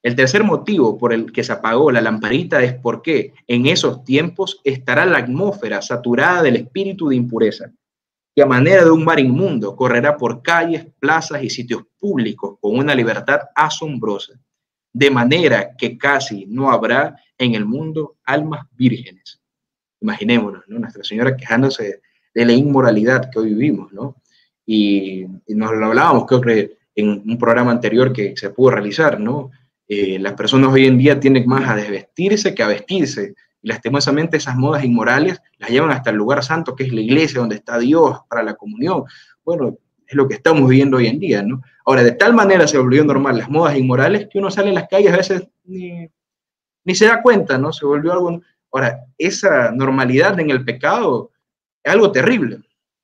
El 0.01 0.15
tercer 0.15 0.45
motivo 0.45 0.97
por 0.97 1.13
el 1.13 1.33
que 1.33 1.43
se 1.43 1.51
apagó 1.51 1.91
la 1.91 2.01
lamparita 2.01 2.63
es 2.63 2.75
porque 2.75 3.33
en 3.49 3.67
esos 3.67 4.05
tiempos 4.05 4.61
estará 4.63 5.05
la 5.05 5.19
atmósfera 5.19 5.83
saturada 5.83 6.45
del 6.45 6.55
espíritu 6.55 7.09
de 7.09 7.17
impureza, 7.17 7.73
que 8.39 8.43
a 8.43 8.47
manera 8.47 8.85
de 8.85 8.91
un 8.93 9.05
mar 9.05 9.19
inmundo 9.19 9.75
correrá 9.75 10.17
por 10.17 10.45
calles, 10.45 10.87
plazas 11.01 11.43
y 11.43 11.51
sitios 11.51 11.83
públicos 11.99 12.57
con 12.61 12.79
una 12.79 12.95
libertad 12.95 13.41
asombrosa, 13.53 14.35
de 14.93 15.11
manera 15.11 15.75
que 15.77 15.99
casi 15.99 16.47
no 16.47 16.71
habrá 16.71 17.17
en 17.37 17.57
el 17.57 17.65
mundo 17.65 18.19
almas 18.25 18.65
vírgenes. 18.77 19.41
Imaginémonos, 20.01 20.63
¿no? 20.69 20.79
Nuestra 20.79 21.03
Señora 21.03 21.37
quejándose 21.37 22.01
de 22.33 22.45
la 22.45 22.53
inmoralidad 22.53 23.29
que 23.29 23.41
hoy 23.41 23.55
vivimos, 23.55 23.93
¿no? 23.93 24.23
Y, 24.65 25.27
nos 25.49 25.73
lo 25.73 25.87
hablábamos, 25.87 26.25
creo 26.27 26.41
que 26.41 26.79
en 26.95 27.09
un 27.29 27.39
programa 27.39 27.73
anterior 27.73 28.13
que 28.13 28.37
se 28.37 28.51
pudo 28.51 28.71
realizar, 28.71 29.19
¿no? 29.19 29.51
Eh, 29.89 30.17
las 30.21 30.35
personas 30.35 30.73
hoy 30.73 30.87
en 30.87 30.97
día 30.97 31.19
tienen 31.19 31.45
más 31.45 31.69
a 31.69 31.75
desvestirse 31.75 32.55
que 32.55 32.63
a 32.63 32.69
vestirse. 32.69 33.35
Y 33.63 33.69
lastimosamente 33.69 34.37
esas 34.37 34.57
modas 34.57 34.85
inmorales 34.85 35.41
las 35.59 35.71
llevan 35.71 35.91
hasta 35.91 36.11
el 36.11 36.17
lugar 36.17 36.45
santo, 36.45 36.75
que 36.75 36.85
es 36.85 36.93
la 36.93 37.01
iglesia, 37.01 37.41
donde 37.41 37.57
está 37.57 37.79
Dios 37.79 38.21
para 38.29 38.43
la 38.43 38.55
comunión. 38.55 39.05
Bueno, 39.45 39.77
es 40.07 40.15
lo 40.15 40.27
que 40.29 40.35
estamos 40.35 40.69
viviendo 40.69 40.97
hoy 40.97 41.07
en 41.07 41.19
día, 41.19 41.43
¿no? 41.43 41.61
Ahora, 41.85 42.03
de 42.03 42.13
tal 42.13 42.35
manera 42.35 42.67
se 42.67 42.79
volvió 42.79 43.05
normal 43.05 43.39
las 43.39 43.51
modas 43.51 43.77
inmorales 43.77 44.29
que 44.31 44.39
uno 44.39 44.51
sale 44.51 44.69
en 44.69 44.75
las 44.75 44.89
calles 44.89 45.13
a 45.13 45.17
veces 45.17 45.49
ni, 45.65 46.09
ni 46.85 46.95
se 46.95 47.07
da 47.07 47.23
cuenta, 47.23 47.59
¿no? 47.59 47.73
Se 47.73 47.85
volvió 47.85 48.13
algo... 48.13 48.41
Ahora, 48.71 49.05
esa 49.17 49.73
normalidad 49.73 50.39
en 50.39 50.51
el 50.51 50.65
pecado 50.65 51.31
es 51.83 51.93
algo 51.93 52.13
terrible. 52.13 52.61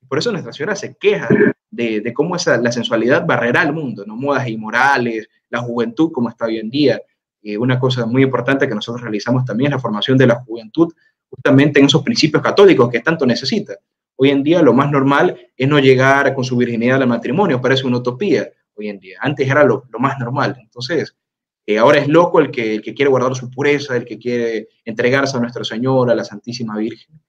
Por 0.07 0.19
eso 0.19 0.31
nuestra 0.31 0.53
señora 0.53 0.75
se 0.75 0.95
queja 0.95 1.27
de, 1.69 2.01
de 2.01 2.13
cómo 2.13 2.35
esa, 2.35 2.57
la 2.57 2.71
sensualidad 2.71 3.25
barrerá 3.25 3.61
al 3.61 3.73
mundo, 3.73 4.03
¿no? 4.05 4.15
Modas 4.15 4.47
inmorales, 4.47 5.27
la 5.49 5.59
juventud 5.59 6.11
como 6.11 6.29
está 6.29 6.45
hoy 6.45 6.59
en 6.59 6.69
día. 6.69 7.01
Eh, 7.47 7.59
una 7.59 7.79
cosa 7.79 8.07
muy 8.07 8.23
importante 8.23 8.67
que 8.67 8.73
nosotros 8.73 9.03
realizamos 9.03 9.45
también 9.45 9.67
es 9.67 9.75
la 9.75 9.79
formación 9.79 10.17
de 10.17 10.25
la 10.25 10.43
juventud 10.43 10.91
justamente 11.29 11.79
en 11.79 11.85
esos 11.85 12.01
principios 12.01 12.41
católicos 12.41 12.89
que 12.89 13.01
tanto 13.01 13.23
necesita. 13.23 13.75
Hoy 14.15 14.31
en 14.31 14.41
día 14.41 14.63
lo 14.63 14.73
más 14.73 14.89
normal 14.89 15.37
es 15.55 15.67
no 15.69 15.77
llegar 15.77 16.33
con 16.33 16.43
su 16.43 16.57
virginidad 16.57 17.03
al 17.03 17.07
matrimonio, 17.07 17.61
parece 17.61 17.85
una 17.85 17.97
utopía 17.97 18.49
hoy 18.73 18.89
en 18.89 18.99
día. 18.99 19.19
Antes 19.21 19.47
era 19.47 19.63
lo, 19.63 19.83
más 19.99 20.17
normal. 20.17 20.57
Entonces, 20.59 21.15
eh, 21.67 21.77
ahora 21.77 21.99
es 21.99 22.07
loco 22.07 22.39
el 22.39 22.49
que, 22.49 22.75
el 22.75 22.81
que 22.81 22.95
quiere 22.95 23.11
guardar 23.11 23.35
su 23.35 23.51
pureza, 23.51 23.95
el 23.95 24.05
que 24.05 24.17
quiere 24.17 24.69
entregarse 24.83 25.37
a 25.37 25.39
Nuestra 25.39 25.63
Señora, 25.63 26.13
a 26.13 26.15
la 26.15 26.23
Santísima 26.23 26.75
Virgen. 26.77 27.21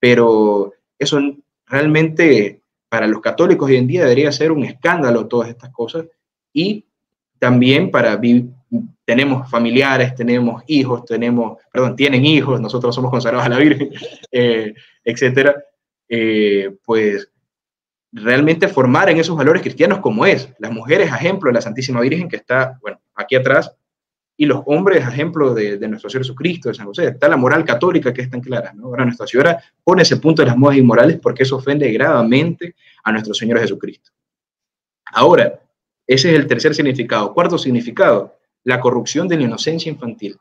Pero 0.00 0.72
eso 0.98 1.20
realmente 1.66 2.64
para 2.88 3.06
los 3.06 3.20
católicos 3.20 3.68
hoy 3.68 3.76
en 3.76 3.86
día 3.86 4.02
debería 4.02 4.32
ser 4.32 4.50
un 4.50 4.64
escándalo 4.64 5.28
todas 5.28 5.48
estas 5.48 5.70
cosas 5.70 6.06
y 6.52 6.86
también 7.38 7.92
para 7.92 8.16
vivir, 8.16 8.50
tenemos 9.04 9.50
familiares, 9.50 10.14
tenemos 10.14 10.62
hijos, 10.66 11.04
tenemos, 11.04 11.58
perdón, 11.72 11.96
tienen 11.96 12.24
hijos, 12.24 12.60
nosotros 12.60 12.94
somos 12.94 13.10
consagrados 13.10 13.46
a 13.46 13.50
la 13.50 13.58
Virgen, 13.58 13.90
eh, 14.32 14.74
etcétera, 15.04 15.56
eh, 16.08 16.76
pues 16.84 17.30
realmente 18.12 18.68
formar 18.68 19.08
en 19.10 19.18
esos 19.18 19.36
valores 19.36 19.62
cristianos 19.62 20.00
como 20.00 20.26
es. 20.26 20.48
Las 20.58 20.72
mujeres, 20.72 21.08
ejemplo 21.08 21.48
de 21.48 21.54
la 21.54 21.60
Santísima 21.60 22.00
Virgen 22.00 22.28
que 22.28 22.36
está, 22.36 22.78
bueno, 22.80 23.00
aquí 23.14 23.36
atrás, 23.36 23.74
y 24.36 24.46
los 24.46 24.62
hombres, 24.66 25.06
ejemplo 25.06 25.52
de, 25.52 25.76
de, 25.76 25.88
nuestro 25.88 26.08
Señor 26.08 26.24
Jesucristo, 26.24 26.70
de 26.70 26.74
San 26.74 26.86
José. 26.86 27.08
Está 27.08 27.28
la 27.28 27.36
moral 27.36 27.62
católica 27.62 28.14
que 28.14 28.22
es 28.22 28.30
tan 28.30 28.40
clara, 28.40 28.72
¿no? 28.72 28.86
Ahora 28.86 29.04
Nuestra 29.04 29.26
Señora 29.26 29.62
pone 29.84 30.00
ese 30.00 30.16
punto 30.16 30.40
de 30.40 30.46
las 30.46 30.56
modas 30.56 30.78
inmorales 30.78 31.18
porque 31.20 31.42
eso 31.42 31.56
ofende 31.56 31.92
gravemente 31.92 32.74
a 33.04 33.12
nuestro 33.12 33.34
Señor 33.34 33.60
Jesucristo. 33.60 34.12
Ahora, 35.12 35.60
ese 36.06 36.32
es 36.32 36.38
el 36.40 36.46
tercer 36.46 36.74
significado. 36.74 37.34
Cuarto 37.34 37.58
significado, 37.58 38.39
la 38.64 38.80
corrupción 38.80 39.28
de 39.28 39.36
la 39.36 39.44
inocencia 39.44 39.90
infantil. 39.90 40.38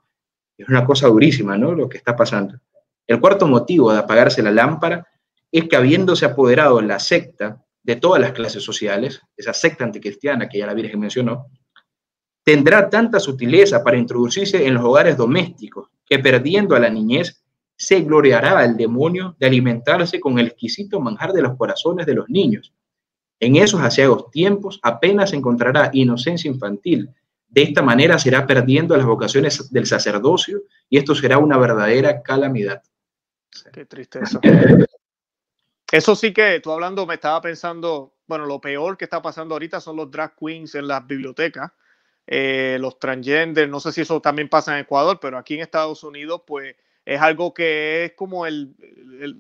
Es 0.58 0.68
una 0.68 0.86
cosa 0.86 1.08
durísima, 1.08 1.58
¿no? 1.58 1.74
Lo 1.74 1.88
que 1.88 1.98
está 1.98 2.16
pasando. 2.16 2.60
El 3.08 3.20
cuarto 3.20 3.48
motivo 3.48 3.92
de 3.92 4.00
apagarse 4.00 4.44
la 4.44 4.52
lámpara 4.52 5.08
es 5.52 5.68
que 5.68 5.76
habiéndose 5.76 6.26
apoderado 6.26 6.82
la 6.82 7.00
secta 7.00 7.64
de 7.82 7.96
todas 7.96 8.22
las 8.22 8.34
clases 8.34 8.64
sociales, 8.64 9.22
esa 9.36 9.54
secta 9.54 9.84
anticristiana 9.84 10.48
que 10.48 10.60
ya 10.60 10.68
la 10.68 10.74
Virgen 10.74 11.00
mencionó, 11.00 11.48
tendrá 12.44 12.90
tanta 12.90 13.20
sutileza 13.20 13.84
para 13.84 13.98
introducirse 13.98 14.66
en 14.66 14.76
los 14.76 14.84
hogares 14.84 15.18
domésticos 15.18 15.90
que 16.06 16.20
perdiendo 16.20 16.76
a 16.76 16.80
la 16.80 16.90
niñez 16.90 17.44
se 17.78 18.02
gloriará 18.02 18.60
al 18.60 18.76
demonio 18.76 19.36
de 19.40 19.48
alimentarse 19.48 20.20
con 20.20 20.38
el 20.38 20.48
exquisito 20.48 21.00
manjar 21.00 21.32
de 21.32 21.42
los 21.42 21.56
corazones 21.56 22.06
de 22.06 22.16
los 22.16 22.30
niños. 22.30 22.74
En 23.40 23.56
esos 23.56 23.80
asiagos 23.82 24.30
tiempos 24.32 24.80
apenas 24.84 25.32
encontrará 25.32 25.90
inocencia 25.94 26.52
infantil. 26.52 27.10
De 27.50 27.64
esta 27.64 27.82
manera 27.82 28.20
será 28.20 28.46
perdiendo 28.46 28.96
las 28.96 29.06
vocaciones 29.06 29.72
del 29.72 29.86
sacerdocio 29.86 30.62
y 30.90 30.98
esto 30.98 31.16
será 31.16 31.40
una 31.40 31.58
verdadera 31.58 32.22
calamidad. 32.22 32.84
Qué 33.74 33.86
triste 33.86 34.20
eso. 34.20 34.40
Eso 35.92 36.16
sí 36.16 36.34
que 36.34 36.60
tú 36.60 36.72
hablando 36.72 37.08
me 37.08 37.16
estaba 37.16 37.42
pensando, 37.42 38.14
bueno, 38.28 38.46
lo 38.46 38.62
peor 38.62 38.96
que 38.96 39.06
está 39.06 39.24
pasando 39.24 39.56
ahorita 39.56 39.82
son 39.82 39.96
los 39.96 40.12
drag 40.12 40.36
queens 40.36 40.76
en 40.76 40.88
las 40.88 41.06
bibliotecas, 41.08 41.72
eh, 42.28 42.78
los 42.80 43.00
transgender, 43.00 43.68
no 43.68 43.80
sé 43.80 43.92
si 43.92 44.02
eso 44.02 44.22
también 44.22 44.50
pasa 44.50 44.76
en 44.76 44.82
Ecuador, 44.82 45.20
pero 45.20 45.40
aquí 45.40 45.56
en 45.56 45.62
Estados 45.62 46.04
Unidos 46.04 46.44
pues 46.46 46.76
es 47.06 47.20
algo 47.20 47.56
que 47.56 48.06
es 48.06 48.14
como 48.14 48.46
el, 48.46 48.76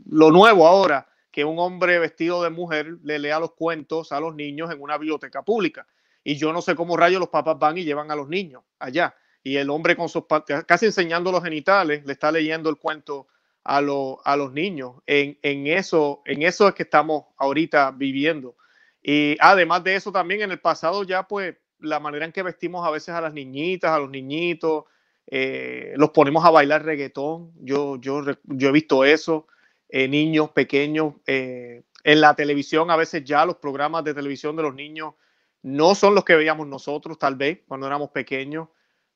lo 0.09 0.31
nuevo 0.31 0.65
ahora, 0.65 1.07
que 1.29 1.45
un 1.45 1.59
hombre 1.59 1.99
vestido 1.99 2.41
de 2.41 2.49
mujer 2.49 2.97
le 3.03 3.19
lea 3.19 3.39
los 3.39 3.51
cuentos 3.51 4.11
a 4.11 4.19
los 4.19 4.33
niños 4.33 4.71
en 4.71 4.81
una 4.81 4.97
biblioteca 4.97 5.43
pública. 5.43 5.85
Y 6.23 6.35
yo 6.35 6.53
no 6.53 6.61
sé 6.61 6.75
cómo 6.75 6.97
rayos 6.97 7.19
los 7.19 7.29
papás 7.29 7.57
van 7.59 7.77
y 7.77 7.83
llevan 7.83 8.11
a 8.11 8.15
los 8.15 8.27
niños 8.27 8.63
allá. 8.79 9.15
Y 9.43 9.55
el 9.55 9.69
hombre 9.69 9.95
con 9.95 10.09
sus 10.09 10.23
casi 10.67 10.87
enseñando 10.87 11.31
los 11.31 11.43
genitales, 11.43 12.05
le 12.05 12.13
está 12.13 12.31
leyendo 12.31 12.69
el 12.69 12.77
cuento 12.77 13.27
a, 13.63 13.77
a 13.77 14.37
los 14.37 14.53
niños. 14.53 14.95
En, 15.05 15.37
en, 15.41 15.67
eso, 15.67 16.21
en 16.25 16.41
eso 16.43 16.67
es 16.67 16.75
que 16.75 16.83
estamos 16.83 17.25
ahorita 17.37 17.91
viviendo. 17.91 18.55
Y 19.01 19.37
además 19.39 19.83
de 19.83 19.95
eso, 19.95 20.11
también 20.11 20.41
en 20.41 20.51
el 20.51 20.59
pasado 20.59 21.03
ya, 21.03 21.27
pues, 21.27 21.55
la 21.79 21.99
manera 21.99 22.25
en 22.25 22.33
que 22.33 22.43
vestimos 22.43 22.85
a 22.85 22.91
veces 22.91 23.09
a 23.15 23.21
las 23.21 23.33
niñitas, 23.33 23.91
a 23.91 23.99
los 23.99 24.09
niñitos, 24.09 24.83
eh, 25.27 25.93
los 25.95 26.09
ponemos 26.09 26.43
a 26.43 26.49
bailar 26.49 26.83
reggaetón. 26.83 27.53
Yo, 27.61 27.95
yo, 28.01 28.23
yo 28.43 28.69
he 28.69 28.71
visto 28.71 29.05
eso, 29.05 29.47
eh, 29.87 30.07
niños 30.07 30.49
pequeños. 30.51 31.13
Eh, 31.25 31.83
en 32.03 32.21
la 32.21 32.33
televisión, 32.33 32.91
a 32.91 32.95
veces 32.95 33.23
ya 33.23 33.45
los 33.45 33.57
programas 33.57 34.03
de 34.03 34.13
televisión 34.13 34.55
de 34.55 34.63
los 34.63 34.73
niños 34.73 35.13
no 35.61 35.95
son 35.95 36.15
los 36.15 36.23
que 36.23 36.35
veíamos 36.35 36.67
nosotros, 36.67 37.17
tal 37.17 37.35
vez, 37.35 37.59
cuando 37.67 37.87
éramos 37.87 38.09
pequeños. 38.11 38.69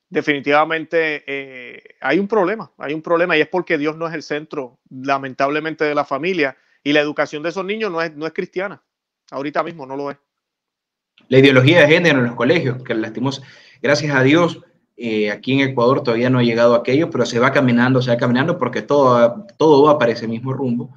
Definitivamente 0.10 1.96
hay 2.00 2.20
un 2.20 2.28
problema, 2.28 2.72
hay 2.78 2.94
un 2.94 3.02
problema 3.02 3.36
y 3.36 3.42
es 3.42 3.48
porque 3.48 3.78
Dios 3.78 3.98
no 3.98 4.08
es 4.08 4.14
el 4.14 4.22
centro, 4.22 4.80
lamentablemente, 4.90 5.86
de 5.86 5.96
la 5.96 6.06
familia 6.06 6.56
y 6.84 6.94
la 6.94 7.00
educación 7.00 7.42
de 7.42 7.50
esos 7.50 7.66
niños 7.66 7.92
no 7.92 8.02
es, 8.02 8.16
no 8.16 8.28
es 8.28 8.34
cristiana. 8.34 8.84
Ahorita 9.32 9.64
mismo 9.64 9.86
no 9.86 9.96
lo 9.96 10.12
es. 10.12 10.18
La 11.30 11.40
ideología 11.40 11.82
de 11.82 11.88
género 11.88 12.20
en 12.20 12.26
los 12.26 12.36
colegios, 12.36 12.84
que 12.84 12.94
lastimos, 12.94 13.42
gracias 13.82 14.16
a 14.16 14.24
Dios, 14.24 14.62
eh, 14.98 15.32
aquí 15.32 15.54
en 15.54 15.70
Ecuador 15.70 16.04
todavía 16.04 16.30
no 16.30 16.40
ha 16.40 16.44
llegado 16.44 16.76
aquello, 16.76 17.10
pero 17.10 17.26
se 17.26 17.40
va 17.40 17.52
caminando, 17.52 18.02
se 18.02 18.12
va 18.12 18.18
caminando 18.18 18.58
porque 18.58 18.82
todo, 18.82 19.46
todo 19.58 19.84
va 19.84 19.98
para 19.98 20.12
ese 20.12 20.28
mismo 20.28 20.54
rumbo. 20.54 20.96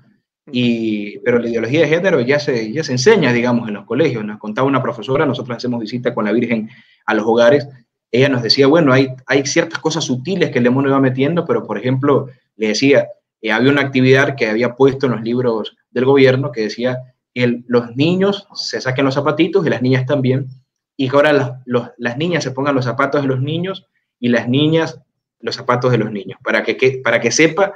Y, 0.52 1.18
pero 1.18 1.38
la 1.40 1.48
ideología 1.48 1.80
de 1.80 1.88
género 1.88 2.20
ya 2.20 2.38
se, 2.38 2.70
enseña, 2.70 3.32
digamos, 3.32 3.68
en 3.68 3.74
los 3.74 3.84
colegios. 3.84 4.24
Nos 4.24 4.38
contaba 4.38 4.68
una 4.68 4.82
profesora, 4.82 5.26
nosotros 5.26 5.56
hacemos 5.56 5.80
visita 5.80 6.14
con 6.14 6.24
la 6.24 6.32
Virgen 6.32 6.70
a 7.04 7.14
los 7.14 7.26
hogares. 7.26 7.68
Ella 8.12 8.28
nos 8.28 8.42
decía, 8.42 8.66
bueno, 8.66 8.92
hay, 8.92 9.08
ciertas 9.44 9.80
cosas 9.80 10.04
sutiles 10.04 10.50
que 10.50 10.58
el 10.58 10.64
demonio 10.64 10.92
va 10.92 11.00
metiendo, 11.00 11.44
pero 11.44 11.66
por 11.66 11.78
ejemplo, 11.78 12.28
le 12.56 12.68
decía, 12.68 13.08
eh, 13.42 13.50
había 13.50 13.72
una 13.72 13.82
actividad 13.82 14.36
que 14.36 14.46
había 14.48 14.74
puesto 14.74 15.06
en 15.06 15.12
los 15.12 15.22
libros 15.22 15.76
del 15.90 16.04
gobierno 16.04 16.52
que 16.52 16.62
decía, 16.62 16.98
que 17.34 17.62
los 17.66 17.94
niños 17.96 18.46
se 18.54 18.80
saquen 18.80 19.04
los 19.04 19.14
zapatitos 19.14 19.66
y 19.66 19.70
las 19.70 19.82
niñas 19.82 20.06
también, 20.06 20.46
y 20.96 21.08
que 21.10 21.16
ahora 21.16 21.60
las 21.98 22.16
niñas 22.16 22.44
se 22.44 22.52
pongan 22.52 22.74
los 22.74 22.86
zapatos 22.86 23.20
de 23.20 23.28
los 23.28 23.40
niños 23.40 23.86
y 24.18 24.28
las 24.28 24.48
niñas 24.48 25.00
los 25.40 25.54
zapatos 25.54 25.92
de 25.92 25.98
los 25.98 26.10
niños, 26.10 26.38
para 26.42 26.62
que 26.62 27.30
sepa 27.30 27.74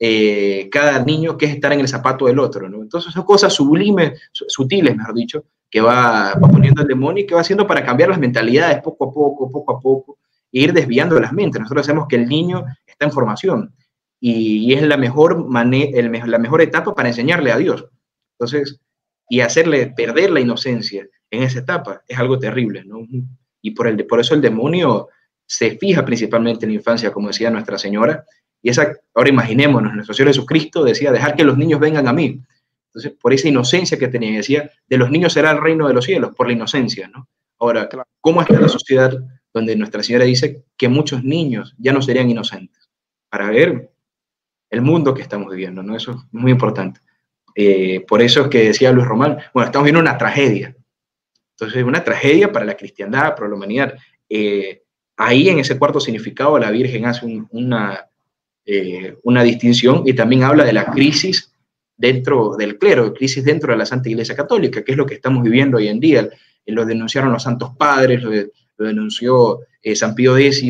eh, 0.00 0.68
cada 0.70 1.04
niño 1.04 1.36
qué 1.36 1.46
es 1.46 1.54
estar 1.54 1.72
en 1.72 1.80
el 1.80 1.88
zapato 1.88 2.26
del 2.26 2.38
otro. 2.38 2.68
¿no? 2.68 2.82
Entonces 2.82 3.12
son 3.12 3.24
cosas 3.24 3.52
sublimes, 3.52 4.20
sutiles, 4.32 4.96
mejor 4.96 5.14
dicho, 5.14 5.44
que 5.70 5.80
va, 5.80 6.34
poniendo 6.40 6.82
el 6.82 6.88
demonio 6.88 7.24
y 7.24 7.26
que 7.26 7.34
va 7.34 7.40
haciendo 7.40 7.66
para 7.66 7.84
cambiar 7.84 8.08
las 8.08 8.18
mentalidades 8.18 8.80
poco 8.82 9.06
a 9.06 9.12
poco, 9.12 9.50
poco 9.50 9.76
a 9.76 9.80
poco, 9.80 10.18
e 10.52 10.60
ir 10.60 10.72
desviando 10.72 11.18
las 11.20 11.32
mentes. 11.32 11.60
Nosotros 11.60 11.86
sabemos 11.86 12.08
que 12.08 12.16
el 12.16 12.28
niño 12.28 12.64
está 12.86 13.06
en 13.06 13.12
formación 13.12 13.74
y, 14.20 14.72
es 14.72 14.82
la 14.82 14.96
mejor, 14.96 15.46
el, 15.72 16.12
la 16.26 16.38
mejor 16.38 16.62
etapa 16.62 16.94
para 16.94 17.08
enseñarle 17.08 17.52
a 17.52 17.58
Dios. 17.58 17.86
Entonces, 18.38 18.80
y 19.28 19.40
hacerle 19.40 19.88
perder 19.88 20.30
la 20.30 20.40
inocencia 20.40 21.06
en 21.30 21.42
esa 21.42 21.58
etapa 21.58 22.02
es 22.08 22.18
algo 22.18 22.38
terrible, 22.38 22.82
¿no? 22.84 23.06
Y 23.60 23.72
por, 23.72 23.88
el, 23.88 24.06
por 24.06 24.20
eso 24.20 24.34
el 24.34 24.40
demonio 24.40 25.08
se 25.44 25.76
fija 25.76 26.04
principalmente 26.04 26.64
en 26.64 26.72
la 26.72 26.78
infancia, 26.78 27.12
como 27.12 27.28
decía 27.28 27.50
Nuestra 27.50 27.76
Señora, 27.76 28.24
y 28.62 28.70
esa, 28.70 28.92
ahora 29.14 29.28
imaginémonos, 29.28 29.94
nuestro 29.94 30.14
Señor 30.14 30.30
Jesucristo 30.30 30.84
decía, 30.84 31.12
dejar 31.12 31.36
que 31.36 31.44
los 31.44 31.56
niños 31.56 31.80
vengan 31.80 32.08
a 32.08 32.12
mí. 32.12 32.42
Entonces, 32.88 33.12
por 33.20 33.32
esa 33.32 33.48
inocencia 33.48 33.98
que 33.98 34.08
tenía, 34.08 34.36
decía, 34.36 34.70
de 34.88 34.96
los 34.96 35.10
niños 35.10 35.32
será 35.32 35.50
el 35.50 35.60
reino 35.60 35.86
de 35.86 35.94
los 35.94 36.04
cielos, 36.04 36.34
por 36.34 36.46
la 36.46 36.54
inocencia, 36.54 37.08
¿no? 37.08 37.28
Ahora, 37.58 37.88
¿cómo 38.20 38.40
está 38.40 38.58
la 38.60 38.68
sociedad 38.68 39.12
donde 39.52 39.76
Nuestra 39.76 40.02
Señora 40.02 40.24
dice 40.24 40.64
que 40.76 40.88
muchos 40.88 41.24
niños 41.24 41.74
ya 41.78 41.92
no 41.92 42.00
serían 42.00 42.30
inocentes? 42.30 42.88
Para 43.28 43.50
ver 43.50 43.90
el 44.70 44.82
mundo 44.82 45.14
que 45.14 45.22
estamos 45.22 45.50
viviendo, 45.50 45.82
¿no? 45.82 45.96
Eso 45.96 46.12
es 46.12 46.18
muy 46.32 46.52
importante. 46.52 47.00
Eh, 47.54 48.04
por 48.06 48.22
eso 48.22 48.42
es 48.42 48.48
que 48.48 48.64
decía 48.64 48.92
Luis 48.92 49.06
Román, 49.06 49.38
bueno, 49.52 49.66
estamos 49.66 49.84
viendo 49.84 50.00
una 50.00 50.16
tragedia. 50.16 50.76
Entonces, 51.52 51.82
una 51.82 52.04
tragedia 52.04 52.52
para 52.52 52.64
la 52.64 52.76
cristiandad, 52.76 53.34
para 53.34 53.48
la 53.48 53.56
humanidad. 53.56 53.94
Eh, 54.28 54.84
ahí 55.16 55.48
en 55.48 55.58
ese 55.58 55.76
cuarto 55.78 55.98
significado 55.98 56.58
la 56.58 56.70
Virgen 56.70 57.06
hace 57.06 57.26
una, 57.50 58.08
eh, 58.70 59.16
una 59.22 59.42
distinción 59.42 60.02
y 60.04 60.12
también 60.12 60.42
habla 60.42 60.62
de 60.62 60.74
la 60.74 60.90
crisis 60.90 61.54
dentro 61.96 62.54
del 62.54 62.76
clero, 62.76 63.14
crisis 63.14 63.42
dentro 63.42 63.72
de 63.72 63.78
la 63.78 63.86
Santa 63.86 64.10
Iglesia 64.10 64.36
Católica, 64.36 64.84
que 64.84 64.92
es 64.92 64.98
lo 64.98 65.06
que 65.06 65.14
estamos 65.14 65.42
viviendo 65.42 65.78
hoy 65.78 65.88
en 65.88 65.98
día. 65.98 66.28
Lo 66.66 66.84
denunciaron 66.84 67.32
los 67.32 67.42
santos 67.42 67.74
padres, 67.78 68.22
lo, 68.22 68.30
denunció 68.76 69.60
San 69.94 70.14
Pío 70.14 70.36
X, 70.36 70.62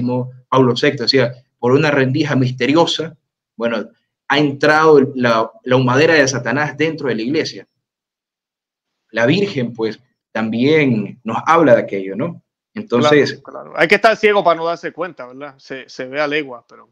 Pablo 0.49 0.75
VI, 0.81 0.93
decía, 0.93 1.33
por 1.59 1.73
una 1.73 1.91
rendija 1.91 2.37
misteriosa, 2.37 3.17
bueno, 3.57 3.89
ha 4.29 4.39
entrado 4.39 5.01
la, 5.17 5.51
la 5.65 5.77
humadera 5.77 6.15
de 6.15 6.29
Satanás 6.29 6.77
dentro 6.77 7.09
de 7.09 7.17
la 7.17 7.23
iglesia. 7.23 7.67
La 9.11 9.27
Virgen, 9.27 9.73
pues, 9.73 9.99
también 10.31 11.19
nos 11.25 11.39
habla 11.47 11.75
de 11.75 11.83
aquello, 11.83 12.15
¿no? 12.15 12.45
Entonces... 12.75 13.43
Hay 13.75 13.89
que 13.89 13.97
estar 13.97 14.17
ciego 14.17 14.45
para 14.45 14.57
no 14.57 14.67
darse 14.67 14.93
cuenta, 14.93 15.27
¿verdad? 15.27 15.55
Se, 15.59 15.89
se 15.89 16.07
ve 16.07 16.21
a 16.21 16.29
legua, 16.29 16.65
pero... 16.69 16.91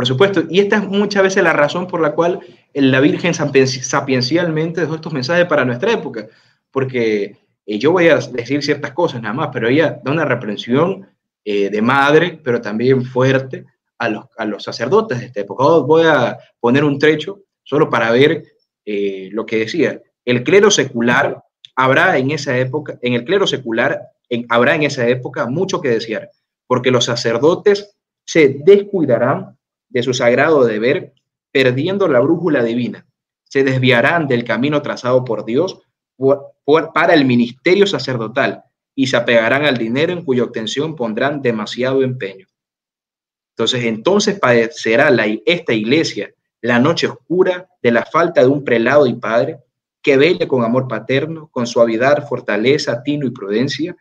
Por 0.00 0.06
supuesto, 0.06 0.44
y 0.48 0.60
esta 0.60 0.76
es 0.76 0.88
muchas 0.88 1.22
veces 1.22 1.42
la 1.42 1.52
razón 1.52 1.86
por 1.86 2.00
la 2.00 2.12
cual 2.12 2.40
la 2.72 3.00
Virgen 3.00 3.34
sapiencialmente 3.34 4.80
dejó 4.80 4.94
estos 4.94 5.12
mensajes 5.12 5.44
para 5.44 5.66
nuestra 5.66 5.92
época, 5.92 6.26
porque 6.70 7.36
eh, 7.66 7.78
yo 7.78 7.92
voy 7.92 8.08
a 8.08 8.16
decir 8.16 8.62
ciertas 8.62 8.92
cosas 8.92 9.20
nada 9.20 9.34
más, 9.34 9.50
pero 9.52 9.68
ella 9.68 10.00
da 10.02 10.10
una 10.10 10.24
reprensión 10.24 11.06
eh, 11.44 11.68
de 11.68 11.82
madre, 11.82 12.40
pero 12.42 12.62
también 12.62 13.04
fuerte, 13.04 13.66
a 13.98 14.08
los, 14.08 14.64
sacerdotes 14.64 15.20
de 15.20 15.26
esta 15.26 15.40
época. 15.40 15.64
Voy 15.64 16.04
a 16.06 16.38
poner 16.58 16.82
un 16.82 16.98
trecho 16.98 17.42
solo 17.62 17.90
para 17.90 18.10
ver 18.10 18.42
eh, 18.86 19.28
lo 19.32 19.44
que 19.44 19.58
decía. 19.58 20.00
El 20.24 20.44
clero 20.44 20.70
secular 20.70 21.44
habrá 21.76 22.16
en 22.16 22.30
esa 22.30 22.56
época, 22.56 22.98
en 23.02 23.12
el 23.12 23.26
clero 23.26 23.46
secular 23.46 24.00
habrá 24.48 24.76
en 24.76 24.84
esa 24.84 25.06
época 25.06 25.44
mucho 25.44 25.82
que 25.82 25.90
desear, 25.90 26.30
porque 26.66 26.90
los 26.90 27.04
sacerdotes 27.04 27.98
se 28.24 28.56
descuidarán 28.64 29.59
de 29.90 30.02
su 30.02 30.14
sagrado 30.14 30.64
deber, 30.64 31.12
perdiendo 31.52 32.08
la 32.08 32.20
brújula 32.20 32.62
divina. 32.62 33.06
Se 33.44 33.62
desviarán 33.64 34.26
del 34.26 34.44
camino 34.44 34.80
trazado 34.82 35.24
por 35.24 35.44
Dios 35.44 35.80
para 36.94 37.14
el 37.14 37.24
ministerio 37.24 37.86
sacerdotal 37.86 38.64
y 38.94 39.08
se 39.08 39.16
apegarán 39.16 39.64
al 39.64 39.76
dinero 39.76 40.12
en 40.12 40.24
cuya 40.24 40.44
obtención 40.44 40.94
pondrán 40.94 41.42
demasiado 41.42 42.02
empeño. 42.02 42.46
Entonces, 43.56 43.84
entonces 43.84 44.38
padecerá 44.38 45.10
esta 45.44 45.72
iglesia 45.72 46.32
la 46.62 46.78
noche 46.78 47.06
oscura 47.06 47.68
de 47.82 47.90
la 47.90 48.04
falta 48.04 48.42
de 48.42 48.46
un 48.46 48.64
prelado 48.64 49.06
y 49.06 49.14
padre 49.14 49.58
que 50.02 50.16
vele 50.16 50.46
con 50.48 50.64
amor 50.64 50.88
paterno, 50.88 51.48
con 51.52 51.66
suavidad, 51.66 52.26
fortaleza, 52.28 53.02
tino 53.02 53.26
y 53.26 53.30
prudencia. 53.30 53.96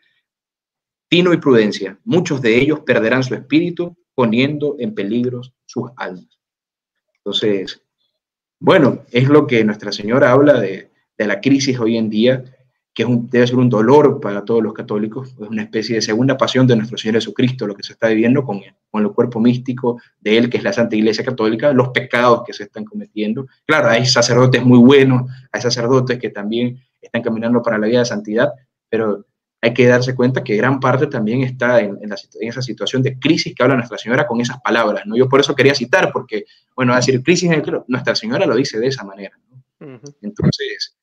Tino 1.09 1.33
y 1.33 1.37
prudencia. 1.37 1.99
Muchos 2.03 2.41
de 2.41 2.57
ellos 2.57 2.81
perderán 2.81 3.23
su 3.23 3.33
espíritu 3.33 3.97
poniendo 4.19 4.75
en 4.79 4.93
peligro 4.93 5.39
sus 5.65 5.91
almas. 5.95 6.27
Entonces, 7.19 7.81
bueno, 8.59 9.05
es 9.11 9.29
lo 9.29 9.47
que 9.47 9.63
Nuestra 9.63 9.93
Señora 9.93 10.33
habla 10.33 10.59
de, 10.59 10.91
la 11.19 11.39
crisis 11.39 11.79
hoy 11.79 11.95
en 11.95 12.09
día, 12.09 12.43
que 12.93 13.05
debe 13.07 13.47
ser 13.47 13.55
un 13.55 13.69
dolor 13.69 14.19
para 14.19 14.43
todos 14.43 14.61
los 14.61 14.73
católicos, 14.73 15.29
es 15.39 15.47
una 15.47 15.63
especie 15.63 15.95
de 15.95 16.01
segunda 16.01 16.35
pasión 16.35 16.67
de 16.67 16.75
nuestro 16.75 16.97
Señor 16.97 17.15
Jesucristo, 17.15 17.65
lo 17.65 17.75
que 17.75 17.83
se 17.83 17.93
está 17.93 18.09
viviendo 18.09 18.43
con, 18.43 18.59
con 18.91 19.03
el 19.03 19.11
cuerpo 19.13 19.39
místico 19.39 20.01
de 20.19 20.37
Él, 20.37 20.49
que 20.49 20.57
es 20.57 20.63
la 20.65 20.73
Santa 20.73 20.97
Iglesia 20.97 21.23
Católica, 21.23 21.71
los 21.71 21.87
pecados 21.91 22.43
que 22.45 22.51
se 22.51 22.63
están 22.63 22.83
cometiendo. 22.83 23.47
Claro, 23.65 23.87
hay 23.87 24.05
sacerdotes 24.05 24.61
muy 24.65 24.79
buenos, 24.79 25.31
hay 25.49 25.61
sacerdotes 25.61 26.19
que 26.19 26.29
también 26.29 26.77
están 26.99 27.21
caminando 27.21 27.61
para 27.61 27.77
la 27.77 27.87
vida 27.87 27.99
de 27.99 28.05
santidad, 28.05 28.49
pero 28.89 29.25
hay 29.61 29.73
que 29.73 29.87
darse 29.87 30.15
cuenta 30.15 30.43
que 30.43 30.55
gran 30.55 30.79
parte 30.79 31.07
también 31.07 31.41
está 31.41 31.81
en, 31.81 31.97
en, 32.01 32.13
esa 32.41 32.61
situación 32.61 33.03
de 33.03 33.19
crisis 33.19 33.53
que 33.53 33.61
habla 33.61 33.75
Nuestra 33.75 33.97
Señora 33.97 34.25
con 34.25 34.39
esas 34.39 34.61
palabras. 34.61 35.05
¿no? 35.05 35.17
Yo 35.17 35.27
por 35.27 35.39
eso 35.39 35.55
quería 35.55 35.75
citar, 35.75 36.11
porque, 36.13 36.45
bueno, 36.75 36.95
decir 36.95 37.21
crisis 37.21 37.51
en 37.51 37.59
el 37.59 37.81
Nuestra 37.87 38.15
Señora 38.15 38.45
lo 38.45 38.55
dice 38.55 38.79
de 38.79 38.87
esa 38.87 39.03
manera. 39.03 39.37
Entonces, 40.21 40.97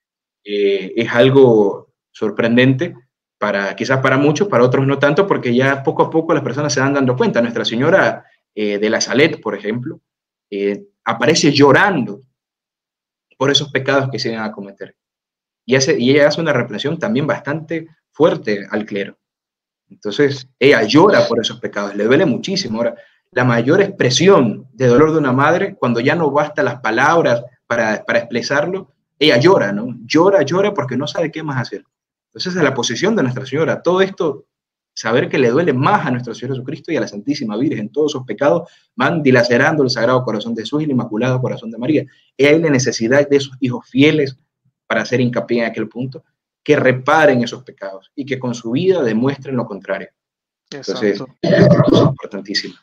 eh, 0.45 0.93
es 0.97 1.11
algo 1.13 1.93
sorprendente 2.11 2.95
para 3.39 3.77
quizás 3.77 4.01
para 4.01 4.17
muchos, 4.17 4.49
para 4.49 4.65
otros 4.65 4.87
no 4.87 4.99
tanto, 4.99 5.27
porque 5.27 5.55
ya 5.55 5.83
poco 5.83 6.05
a 6.05 6.11
poco 6.11 6.33
las 6.33 6.43
personas 6.43 6.73
se 6.73 6.81
van 6.81 6.95
dando 6.95 7.17
cuenta. 7.17 7.43
Nuestra 7.43 7.65
Señora 7.65 8.25
eh, 8.55 8.79
de 8.79 8.91
la 8.91 9.03
Salet, 9.03 9.41
por 9.41 9.55
ejemplo, 9.55 10.01
eh, 10.51 10.87
aparece 11.05 11.53
llorando 11.53 12.21
por 13.37 13.51
esos 13.51 13.71
pecados 13.71 14.09
que 14.11 14.19
se 14.19 14.31
iban 14.31 14.45
a 14.45 14.53
cometer. 14.53 14.97
Y, 15.67 15.75
hace, 15.75 15.99
y 15.99 16.13
ella 16.13 16.29
hace 16.29 16.41
una 16.41 16.55
reflexión 16.55 16.99
también 16.99 17.27
bastante 17.27 17.89
fuerte 18.17 18.67
al 18.71 18.87
clero. 18.87 19.19
Entonces, 19.91 20.49
ella 20.59 20.83
llora 20.85 21.27
por 21.29 21.39
esos 21.39 21.61
pecados, 21.61 21.95
le 21.95 22.05
duele 22.05 22.25
muchísimo. 22.25 22.79
Ahora, 22.79 22.95
la 23.31 23.45
mayor 23.45 23.83
expresión 23.83 24.67
de 24.73 24.87
dolor 24.87 25.12
de 25.12 25.19
una 25.19 25.33
madre, 25.33 25.77
cuando 25.79 26.01
ya 26.01 26.17
no 26.17 26.31
basta 26.31 26.62
las 26.62 26.81
palabras 26.81 27.45
para, 27.67 28.03
para 28.07 28.21
expresarlo, 28.21 28.91
ella 29.19 29.37
llora, 29.37 29.71
¿no? 29.71 29.99
Llora, 30.07 30.43
llora 30.43 30.73
porque 30.73 30.97
no 30.97 31.07
sabe 31.07 31.31
qué 31.31 31.43
más 31.43 31.61
hacer. 31.61 31.85
Entonces, 32.29 32.57
es 32.57 32.62
la 32.62 32.73
posición 32.73 33.14
de 33.17 33.23
Nuestra 33.23 33.45
Señora. 33.45 33.83
Todo 33.83 34.01
esto, 34.01 34.47
saber 34.95 35.29
que 35.29 35.39
le 35.39 35.51
duele 35.51 35.75
más 35.75 36.07
a 36.07 36.11
nuestro 36.11 36.35
Señor 36.35 36.57
Jesucristo 36.57 36.91
y 36.91 36.97
a 36.97 37.03
la 37.03 37.09
Santísima 37.09 37.59
Virgen, 37.59 37.91
todos 37.91 38.12
sus 38.12 38.25
pecados 38.25 38.71
van 38.95 39.23
dilacerando 39.23 39.83
el 39.83 39.91
Sagrado 39.91 40.25
Corazón 40.25 40.55
de 40.55 40.62
Jesús 40.62 40.81
y 40.81 40.85
el 40.85 40.93
Inmaculado 40.93 41.39
Corazón 41.43 41.71
de 41.71 41.77
María. 41.77 42.07
Y 42.35 42.47
hay 42.47 42.59
la 42.59 42.71
necesidad 42.71 43.29
de 43.29 43.37
esos 43.37 43.55
hijos 43.61 43.87
fieles 43.87 44.39
para 44.87 45.03
hacer 45.03 45.21
hincapié 45.21 45.61
en 45.61 45.67
aquel 45.67 45.89
punto, 45.89 46.25
que 46.67 46.75
reparen 46.75 47.45
esos 47.45 47.62
pecados 47.62 48.11
y 48.17 48.27
que 48.27 48.41
con 48.41 48.53
su 48.53 48.73
vida 48.73 49.01
demuestren 49.01 49.55
lo 49.55 49.64
contrario. 49.64 50.09
Entonces, 50.69 51.23
es 51.41 51.69
importantísimo. 52.01 52.75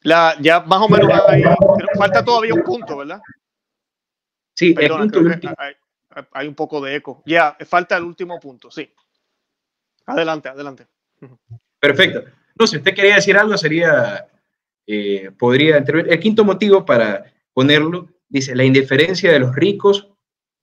La, 0.00 0.34
ya 0.40 0.58
más 0.62 0.80
o 0.80 0.88
menos 0.88 1.08
ahí, 1.28 1.44
falta 1.96 2.24
todavía 2.24 2.54
un 2.54 2.64
punto, 2.64 2.96
¿verdad? 2.96 3.22
Sí, 4.52 4.74
el 4.76 4.90
punto 4.90 5.20
hay, 5.58 5.74
hay, 6.32 6.48
un 6.48 6.56
poco 6.56 6.80
de 6.80 6.96
eco. 6.96 7.22
Ya, 7.24 7.56
falta 7.66 7.96
el 7.96 8.02
último 8.02 8.40
punto, 8.40 8.68
sí. 8.68 8.92
Adelante, 10.06 10.48
adelante. 10.48 10.88
Perfecto. 11.78 12.24
No, 12.58 12.66
si 12.66 12.78
usted 12.78 12.92
quería 12.92 13.14
decir 13.14 13.36
algo, 13.36 13.56
sería, 13.56 14.26
eh, 14.88 15.30
podría 15.38 15.78
intervenir. 15.78 16.12
El 16.12 16.18
quinto 16.18 16.44
motivo 16.44 16.84
para 16.84 17.32
ponerlo, 17.52 18.08
dice, 18.28 18.56
la 18.56 18.64
indiferencia 18.64 19.30
de 19.30 19.38
los 19.38 19.54
ricos 19.54 20.09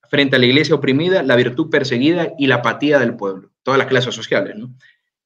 frente 0.09 0.35
a 0.35 0.39
la 0.39 0.45
iglesia 0.45 0.75
oprimida, 0.75 1.23
la 1.23 1.35
virtud 1.35 1.69
perseguida 1.69 2.33
y 2.37 2.47
la 2.47 2.55
apatía 2.55 2.99
del 2.99 3.15
pueblo, 3.15 3.51
todas 3.63 3.77
las 3.77 3.87
clases 3.87 4.15
sociales. 4.15 4.55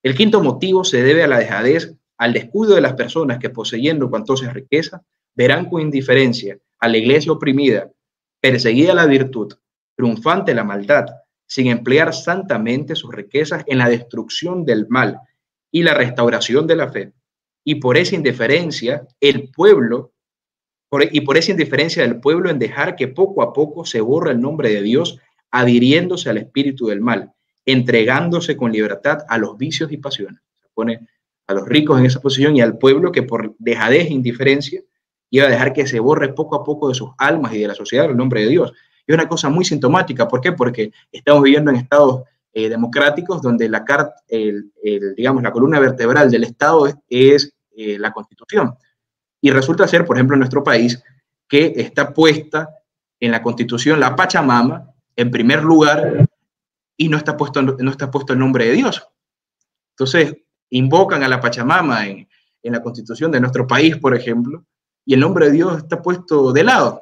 El 0.03 0.15
quinto 0.15 0.41
motivo 0.41 0.83
se 0.83 1.03
debe 1.03 1.23
a 1.23 1.27
la 1.27 1.39
dejadez, 1.39 1.95
al 2.17 2.33
descuido 2.33 2.75
de 2.75 2.81
las 2.81 2.93
personas 2.93 3.39
que 3.39 3.49
poseyendo 3.49 4.09
cuantosas 4.09 4.53
riqueza, 4.53 5.03
verán 5.35 5.69
con 5.69 5.81
indiferencia 5.81 6.57
a 6.79 6.87
la 6.87 6.97
iglesia 6.97 7.31
oprimida 7.31 7.89
perseguida 8.41 8.93
la 8.93 9.05
virtud, 9.05 9.53
triunfante 9.95 10.53
la 10.53 10.63
maldad, 10.63 11.05
sin 11.45 11.67
emplear 11.67 12.13
santamente 12.13 12.95
sus 12.95 13.13
riquezas 13.13 13.63
en 13.67 13.77
la 13.77 13.87
destrucción 13.87 14.65
del 14.65 14.87
mal 14.89 15.19
y 15.71 15.83
la 15.83 15.93
restauración 15.93 16.65
de 16.65 16.75
la 16.75 16.91
fe. 16.91 17.13
Y 17.63 17.75
por 17.75 17.97
esa 17.97 18.15
indiferencia, 18.15 19.07
el 19.19 19.51
pueblo, 19.51 20.13
y 21.11 21.21
por 21.21 21.37
esa 21.37 21.51
indiferencia 21.51 22.03
del 22.03 22.19
pueblo 22.19 22.49
en 22.49 22.59
dejar 22.59 22.95
que 22.95 23.07
poco 23.07 23.41
a 23.41 23.53
poco 23.53 23.85
se 23.85 24.01
borre 24.01 24.31
el 24.31 24.41
nombre 24.41 24.69
de 24.69 24.81
Dios, 24.81 25.19
adhiriéndose 25.49 26.29
al 26.29 26.37
espíritu 26.37 26.87
del 26.87 27.01
mal, 27.01 27.31
entregándose 27.65 28.57
con 28.57 28.71
libertad 28.71 29.19
a 29.29 29.37
los 29.37 29.57
vicios 29.57 29.91
y 29.91 29.97
pasiones. 29.97 30.41
Se 30.61 30.67
pone 30.73 31.07
a 31.47 31.53
los 31.53 31.67
ricos 31.67 31.99
en 31.99 32.05
esa 32.05 32.19
posición 32.19 32.55
y 32.55 32.61
al 32.61 32.77
pueblo 32.77 33.11
que 33.11 33.23
por 33.23 33.55
dejadez 33.57 34.07
e 34.07 34.13
indiferencia 34.13 34.81
iba 35.29 35.45
a 35.45 35.49
dejar 35.49 35.73
que 35.73 35.87
se 35.87 35.99
borre 35.99 36.33
poco 36.33 36.55
a 36.55 36.63
poco 36.63 36.89
de 36.89 36.95
sus 36.95 37.11
almas 37.17 37.53
y 37.53 37.59
de 37.59 37.67
la 37.67 37.75
sociedad 37.75 38.09
el 38.09 38.17
nombre 38.17 38.41
de 38.41 38.49
Dios. 38.49 38.73
Y 39.07 39.11
es 39.11 39.17
una 39.17 39.29
cosa 39.29 39.49
muy 39.49 39.63
sintomática. 39.63 40.27
¿Por 40.27 40.41
qué? 40.41 40.51
Porque 40.51 40.91
estamos 41.11 41.43
viviendo 41.43 41.71
en 41.71 41.77
estados 41.77 42.23
eh, 42.53 42.67
democráticos 42.67 43.41
donde 43.41 43.69
la, 43.69 43.85
el, 44.27 44.71
digamos, 45.15 45.41
la 45.41 45.51
columna 45.51 45.79
vertebral 45.79 46.29
del 46.29 46.43
Estado 46.43 46.87
es, 47.09 47.53
eh, 47.77 47.97
la 47.97 48.11
Constitución. 48.11 48.73
Y 49.41 49.49
resulta 49.51 49.87
ser, 49.87 50.05
por 50.05 50.17
ejemplo, 50.17 50.35
en 50.35 50.39
nuestro 50.39 50.63
país, 50.63 51.01
que 51.47 51.73
está 51.75 52.13
puesta 52.13 52.69
en 53.19 53.31
la 53.31 53.41
Constitución 53.41 53.99
la 53.99 54.15
Pachamama 54.15 54.93
en 55.15 55.31
primer 55.31 55.63
lugar 55.63 56.27
y 56.95 57.09
no 57.09 57.17
está 57.17 57.35
puesto, 57.35 57.61
no 57.61 57.91
está 57.91 58.09
puesto 58.09 58.33
el 58.33 58.39
nombre 58.39 58.65
de 58.65 58.73
Dios. 58.73 59.07
Entonces, 59.93 60.35
invocan 60.69 61.23
a 61.23 61.27
la 61.27 61.41
Pachamama 61.41 62.07
en, 62.07 62.27
en 62.63 62.73
la 62.73 62.81
Constitución 62.81 63.31
de 63.31 63.39
nuestro 63.39 63.67
país, 63.67 63.97
por 63.97 64.15
ejemplo, 64.15 64.65
y 65.05 65.13
el 65.13 65.19
nombre 65.19 65.47
de 65.47 65.51
Dios 65.53 65.77
está 65.77 66.01
puesto 66.01 66.53
de 66.53 66.63
lado. 66.63 67.01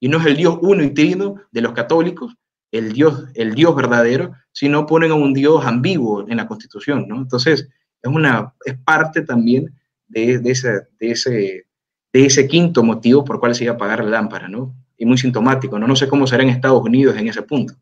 Y 0.00 0.08
no 0.08 0.18
es 0.18 0.26
el 0.26 0.36
Dios 0.36 0.58
uno 0.62 0.82
y 0.82 0.90
trino 0.90 1.36
de 1.50 1.60
los 1.60 1.72
católicos, 1.72 2.34
el 2.70 2.92
Dios, 2.92 3.26
el 3.34 3.54
Dios 3.54 3.74
verdadero, 3.76 4.32
sino 4.52 4.86
ponen 4.86 5.10
a 5.10 5.14
un 5.14 5.32
Dios 5.34 5.64
ambiguo 5.64 6.26
en 6.28 6.36
la 6.36 6.46
Constitución, 6.46 7.06
¿no? 7.06 7.16
Entonces, 7.16 7.68
es, 8.02 8.10
una, 8.10 8.54
es 8.64 8.78
parte 8.78 9.22
también 9.22 9.72
de, 10.12 10.38
de, 10.38 10.50
ese, 10.50 10.68
de, 11.00 11.10
ese, 11.10 11.66
de 12.12 12.26
ese 12.26 12.46
quinto 12.46 12.82
motivo 12.82 13.24
por 13.24 13.40
cual 13.40 13.54
se 13.54 13.64
iba 13.64 13.72
a 13.72 13.76
apagar 13.76 14.04
la 14.04 14.10
lámpara, 14.10 14.48
¿no? 14.48 14.74
Y 14.96 15.06
muy 15.06 15.18
sintomático, 15.18 15.78
¿no? 15.78 15.88
No 15.88 15.96
sé 15.96 16.06
cómo 16.08 16.26
será 16.26 16.42
en 16.42 16.50
Estados 16.50 16.82
Unidos 16.82 17.16
en 17.16 17.28
ese 17.28 17.42
punto. 17.42 17.74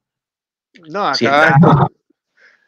No, 0.88 1.08
acá, 1.08 1.58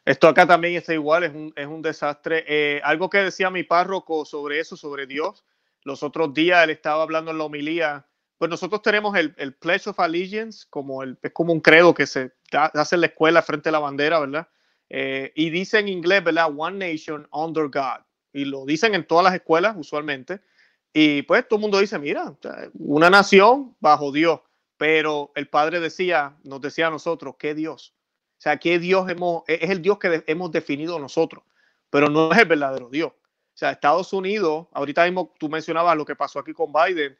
esto 0.05 0.27
acá 0.27 0.45
también 0.45 0.75
está 0.75 0.93
igual, 0.93 1.23
es 1.23 1.33
un, 1.33 1.53
es 1.55 1.65
un 1.65 1.81
desastre. 1.81 2.43
Eh, 2.47 2.81
algo 2.83 3.09
que 3.09 3.19
decía 3.19 3.49
mi 3.49 3.63
párroco 3.63 4.25
sobre 4.25 4.59
eso, 4.59 4.75
sobre 4.75 5.07
Dios, 5.07 5.45
los 5.83 6.03
otros 6.03 6.33
días 6.33 6.63
él 6.63 6.71
estaba 6.71 7.03
hablando 7.03 7.31
en 7.31 7.37
la 7.37 7.45
homilía. 7.45 8.05
Pues 8.37 8.49
nosotros 8.49 8.81
tenemos 8.81 9.15
el, 9.15 9.33
el 9.37 9.53
Pledge 9.53 9.89
of 9.89 9.99
Allegiance, 9.99 10.65
como 10.69 11.03
el, 11.03 11.17
es 11.23 11.31
como 11.31 11.53
un 11.53 11.61
credo 11.61 11.93
que 11.93 12.05
se 12.05 12.33
hace 12.51 12.95
en 12.95 13.01
la 13.01 13.07
escuela 13.07 13.41
frente 13.41 13.69
a 13.69 13.71
la 13.71 13.79
bandera, 13.79 14.19
¿verdad? 14.19 14.47
Eh, 14.89 15.31
y 15.35 15.49
dice 15.49 15.79
en 15.79 15.87
inglés, 15.87 16.23
¿verdad? 16.23 16.51
One 16.55 16.77
nation 16.77 17.27
under 17.31 17.69
God. 17.69 18.03
Y 18.33 18.45
lo 18.45 18.65
dicen 18.65 18.95
en 18.95 19.05
todas 19.05 19.23
las 19.23 19.35
escuelas 19.35 19.75
usualmente. 19.77 20.41
Y 20.91 21.21
pues 21.23 21.47
todo 21.47 21.57
el 21.57 21.61
mundo 21.61 21.79
dice, 21.79 21.97
mira, 21.99 22.35
una 22.73 23.09
nación 23.09 23.75
bajo 23.79 24.11
Dios. 24.11 24.41
Pero 24.77 25.31
el 25.35 25.47
Padre 25.47 25.79
decía, 25.79 26.35
nos 26.43 26.59
decía 26.59 26.87
a 26.87 26.91
nosotros, 26.91 27.35
¿qué 27.37 27.55
Dios? 27.55 27.93
O 28.37 28.41
sea, 28.43 28.57
¿qué 28.57 28.79
Dios 28.79 29.09
hemos, 29.09 29.43
es 29.47 29.69
el 29.69 29.81
Dios 29.81 29.99
que 29.99 30.23
hemos 30.27 30.51
definido 30.51 30.99
nosotros? 30.99 31.43
Pero 31.89 32.09
no 32.09 32.31
es 32.31 32.39
el 32.39 32.45
verdadero 32.45 32.89
Dios. 32.89 33.11
O 33.11 33.55
sea, 33.57 33.71
Estados 33.71 34.11
Unidos, 34.13 34.67
ahorita 34.73 35.05
mismo 35.05 35.33
tú 35.39 35.47
mencionabas 35.47 35.95
lo 35.95 36.05
que 36.05 36.15
pasó 36.15 36.39
aquí 36.39 36.53
con 36.53 36.73
Biden, 36.73 37.17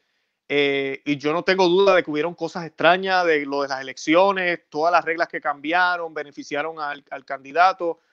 eh, 0.50 1.02
y 1.06 1.18
yo 1.18 1.32
no 1.32 1.44
tengo 1.44 1.68
duda 1.68 1.96
de 1.96 2.04
que 2.04 2.12
hubieron 2.12 2.34
cosas 2.34 2.66
extrañas 2.66 3.26
de 3.26 3.46
lo 3.46 3.62
de 3.62 3.70
las 3.70 3.82
elecciones, 3.82 4.62
todas 4.70 4.92
las 4.92 5.06
reglas 5.06 5.28
que 5.28 5.40
cambiaron, 5.40 6.14
beneficiaron 6.14 6.80
al, 6.80 7.04
candidato, 7.26 8.00
eh, 8.00 8.13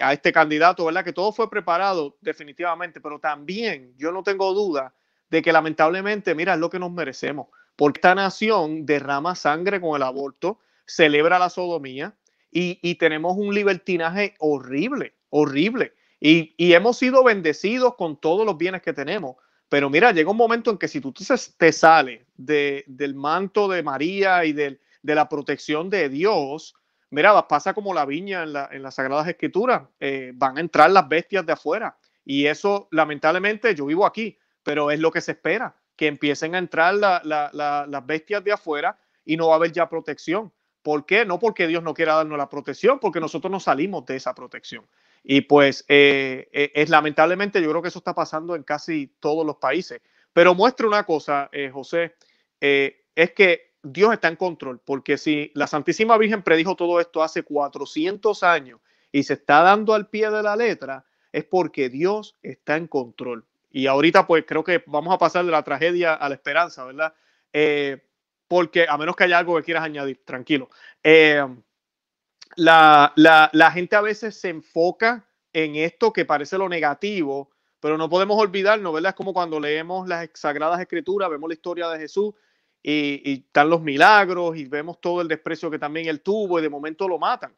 a 0.00 0.12
este 0.12 0.32
candidato, 0.32 0.84
¿verdad? 0.84 1.04
Que 1.04 1.12
todo 1.12 1.32
fue 1.32 1.50
preparado 1.50 2.16
definitivamente, 2.20 3.00
pero 3.00 3.18
también 3.18 3.94
yo 3.96 4.12
no 4.12 4.22
tengo 4.22 4.52
duda 4.54 4.94
de 5.30 5.42
que 5.42 5.52
lamentablemente, 5.52 6.34
mira, 6.34 6.54
es 6.54 6.60
lo 6.60 6.70
que 6.70 6.78
nos 6.78 6.92
merecemos, 6.92 7.48
porque 7.74 7.98
esta 7.98 8.14
nación 8.14 8.86
derrama 8.86 9.34
sangre 9.34 9.80
con 9.80 9.96
el 9.96 10.02
aborto, 10.02 10.58
celebra 10.86 11.38
la 11.38 11.50
sodomía 11.50 12.14
y, 12.50 12.78
y 12.82 12.94
tenemos 12.94 13.36
un 13.36 13.54
libertinaje 13.54 14.34
horrible, 14.38 15.14
horrible. 15.30 15.92
Y, 16.20 16.72
hemos 16.72 16.98
sido 16.98 17.22
bendecidos 17.22 17.94
con 17.96 18.20
todos 18.20 18.46
los 18.46 18.56
bienes 18.56 18.82
que 18.82 18.92
tenemos. 18.92 19.36
Pero 19.68 19.90
mira, 19.90 20.12
llega 20.12 20.30
un 20.30 20.36
momento 20.36 20.70
en 20.70 20.78
que 20.78 20.88
si 20.88 21.00
tú 21.00 21.12
te 21.12 21.72
sales 21.72 22.22
del 22.36 23.14
manto 23.14 23.68
de 23.68 23.82
María 23.82 24.44
y 24.44 24.52
de, 24.52 24.78
la 25.02 25.28
protección 25.28 25.90
de 25.90 26.08
Dios, 26.08 26.74
mira, 27.10 27.46
pasa 27.48 27.74
como 27.74 27.94
la 27.94 28.04
viña 28.04 28.42
en, 28.42 28.52
la, 28.52 28.68
en 28.72 28.82
las 28.82 28.94
Sagradas 28.94 29.28
Escrituras. 29.28 29.82
Eh, 30.00 30.32
van 30.34 30.58
a 30.58 30.60
entrar 30.60 30.90
las 30.90 31.08
bestias 31.08 31.44
de 31.46 31.52
afuera. 31.52 31.96
Y 32.24 32.46
eso, 32.46 32.88
lamentablemente, 32.90 33.74
yo 33.74 33.86
vivo 33.86 34.04
aquí, 34.04 34.38
pero 34.62 34.90
es 34.90 34.98
lo 34.98 35.12
que 35.12 35.20
se 35.20 35.32
espera, 35.32 35.76
que 35.94 36.08
empiecen 36.08 36.54
a 36.54 36.58
entrar 36.58 36.94
las 36.94 38.06
bestias 38.06 38.42
de 38.42 38.52
afuera 38.52 38.98
y 39.24 39.36
no 39.36 39.48
va 39.48 39.54
a 39.54 39.56
haber 39.56 39.72
ya 39.72 39.88
protección. 39.88 40.52
¿Por 40.82 41.06
qué? 41.06 41.24
No 41.24 41.38
porque 41.38 41.66
Dios 41.66 41.82
no 41.82 41.94
quiera 41.94 42.14
darnos 42.14 42.38
la 42.38 42.48
protección, 42.48 42.98
porque 42.98 43.20
nosotros 43.20 43.50
no 43.50 43.60
salimos 43.60 44.04
de 44.06 44.16
esa 44.16 44.34
protección. 44.34 44.86
Y 45.22 45.42
pues 45.42 45.84
eh, 45.88 46.48
eh, 46.52 46.72
es 46.74 46.90
lamentablemente, 46.90 47.60
yo 47.60 47.70
creo 47.70 47.82
que 47.82 47.88
eso 47.88 47.98
está 47.98 48.14
pasando 48.14 48.54
en 48.54 48.62
casi 48.62 49.08
todos 49.20 49.46
los 49.46 49.56
países. 49.56 50.00
Pero 50.32 50.54
muestra 50.54 50.86
una 50.86 51.04
cosa, 51.04 51.50
José, 51.72 52.14
es 52.60 53.32
que 53.32 53.75
Dios 53.92 54.12
está 54.12 54.28
en 54.28 54.36
control, 54.36 54.80
porque 54.84 55.16
si 55.16 55.50
la 55.54 55.66
Santísima 55.66 56.18
Virgen 56.18 56.42
predijo 56.42 56.74
todo 56.74 57.00
esto 57.00 57.22
hace 57.22 57.42
400 57.42 58.42
años 58.42 58.80
y 59.12 59.22
se 59.22 59.34
está 59.34 59.62
dando 59.62 59.94
al 59.94 60.08
pie 60.08 60.30
de 60.30 60.42
la 60.42 60.56
letra, 60.56 61.04
es 61.32 61.44
porque 61.44 61.88
Dios 61.88 62.36
está 62.42 62.76
en 62.76 62.88
control. 62.88 63.44
Y 63.70 63.86
ahorita 63.86 64.26
pues 64.26 64.44
creo 64.46 64.64
que 64.64 64.82
vamos 64.86 65.14
a 65.14 65.18
pasar 65.18 65.44
de 65.44 65.52
la 65.52 65.62
tragedia 65.62 66.14
a 66.14 66.28
la 66.28 66.34
esperanza, 66.34 66.84
¿verdad? 66.84 67.14
Eh, 67.52 68.02
porque 68.48 68.86
a 68.88 68.96
menos 68.96 69.16
que 69.16 69.24
haya 69.24 69.38
algo 69.38 69.56
que 69.56 69.62
quieras 69.62 69.84
añadir, 69.84 70.22
tranquilo. 70.24 70.70
Eh, 71.02 71.44
la, 72.56 73.12
la, 73.14 73.70
gente 73.70 73.96
a 73.96 74.00
veces 74.00 74.40
se 74.40 74.48
enfoca 74.48 75.26
en 75.52 75.76
esto 75.76 76.12
que 76.12 76.24
parece 76.24 76.56
lo 76.58 76.68
negativo, 76.68 77.50
pero 77.80 77.98
no 77.98 78.08
podemos 78.08 78.38
olvidarnos, 78.40 78.94
¿verdad? 78.94 79.10
Es 79.10 79.16
como 79.16 79.34
cuando 79.34 79.60
leemos 79.60 80.08
las 80.08 80.28
Sagradas 80.34 80.80
Escrituras, 80.80 81.28
vemos 81.28 81.48
la 81.48 81.54
historia 81.54 81.88
de 81.88 81.98
Jesús 81.98 82.34
y, 82.82 83.22
y, 83.24 83.44
están 83.46 83.70
los 83.70 83.82
milagros 83.82 84.56
y 84.56 84.66
vemos 84.66 85.00
todo 85.00 85.20
el 85.20 85.28
desprecio 85.28 85.70
que 85.70 85.78
también 85.78 86.08
él 86.08 86.20
tuvo 86.20 86.58
y 86.58 86.62
de 86.62 86.68
momento 86.68 87.08
lo 87.08 87.18
matan. 87.18 87.54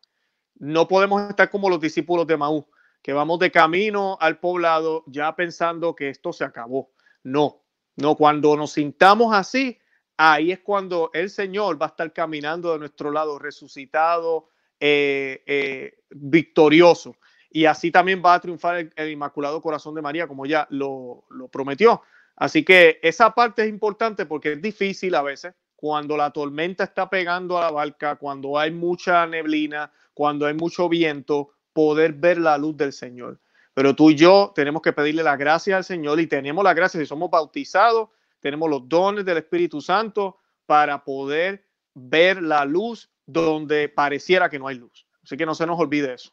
No 0.59 0.89
podemos 0.89 1.29
estar 1.29 1.51
como 1.51 1.71
los 1.71 1.81
discípulos 1.81 2.27
de 2.27 2.37
Maús, 2.37 2.65
que 3.03 3.13
vamos 3.13 3.39
de 3.39 3.51
camino 3.51 4.19
al 4.21 4.39
poblado 4.39 5.05
ya 5.07 5.35
pensando 5.37 5.95
que 5.95 6.09
esto 6.09 6.33
se 6.33 6.45
acabó. 6.45 6.91
No, 7.23 7.63
no, 7.97 8.17
cuando 8.17 8.57
nos 8.57 8.73
sintamos 8.73 9.35
así, 9.35 9.79
ahí 10.17 10.53
es 10.53 10.61
cuando 10.61 11.11
el 11.15 11.31
Señor 11.31 11.81
va 11.81 11.87
a 11.87 11.89
estar 11.91 12.13
caminando 12.13 12.73
de 12.73 12.79
nuestro 12.79 13.11
lado, 13.11 13.39
resucitado, 13.39 14.49
eh, 14.79 15.43
eh, 15.47 15.99
victorioso. 16.11 17.17
Y 17.51 17.65
así 17.65 17.91
también 17.91 18.23
va 18.25 18.35
a 18.35 18.41
triunfar 18.41 18.91
el, 18.95 19.11
Inmaculado 19.11 19.61
Corazón 19.61 19.95
de 19.95 20.03
María, 20.03 20.29
como 20.29 20.47
ya 20.47 20.67
lo, 20.71 21.25
lo 21.31 21.49
prometió. 21.49 22.03
Así 22.39 22.65
que 22.65 23.01
esa 23.03 23.35
parte 23.35 23.63
es 23.63 23.69
importante 23.69 24.25
porque 24.25 24.53
es 24.53 24.63
difícil 24.63 25.15
a 25.17 25.23
veces 25.23 25.55
cuando 25.75 26.17
la 26.17 26.31
tormenta 26.31 26.85
está 26.85 27.11
pegando 27.11 27.59
a 27.59 27.63
la 27.63 27.71
barca, 27.71 28.17
cuando 28.17 28.59
hay 28.59 28.71
mucha 28.71 29.27
neblina, 29.27 29.93
cuando 30.15 30.47
hay 30.47 30.55
mucho 30.55 30.89
viento, 30.89 31.51
poder 31.73 32.13
ver 32.13 32.39
la 32.39 32.57
luz 32.57 32.77
del 32.77 32.93
Señor. 32.93 33.41
Pero 33.75 33.95
tú 33.95 34.11
y 34.11 34.17
yo 34.17 34.53
tenemos 34.55 34.83
que 34.83 34.93
pedirle 34.93 35.23
la 35.23 35.37
gracia 35.37 35.77
al 35.77 35.85
Señor 35.85 36.19
y 36.21 36.27
tenemos 36.27 36.65
la 36.65 36.75
gracia, 36.75 36.99
si 36.99 37.07
somos 37.07 37.31
bautizados, 37.31 38.09
tenemos 38.41 38.71
los 38.71 38.89
dones 38.89 39.25
del 39.25 39.39
Espíritu 39.39 39.81
Santo 39.81 40.39
para 40.67 41.05
poder 41.05 41.65
ver 41.95 42.43
la 42.43 42.65
luz 42.65 43.11
donde 43.27 43.89
pareciera 43.89 44.49
que 44.49 44.59
no 44.59 44.69
hay 44.69 44.79
luz. 44.79 45.07
Así 45.23 45.37
que 45.37 45.47
no 45.47 45.55
se 45.55 45.67
nos 45.67 45.79
olvide 45.79 46.15
eso. 46.15 46.31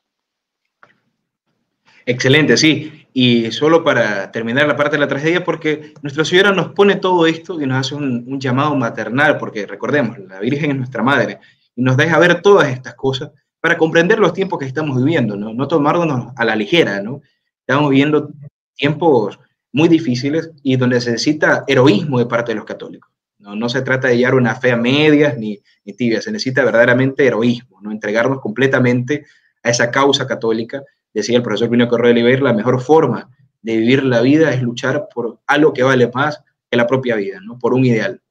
Excelente, 2.06 2.56
sí. 2.58 3.08
Y 3.14 3.52
solo 3.52 3.84
para 3.84 4.32
terminar 4.32 4.68
la 4.68 4.76
parte 4.76 4.96
de 4.96 5.00
la 5.00 5.08
tragedia, 5.08 5.44
porque 5.44 5.94
Nuestra 6.02 6.26
Señora 6.26 6.52
nos 6.52 6.74
pone 6.74 6.98
todo 6.98 7.26
esto 7.26 7.60
y 7.62 7.66
nos 7.66 7.80
hace 7.80 7.96
un, 7.96 8.40
llamado 8.40 8.76
maternal, 8.76 9.38
porque 9.38 9.66
recordemos, 9.66 10.20
la 10.20 10.40
Virgen 10.40 10.72
es 10.72 10.78
nuestra 10.78 11.02
madre 11.02 11.40
y 11.76 11.82
nos 11.82 11.98
deja 11.98 12.20
ver 12.20 12.42
todas 12.42 12.70
estas 12.70 12.94
cosas 12.96 13.32
para 13.60 13.78
comprender 13.78 14.20
los 14.20 14.34
tiempos 14.34 14.60
que 14.60 14.66
estamos 14.66 14.98
viviendo, 14.98 15.36
no, 15.36 15.54
no 15.54 15.68
tomarnos 15.68 16.34
a 16.36 16.46
la 16.46 16.56
ligera, 16.56 17.02
¿no? 17.02 17.22
Estamos 17.62 17.90
viviendo 17.90 18.30
tiempos 18.76 19.40
muy 19.72 19.88
difíciles 19.88 20.52
y 20.62 20.76
donde 20.76 21.02
se 21.02 21.12
necesita 21.12 21.64
heroísmo 21.68 22.20
de 22.20 22.28
parte 22.28 22.52
de 22.52 22.56
los 22.58 22.66
católicos. 22.66 23.12
No, 23.40 23.56
no 23.56 23.68
se 23.68 23.82
trata 23.82 24.08
de 24.08 24.18
llevar 24.18 24.36
una 24.36 24.56
fe 24.56 24.72
a 24.72 24.78
medias 24.78 25.38
ni, 25.38 25.60
ni 25.84 25.94
tibia, 25.94 26.22
se 26.22 26.32
necesita 26.32 26.64
verdaderamente 26.64 27.26
heroísmo, 27.26 27.82
¿no? 27.82 27.92
entregarnos 27.92 28.40
completamente 28.40 29.26
a 29.64 29.70
esa 29.70 29.90
causa 29.90 30.28
católica. 30.28 30.84
Decía 31.16 31.38
el 31.38 31.44
profesor 31.44 31.70
Pino 31.70 31.88
Correa 31.88 32.12
Oliveira, 32.12 32.42
la 32.42 32.54
mejor 32.54 32.82
forma 32.82 33.30
de 33.62 33.78
vivir 33.78 34.04
la 34.04 34.20
vida 34.20 34.54
es 34.54 34.62
luchar 34.62 35.08
por 35.14 35.40
algo 35.48 35.72
que 35.72 35.82
vale 35.82 36.12
más 36.14 36.44
que 36.70 36.76
la 36.76 36.86
propia 36.86 37.16
vida, 37.16 37.40
¿no? 37.42 37.58
por 37.58 37.74
un 37.74 37.86
ideal. 37.86 38.22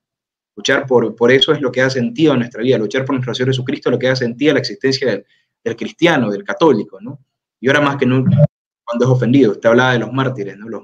Luchar 0.55 0.87
por, 0.87 1.17
por 1.17 1.33
eso 1.33 1.53
es 1.53 1.63
lo 1.63 1.73
que 1.73 1.81
da 1.81 1.89
sentido 1.89 2.35
a 2.35 2.37
nuestra 2.37 2.63
vida, 2.63 2.77
luchar 2.77 3.07
por 3.07 3.15
nuestro 3.15 3.35
Señor 3.35 3.49
Jesucristo 3.49 3.89
es 3.89 3.93
lo 3.93 3.99
que 3.99 4.09
da 4.09 4.15
sentido 4.15 4.51
a 4.51 4.55
la 4.55 4.61
existencia 4.61 5.11
del, 5.11 5.25
del 5.65 5.77
cristiano, 5.77 6.31
del 6.31 6.45
católico, 6.45 7.01
¿no? 7.01 7.21
Y 7.59 7.69
ahora 7.69 7.81
más 7.81 7.97
que 7.97 8.05
nunca, 8.05 8.45
cuando 8.85 9.07
es 9.07 9.11
ofendido, 9.11 9.53
usted 9.53 9.71
hablaba 9.71 9.95
de 9.95 10.01
los 10.01 10.13
mártires, 10.13 10.59
¿no? 10.59 10.69
Los 10.69 10.83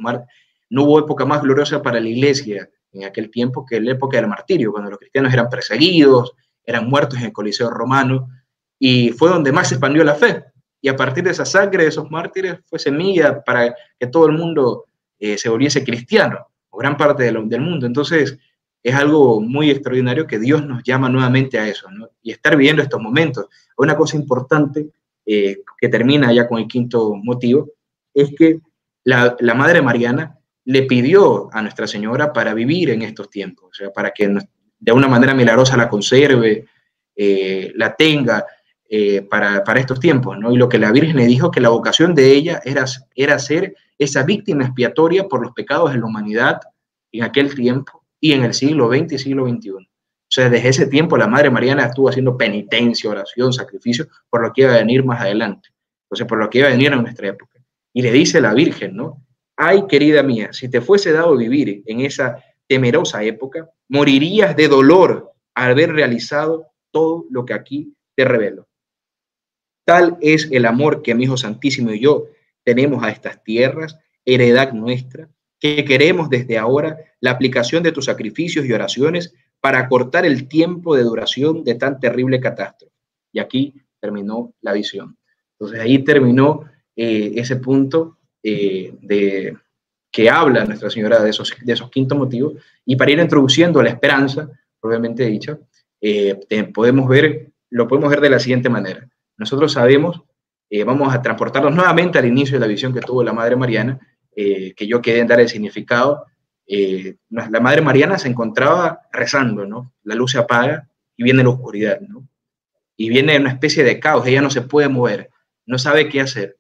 no 0.71 0.85
hubo 0.85 1.01
época 1.01 1.27
más 1.27 1.43
gloriosa 1.43 1.83
para 1.83 2.01
la 2.01 2.09
iglesia 2.09 2.71
en 2.93 3.05
aquel 3.05 3.31
tiempo 3.31 3.67
que 3.67 3.79
la 3.79 3.93
época 3.93 4.17
del 4.17 4.27
martirio, 4.27 4.73
cuando 4.73 4.91
los 4.91 4.99
cristianos 4.99 5.33
eran 5.35 5.51
perseguidos, 5.51 6.33
eran 6.65 6.89
muertos 6.89 7.19
en 7.19 7.27
el 7.27 7.33
Coliseo 7.33 7.69
romano, 7.69 8.29
y 8.79 9.11
fue 9.11 9.29
donde 9.29 9.53
más 9.53 9.69
se 9.69 9.75
expandió 9.75 10.03
la 10.03 10.15
fe. 10.15 10.45
Y 10.81 10.89
a 10.89 10.97
partir 10.97 11.25
de 11.25 11.31
esa 11.31 11.45
sangre 11.45 11.83
de 11.85 11.91
esos 11.91 12.11
mártires 12.11 12.59
fue 12.67 12.79
semilla 12.79 13.43
para 13.43 13.75
que 13.99 14.07
todo 14.07 14.27
el 14.27 14.33
mundo 14.33 14.87
eh, 15.19 15.37
se 15.37 15.49
volviese 15.49 15.85
cristiano, 15.85 16.47
o 16.71 16.79
gran 16.79 16.97
parte 16.97 17.25
del 17.25 17.61
mundo. 17.61 17.87
Entonces, 17.87 18.39
es 18.83 18.95
algo 18.95 19.41
muy 19.41 19.71
extraordinario 19.71 20.27
que 20.27 20.39
Dios 20.39 20.65
nos 20.65 20.83
llama 20.83 21.09
nuevamente 21.09 21.59
a 21.59 21.69
eso, 21.69 21.89
y 22.23 22.33
estar 22.33 22.57
viviendo 22.57 22.83
estos 22.83 23.01
momentos. 23.01 23.47
Una 23.77 23.97
cosa 23.97 24.17
importante 24.17 24.89
eh, 25.27 25.59
que 25.79 25.89
termina 25.89 26.33
ya 26.33 26.49
con 26.49 26.59
el 26.59 26.67
quinto 26.67 27.15
motivo 27.15 27.69
es 28.15 28.35
que 28.37 28.61
la, 29.05 29.37
la, 29.41 29.55
Madre 29.55 29.83
Mariana 29.83 30.39
le 30.65 30.83
pidió 30.83 31.51
a 31.53 31.63
Nuestra 31.63 31.87
Señora 31.87 32.33
para 32.33 32.55
vivir 32.55 32.91
en 32.91 33.03
estos 33.03 33.29
tiempos, 33.29 33.71
o 33.71 33.75
sea, 33.75 33.93
para 33.93 34.11
que 34.11 34.29
de 34.79 34.93
una 34.93 35.09
manera 35.09 35.35
milagrosa 35.35 35.77
la 35.77 35.89
conserve, 35.89 36.67
eh, 37.15 37.73
la 37.77 37.95
tenga 37.95 38.47
eh, 38.93 39.23
para, 39.23 39.63
estos 39.77 40.01
tiempos, 40.01 40.37
¿no? 40.37 40.51
Y 40.51 40.57
lo 40.57 40.69
que 40.69 40.77
la 40.77 40.91
Virgen 40.91 41.15
le 41.15 41.27
dijo 41.27 41.53
que 41.53 41.61
la 41.61 41.69
vocación 41.69 42.13
de 42.13 42.33
ella 42.33 42.61
era, 42.65 42.85
era 43.15 43.39
ser 43.39 43.77
esa 43.97 44.25
víctima 44.25 44.65
expiatoria 44.65 45.29
por 45.29 45.41
los 45.41 45.53
pecados 45.53 45.93
de 45.93 45.99
la 46.01 46.07
humanidad 46.07 46.61
en 47.13 47.23
aquel 47.23 47.55
tiempo 47.55 48.05
y 48.19 48.33
en 48.33 48.43
el 48.43 48.53
siglo 48.53 48.89
XX 48.89 49.13
y 49.13 49.19
siglo 49.19 49.49
XXI. 49.49 49.71
O 49.71 49.87
sea, 50.29 50.51
desde 50.51 50.71
ese 50.71 50.87
tiempo 50.89 51.17
la 51.17 51.29
Madre 51.29 51.51
Mariana 51.51 51.87
estuvo 51.87 52.09
haciendo 52.09 52.37
penitencia, 52.37 53.09
oración, 53.09 53.53
sacrificio 53.53 54.09
por 54.29 54.43
lo 54.43 54.53
que 54.53 54.63
iba 54.63 54.75
a 54.75 54.79
venir 54.79 55.05
más 55.05 55.21
adelante. 55.21 55.69
Entonces, 56.07 56.27
por 56.27 56.39
lo 56.39 56.51
que 56.51 56.59
iba 56.59 56.67
a 56.67 56.73
venir 56.73 56.93
en 56.93 57.03
nuestra 57.03 57.29
época. 57.29 57.61
Y 57.93 58.03
le 58.03 58.11
dice 58.11 58.41
la 58.41 58.55
Virgen, 58.55 58.97
¿no? 58.97 59.25
Ay, 59.57 59.87
querida 59.87 60.25
mía, 60.25 60.49
si 60.53 60.69
te 60.69 60.81
fuese 60.81 61.13
dado 61.13 61.37
vivir 61.37 61.85
en 61.87 62.01
esa 62.01 62.43
temerosa 62.67 63.23
época, 63.23 63.71
morirías 63.89 64.57
de 64.57 64.67
dolor 64.67 65.31
al 65.55 65.71
haber 65.71 65.93
realizado 65.93 66.67
todo 66.91 67.27
lo 67.31 67.45
que 67.45 67.55
aquí 67.55 67.95
te 68.17 68.25
revelo. 68.25 68.67
Tal 69.91 70.19
es 70.21 70.49
el 70.53 70.67
amor 70.67 71.03
que 71.03 71.17
mi 71.17 71.25
Hijo 71.25 71.37
Santísimo 71.37 71.91
y 71.91 71.99
yo 71.99 72.29
tenemos 72.63 73.03
a 73.03 73.11
estas 73.11 73.43
tierras, 73.43 73.99
heredad 74.25 74.73
nuestra, 74.73 75.29
que 75.59 75.85
queremos 75.85 76.31
desde 76.31 76.59
ahora 76.59 76.97
la 77.19 77.33
aplicación 77.33 77.83
de 77.83 77.91
tus 77.91 78.05
sacrificios 78.05 78.65
y 78.65 78.73
oraciones 78.73 79.35
para 79.61 79.89
cortar 79.89 80.25
el 80.25 80.47
tiempo 80.47 80.95
de 80.95 81.03
duración 81.03 81.65
de 81.65 81.75
tan 81.75 81.99
terrible 81.99 82.39
catástrofe. 82.39 82.95
Y 83.33 83.41
aquí 83.41 83.75
terminó 83.99 84.55
la 84.61 84.75
visión. 84.75 85.19
Entonces 85.59 85.81
ahí 85.81 85.99
terminó 86.05 86.67
eh, 86.95 87.33
ese 87.35 87.57
punto 87.57 88.19
eh, 88.45 88.95
de, 89.03 89.57
que 90.09 90.31
habla 90.31 90.67
Nuestra 90.67 90.89
Señora 90.89 91.21
de 91.21 91.31
esos, 91.31 91.53
de 91.61 91.73
esos 91.73 91.91
quintos 91.91 92.17
motivos. 92.17 92.63
Y 92.87 92.95
para 92.95 93.11
ir 93.11 93.19
introduciendo 93.19 93.83
la 93.83 93.91
esperanza, 93.91 94.49
probablemente 94.81 95.27
dicha, 95.27 95.59
eh, 96.01 96.39
podemos 96.73 97.09
ver, 97.09 97.51
lo 97.71 97.89
podemos 97.89 98.09
ver 98.09 98.21
de 98.21 98.31
la 98.31 98.39
siguiente 98.39 98.69
manera. 98.69 99.11
Nosotros 99.41 99.73
sabemos, 99.73 100.23
vamos 100.85 101.13
a 101.15 101.23
transportarnos 101.23 101.75
nuevamente 101.75 102.19
al 102.19 102.27
inicio 102.27 102.57
de 102.57 102.61
la 102.61 102.67
visión 102.67 102.93
que 102.93 103.01
tuvo 103.01 103.25
la 103.25 103.33
Madre 103.33 103.57
Mariana, 103.57 103.99
eh, 104.37 104.75
que 104.75 104.87
yo 104.87 105.01
quedé 105.03 105.21
en 105.21 105.27
dar 105.27 105.41
el 105.41 105.49
significado, 105.49 106.27
eh, 106.67 107.17
la 107.31 107.61
Madre 107.61 107.81
Mariana 107.81 108.19
se 108.19 108.29
encontraba 108.29 109.01
rezando, 109.11 109.67
¿no? 109.67 109.93
La 110.05 110.15
luz 110.15 110.33
se 110.33 110.39
apaga 110.39 110.89
y 111.17 111.25
viene 111.25 111.43
la 111.43 111.49
oscuridad, 111.49 112.01
¿no? 112.01 112.29
Y 112.97 113.09
viene 113.09 113.39
una 113.39 113.51
especie 113.51 113.83
de 113.83 113.99
caos, 113.99 114.27
ella 114.27 114.43
no 114.43 114.51
se 114.51 114.63
puede 114.63 114.89
mover, 114.89 115.31
no 115.67 115.79
sabe 115.79 116.09
qué 116.09 116.21
hacer. 116.21 116.59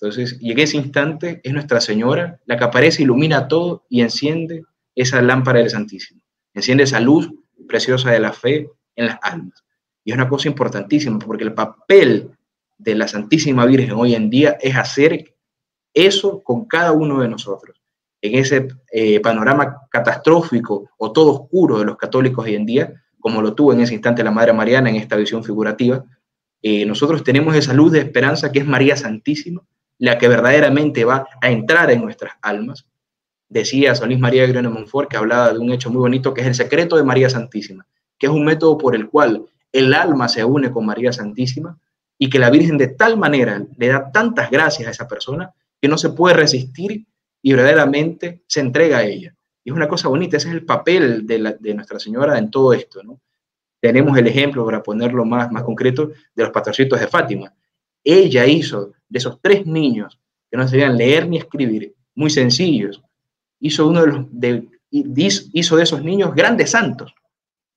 Entonces, 0.00 0.38
y 0.40 0.50
en 0.50 0.58
ese 0.58 0.76
instante 0.76 1.40
es 1.44 1.52
Nuestra 1.52 1.80
Señora 1.80 2.40
la 2.46 2.56
que 2.56 2.64
aparece, 2.64 3.02
ilumina 3.02 3.48
todo 3.48 3.84
y 3.88 4.00
enciende 4.00 4.64
esa 4.94 5.22
lámpara 5.22 5.60
del 5.60 5.70
Santísimo. 5.70 6.20
Enciende 6.52 6.84
esa 6.84 7.00
luz 7.00 7.30
preciosa 7.68 8.10
de 8.10 8.20
la 8.20 8.32
fe 8.32 8.70
en 8.96 9.06
las 9.06 9.18
almas. 9.22 9.63
Y 10.04 10.10
es 10.10 10.16
una 10.16 10.28
cosa 10.28 10.48
importantísima, 10.48 11.18
porque 11.18 11.44
el 11.44 11.54
papel 11.54 12.30
de 12.78 12.94
la 12.94 13.08
Santísima 13.08 13.64
Virgen 13.64 13.92
hoy 13.92 14.14
en 14.14 14.28
día 14.28 14.58
es 14.60 14.76
hacer 14.76 15.34
eso 15.94 16.42
con 16.42 16.66
cada 16.66 16.92
uno 16.92 17.20
de 17.20 17.28
nosotros. 17.28 17.80
En 18.20 18.34
ese 18.34 18.68
eh, 18.92 19.20
panorama 19.20 19.86
catastrófico 19.90 20.90
o 20.98 21.12
todo 21.12 21.32
oscuro 21.32 21.78
de 21.78 21.84
los 21.84 21.96
católicos 21.96 22.44
hoy 22.44 22.54
en 22.54 22.66
día, 22.66 22.92
como 23.20 23.40
lo 23.40 23.54
tuvo 23.54 23.72
en 23.72 23.80
ese 23.80 23.94
instante 23.94 24.24
la 24.24 24.30
Madre 24.30 24.52
Mariana 24.52 24.90
en 24.90 24.96
esta 24.96 25.16
visión 25.16 25.44
figurativa, 25.44 26.04
eh, 26.62 26.84
nosotros 26.86 27.22
tenemos 27.22 27.54
esa 27.54 27.74
luz 27.74 27.92
de 27.92 28.00
esperanza 28.00 28.50
que 28.50 28.58
es 28.58 28.66
María 28.66 28.96
Santísima, 28.96 29.62
la 29.98 30.18
que 30.18 30.28
verdaderamente 30.28 31.04
va 31.04 31.28
a 31.40 31.50
entrar 31.50 31.90
en 31.90 32.02
nuestras 32.02 32.34
almas. 32.42 32.86
Decía 33.48 33.92
Luis 34.04 34.18
María 34.18 34.46
de 34.46 34.62
Montfort 34.62 35.08
que 35.08 35.16
hablaba 35.16 35.52
de 35.52 35.58
un 35.58 35.70
hecho 35.70 35.90
muy 35.90 36.00
bonito 36.00 36.34
que 36.34 36.40
es 36.40 36.46
el 36.46 36.54
secreto 36.54 36.96
de 36.96 37.04
María 37.04 37.30
Santísima, 37.30 37.86
que 38.18 38.26
es 38.26 38.32
un 38.32 38.44
método 38.44 38.76
por 38.78 38.94
el 38.96 39.08
cual 39.08 39.44
el 39.74 39.92
alma 39.92 40.28
se 40.28 40.44
une 40.44 40.70
con 40.70 40.86
María 40.86 41.12
Santísima 41.12 41.76
y 42.16 42.30
que 42.30 42.38
la 42.38 42.48
Virgen 42.48 42.78
de 42.78 42.88
tal 42.88 43.16
manera 43.18 43.60
le 43.76 43.88
da 43.88 44.12
tantas 44.12 44.48
gracias 44.48 44.86
a 44.86 44.92
esa 44.92 45.08
persona 45.08 45.52
que 45.82 45.88
no 45.88 45.98
se 45.98 46.10
puede 46.10 46.36
resistir 46.36 47.04
y 47.42 47.52
verdaderamente 47.52 48.44
se 48.46 48.60
entrega 48.60 48.98
a 48.98 49.02
ella. 49.02 49.34
Y 49.64 49.70
es 49.70 49.76
una 49.76 49.88
cosa 49.88 50.08
bonita, 50.08 50.36
ese 50.36 50.48
es 50.48 50.54
el 50.54 50.64
papel 50.64 51.26
de, 51.26 51.74
Nuestra 51.74 51.98
Señora 51.98 52.38
en 52.38 52.52
todo 52.52 52.72
esto, 52.72 53.02
¿no? 53.02 53.20
tenemos 53.80 54.16
el 54.16 54.28
ejemplo, 54.28 54.64
para 54.64 54.82
ponerlo 54.82 55.24
más, 55.24 55.50
más 55.50 55.64
concreto, 55.64 56.12
de 56.34 56.42
los 56.44 56.52
pastorcitos 56.52 57.00
de 57.00 57.08
Fátima. 57.08 57.52
Ella 58.02 58.46
hizo 58.46 58.92
de 59.08 59.18
esos 59.18 59.40
tres 59.42 59.66
niños 59.66 60.18
que 60.50 60.56
no 60.56 60.66
sabían 60.68 60.96
leer 60.96 61.28
ni 61.28 61.38
escribir, 61.38 61.94
muy 62.14 62.30
sencillos, 62.30 63.02
hizo 63.58 63.88
uno 63.88 64.02
de 64.02 64.06
los 64.06 64.26
de, 64.30 64.68
hizo 64.90 65.76
de 65.76 65.82
esos 65.82 66.02
niños 66.02 66.32
grandes 66.34 66.70
santos. 66.70 67.12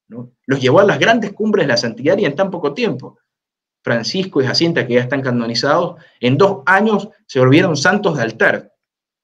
Los 0.07 0.61
llevó 0.61 0.79
a 0.79 0.85
las 0.85 0.99
grandes 0.99 1.33
cumbres 1.33 1.65
de 1.65 1.67
la 1.67 1.77
santidad 1.77 2.17
y 2.17 2.25
en 2.25 2.35
tan 2.35 2.49
poco 2.49 2.73
tiempo. 2.73 3.17
Francisco 3.83 4.41
y 4.41 4.45
Jacinta, 4.45 4.85
que 4.85 4.95
ya 4.95 5.01
están 5.01 5.21
canonizados, 5.21 6.01
en 6.19 6.37
dos 6.37 6.63
años 6.65 7.09
se 7.25 7.39
volvieron 7.39 7.77
santos 7.77 8.17
de 8.17 8.23
altar. 8.23 8.73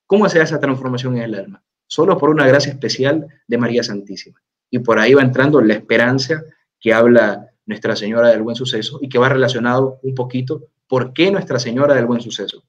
¿Cómo 0.07 0.29
se 0.29 0.37
da 0.37 0.45
esa 0.45 0.59
transformación 0.59 1.17
en 1.17 1.23
el 1.23 1.35
alma? 1.35 1.63
Solo 1.87 2.17
por 2.17 2.29
una 2.29 2.47
gracia 2.47 2.71
especial 2.71 3.27
de 3.47 3.57
María 3.57 3.83
Santísima. 3.83 4.41
Y 4.69 4.79
por 4.79 4.99
ahí 4.99 5.13
va 5.13 5.21
entrando 5.21 5.61
la 5.61 5.73
esperanza 5.73 6.43
que 6.79 6.93
habla 6.93 7.49
Nuestra 7.65 7.95
Señora 7.95 8.29
del 8.29 8.41
Buen 8.41 8.55
Suceso 8.55 8.99
y 9.01 9.09
que 9.09 9.19
va 9.19 9.29
relacionado 9.29 9.99
un 10.03 10.15
poquito 10.15 10.67
por 10.87 11.13
qué 11.13 11.31
Nuestra 11.31 11.59
Señora 11.59 11.93
del 11.93 12.05
Buen 12.05 12.21
Suceso. 12.21 12.63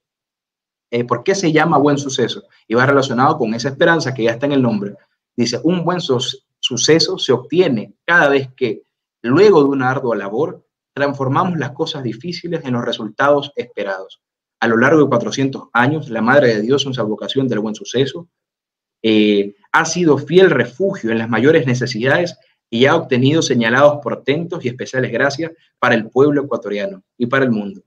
Eh, 0.91 1.05
¿Por 1.05 1.25
qué 1.25 1.35
se 1.35 1.53
llama 1.53 1.79
Buen 1.79 1.99
Suceso? 1.99 2.45
Y 2.69 2.75
va 2.75 2.87
relacionado 2.87 3.39
con 3.39 3.55
esa 3.55 3.69
esperanza 3.69 4.15
que 4.15 4.25
ya 4.25 4.33
está 4.33 4.47
en 4.47 4.53
el 4.53 4.63
nombre. 4.63 4.95
Dice, 5.37 5.61
un 5.65 5.85
buen 5.85 6.01
suceso 6.65 7.19
se 7.19 7.33
obtiene 7.33 7.93
cada 8.07 8.31
vez 8.31 8.49
que, 8.57 8.85
luego 9.23 9.63
de 9.63 9.69
una 9.69 9.91
ardua 9.91 10.17
labor, 10.17 10.67
transformamos 10.95 11.59
las 11.59 11.73
cosas 11.73 12.03
difíciles 12.03 12.65
en 12.65 12.73
los 12.73 12.85
resultados 12.85 13.53
esperados. 13.55 14.23
A 14.61 14.69
lo 14.69 14.79
largo 14.79 15.03
de 15.03 15.09
400 15.09 15.65
años, 15.75 16.09
la 16.09 16.23
Madre 16.23 16.55
de 16.55 16.63
Dios 16.63 16.87
en 16.87 16.95
su 16.95 17.07
vocación 17.07 17.49
del 17.49 17.59
buen 17.59 17.75
suceso 17.75 18.29
eh, 19.03 19.57
ha 19.73 19.85
sido 19.85 20.17
fiel 20.17 20.49
refugio 20.49 21.11
en 21.11 21.19
las 21.19 21.29
mayores 21.29 21.67
necesidades 21.67 22.39
y 22.71 22.87
ha 22.87 22.97
obtenido 22.97 23.43
señalados 23.43 23.99
portentos 24.03 24.65
y 24.65 24.69
especiales 24.69 25.13
gracias 25.13 25.53
para 25.79 25.95
el 25.95 26.09
pueblo 26.09 26.45
ecuatoriano 26.45 27.03
y 27.19 27.27
para 27.27 27.45
el 27.45 27.51
mundo. 27.51 27.83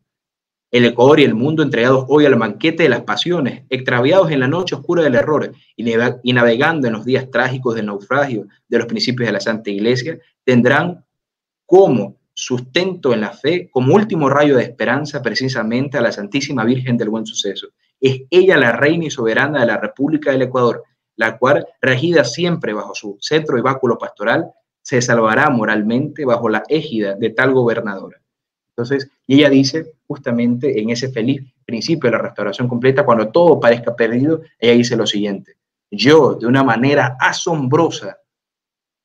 El 0.69 0.83
Ecuador 0.83 1.19
y 1.21 1.23
el 1.23 1.33
mundo 1.33 1.63
entregados 1.63 2.05
hoy 2.09 2.25
al 2.25 2.35
banquete 2.35 2.83
de 2.83 2.89
las 2.89 3.03
pasiones, 3.03 3.63
extraviados 3.69 4.31
en 4.31 4.41
la 4.41 4.49
noche 4.49 4.75
oscura 4.75 5.01
del 5.01 5.15
error 5.15 5.53
y 5.77 6.33
navegando 6.33 6.87
en 6.87 6.93
los 6.93 7.05
días 7.05 7.31
trágicos 7.31 7.75
del 7.75 7.85
naufragio 7.85 8.47
de 8.67 8.77
los 8.77 8.87
principios 8.87 9.27
de 9.27 9.33
la 9.33 9.39
Santa 9.39 9.69
Iglesia, 9.69 10.19
tendrán 10.43 11.05
como 11.65 12.17
sustento 12.33 13.13
en 13.13 13.21
la 13.21 13.31
fe, 13.31 13.69
como 13.71 13.95
último 13.95 14.29
rayo 14.29 14.57
de 14.57 14.63
esperanza 14.63 15.21
precisamente 15.21 15.97
a 15.97 16.01
la 16.01 16.11
Santísima 16.11 16.65
Virgen 16.65 16.97
del 16.97 17.09
Buen 17.09 17.25
Suceso. 17.25 17.69
Es 17.99 18.21
ella 18.29 18.57
la 18.57 18.73
reina 18.73 19.05
y 19.05 19.09
soberana 19.09 19.61
de 19.61 19.67
la 19.67 19.77
República 19.77 20.31
del 20.31 20.43
Ecuador, 20.43 20.83
la 21.15 21.37
cual, 21.37 21.65
regida 21.81 22.23
siempre 22.23 22.73
bajo 22.73 22.93
su 22.93 23.17
centro 23.21 23.57
y 23.57 23.61
báculo 23.61 23.97
pastoral, 23.97 24.51
se 24.81 25.01
salvará 25.01 25.49
moralmente 25.49 26.25
bajo 26.25 26.47
la 26.47 26.63
égida 26.67 27.15
de 27.15 27.29
tal 27.31 27.53
gobernadora. 27.53 28.21
Entonces, 28.77 29.09
y 29.25 29.39
ella 29.39 29.49
dice 29.49 29.95
justamente 30.05 30.79
en 30.79 30.91
ese 30.91 31.09
feliz 31.09 31.41
principio 31.65 32.11
de 32.11 32.17
la 32.17 32.21
restauración 32.21 32.67
completa, 32.67 33.03
cuando 33.03 33.29
todo 33.29 33.59
parezca 33.59 33.95
perdido, 33.95 34.41
ella 34.59 34.73
dice 34.73 34.95
lo 34.95 35.07
siguiente, 35.07 35.57
yo 35.89 36.35
de 36.35 36.45
una 36.45 36.63
manera 36.63 37.17
asombrosa 37.19 38.19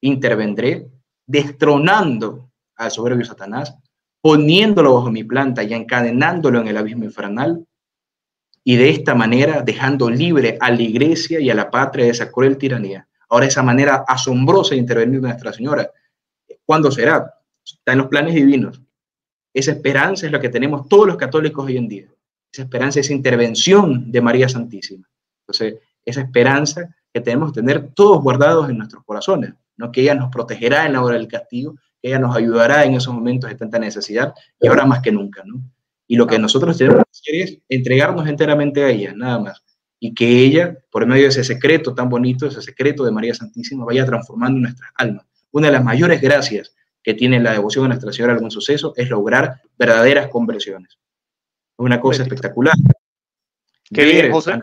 intervendré 0.02 0.88
destronando 1.26 2.50
al 2.76 2.90
soberbio 2.90 3.24
Satanás, 3.24 3.74
poniéndolo 4.20 4.94
bajo 4.94 5.10
mi 5.10 5.24
planta 5.24 5.62
y 5.62 5.72
encadenándolo 5.72 6.60
en 6.60 6.68
el 6.68 6.76
abismo 6.76 7.04
infernal, 7.04 7.66
y 8.64 8.76
de 8.76 8.90
esta 8.90 9.14
manera 9.14 9.62
dejando 9.62 10.10
libre 10.10 10.58
a 10.60 10.70
la 10.70 10.82
iglesia 10.82 11.40
y 11.40 11.48
a 11.48 11.54
la 11.54 11.70
patria 11.70 12.04
de 12.04 12.10
esa 12.10 12.30
cruel 12.30 12.58
tiranía. 12.58 13.08
Ahora 13.30 13.46
esa 13.46 13.62
manera 13.62 14.04
asombrosa 14.06 14.74
de 14.74 14.82
intervenir 14.82 15.22
Nuestra 15.22 15.50
Señora, 15.54 15.90
¿cuándo 16.66 16.90
será? 16.90 17.34
Está 17.64 17.92
en 17.92 17.98
los 17.98 18.08
planes 18.08 18.34
divinos. 18.34 18.81
Esa 19.54 19.72
esperanza 19.72 20.26
es 20.26 20.32
la 20.32 20.40
que 20.40 20.48
tenemos 20.48 20.88
todos 20.88 21.06
los 21.06 21.16
católicos 21.16 21.64
hoy 21.64 21.76
en 21.76 21.88
día. 21.88 22.06
Esa 22.52 22.62
esperanza, 22.62 23.00
esa 23.00 23.12
intervención 23.12 24.10
de 24.10 24.20
María 24.20 24.48
Santísima. 24.48 25.08
Entonces, 25.42 25.80
esa 26.04 26.20
esperanza 26.20 26.94
que 27.12 27.20
tenemos 27.20 27.52
que 27.52 27.60
tener 27.60 27.90
todos 27.94 28.22
guardados 28.22 28.70
en 28.70 28.78
nuestros 28.78 29.04
corazones, 29.04 29.52
¿no? 29.76 29.92
que 29.92 30.02
ella 30.02 30.14
nos 30.14 30.30
protegerá 30.30 30.86
en 30.86 30.94
la 30.94 31.02
hora 31.02 31.16
del 31.16 31.28
castigo, 31.28 31.74
que 32.00 32.08
ella 32.08 32.18
nos 32.18 32.34
ayudará 32.34 32.84
en 32.84 32.94
esos 32.94 33.12
momentos 33.12 33.50
de 33.50 33.56
tanta 33.56 33.78
necesidad 33.78 34.34
y 34.60 34.68
ahora 34.68 34.86
más 34.86 35.00
que 35.00 35.12
nunca. 35.12 35.42
¿no? 35.44 35.62
Y 36.06 36.16
lo 36.16 36.26
que 36.26 36.38
nosotros 36.38 36.76
tenemos 36.76 37.04
que 37.04 37.10
hacer 37.10 37.34
es 37.34 37.58
entregarnos 37.68 38.26
enteramente 38.26 38.82
a 38.82 38.88
ella, 38.88 39.12
nada 39.14 39.38
más. 39.38 39.62
Y 40.00 40.14
que 40.14 40.40
ella, 40.40 40.76
por 40.90 41.06
medio 41.06 41.22
de 41.22 41.28
ese 41.28 41.44
secreto 41.44 41.94
tan 41.94 42.08
bonito, 42.08 42.46
ese 42.46 42.60
secreto 42.60 43.04
de 43.04 43.12
María 43.12 43.34
Santísima, 43.34 43.84
vaya 43.84 44.04
transformando 44.04 44.58
nuestras 44.58 44.90
almas. 44.96 45.26
Una 45.52 45.68
de 45.68 45.74
las 45.74 45.84
mayores 45.84 46.20
gracias 46.20 46.74
que 47.02 47.14
tiene 47.14 47.40
la 47.40 47.52
devoción 47.52 47.86
a 47.86 47.88
Nuestra 47.88 48.12
Señora 48.12 48.34
algún 48.34 48.50
suceso 48.50 48.94
es 48.96 49.10
lograr 49.10 49.60
verdaderas 49.76 50.28
conversiones. 50.28 50.92
Es 50.92 50.98
una 51.78 52.00
cosa 52.00 52.22
espectacular. 52.22 52.74
Qué 53.92 54.04
bien, 54.04 54.32
José. 54.32 54.60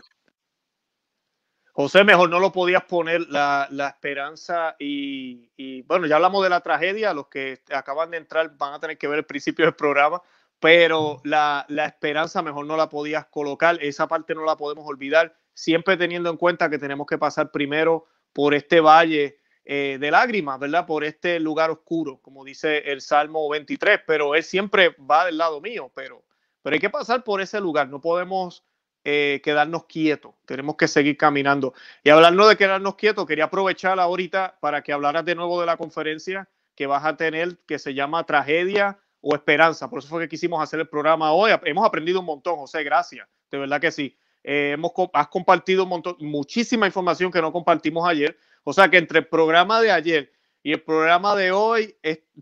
José, 1.72 2.04
mejor 2.04 2.28
no 2.28 2.40
lo 2.40 2.52
podías 2.52 2.84
poner 2.84 3.22
la, 3.28 3.68
esperanza 3.88 4.76
y, 4.78 5.82
bueno, 5.82 6.06
ya 6.06 6.16
hablamos 6.16 6.42
de 6.42 6.50
la 6.50 6.60
tragedia, 6.60 7.14
los 7.14 7.28
que 7.28 7.60
acaban 7.70 8.10
de 8.10 8.18
entrar 8.18 8.56
van 8.56 8.74
a 8.74 8.80
tener 8.80 8.98
que 8.98 9.08
ver 9.08 9.20
el 9.20 9.24
principio 9.24 9.64
del 9.64 9.74
programa, 9.74 10.20
pero 10.58 11.20
la, 11.24 11.64
la 11.68 11.86
esperanza 11.86 12.42
mejor 12.42 12.66
no 12.66 12.76
la 12.76 12.90
podías 12.90 13.26
colocar, 13.26 13.78
esa 13.80 14.08
parte 14.08 14.34
no 14.34 14.44
la 14.44 14.56
podemos 14.56 14.84
olvidar, 14.86 15.34
siempre 15.54 15.96
teniendo 15.96 16.28
en 16.28 16.36
cuenta 16.36 16.68
que 16.68 16.78
tenemos 16.78 17.06
que 17.06 17.18
pasar 17.18 17.50
primero 17.50 18.06
por 18.32 18.52
este 18.52 18.80
valle 18.80 19.39
eh, 19.72 19.98
de 20.00 20.10
lágrimas, 20.10 20.58
¿verdad? 20.58 20.84
Por 20.84 21.04
este 21.04 21.38
lugar 21.38 21.70
oscuro, 21.70 22.18
como 22.22 22.44
dice 22.44 22.78
el 22.90 23.00
Salmo 23.00 23.48
23, 23.48 24.00
pero 24.04 24.34
Él 24.34 24.42
siempre 24.42 24.96
va 25.08 25.26
del 25.26 25.38
lado 25.38 25.60
mío, 25.60 25.92
pero, 25.94 26.24
pero 26.60 26.74
hay 26.74 26.80
que 26.80 26.90
pasar 26.90 27.22
por 27.22 27.40
ese 27.40 27.60
lugar, 27.60 27.88
no 27.88 28.00
podemos 28.00 28.64
eh, 29.04 29.40
quedarnos 29.44 29.84
quietos, 29.84 30.34
tenemos 30.44 30.74
que 30.74 30.88
seguir 30.88 31.16
caminando. 31.16 31.72
Y 32.02 32.10
hablando 32.10 32.48
de 32.48 32.56
quedarnos 32.56 32.96
quietos, 32.96 33.26
quería 33.26 33.44
aprovechar 33.44 34.00
ahorita 34.00 34.58
para 34.58 34.82
que 34.82 34.92
hablaras 34.92 35.24
de 35.24 35.36
nuevo 35.36 35.60
de 35.60 35.66
la 35.66 35.76
conferencia 35.76 36.48
que 36.74 36.88
vas 36.88 37.04
a 37.04 37.16
tener, 37.16 37.56
que 37.58 37.78
se 37.78 37.94
llama 37.94 38.26
Tragedia 38.26 38.98
o 39.20 39.36
Esperanza. 39.36 39.88
Por 39.88 40.00
eso 40.00 40.08
fue 40.08 40.22
que 40.22 40.28
quisimos 40.28 40.60
hacer 40.60 40.80
el 40.80 40.88
programa 40.88 41.30
hoy. 41.30 41.52
Hemos 41.62 41.86
aprendido 41.86 42.18
un 42.18 42.26
montón, 42.26 42.56
José, 42.56 42.82
gracias, 42.82 43.28
de 43.52 43.58
verdad 43.58 43.80
que 43.80 43.92
sí. 43.92 44.18
Eh, 44.42 44.72
hemos, 44.72 44.90
has 45.12 45.28
compartido 45.28 45.84
un 45.84 45.90
montón, 45.90 46.16
muchísima 46.18 46.86
información 46.86 47.30
que 47.30 47.40
no 47.40 47.52
compartimos 47.52 48.08
ayer 48.08 48.36
o 48.64 48.72
sea 48.72 48.90
que 48.90 48.98
entre 48.98 49.20
el 49.20 49.26
programa 49.26 49.80
de 49.80 49.90
ayer 49.90 50.32
y 50.62 50.72
el 50.72 50.82
programa 50.82 51.34
de 51.34 51.52
hoy, 51.52 51.96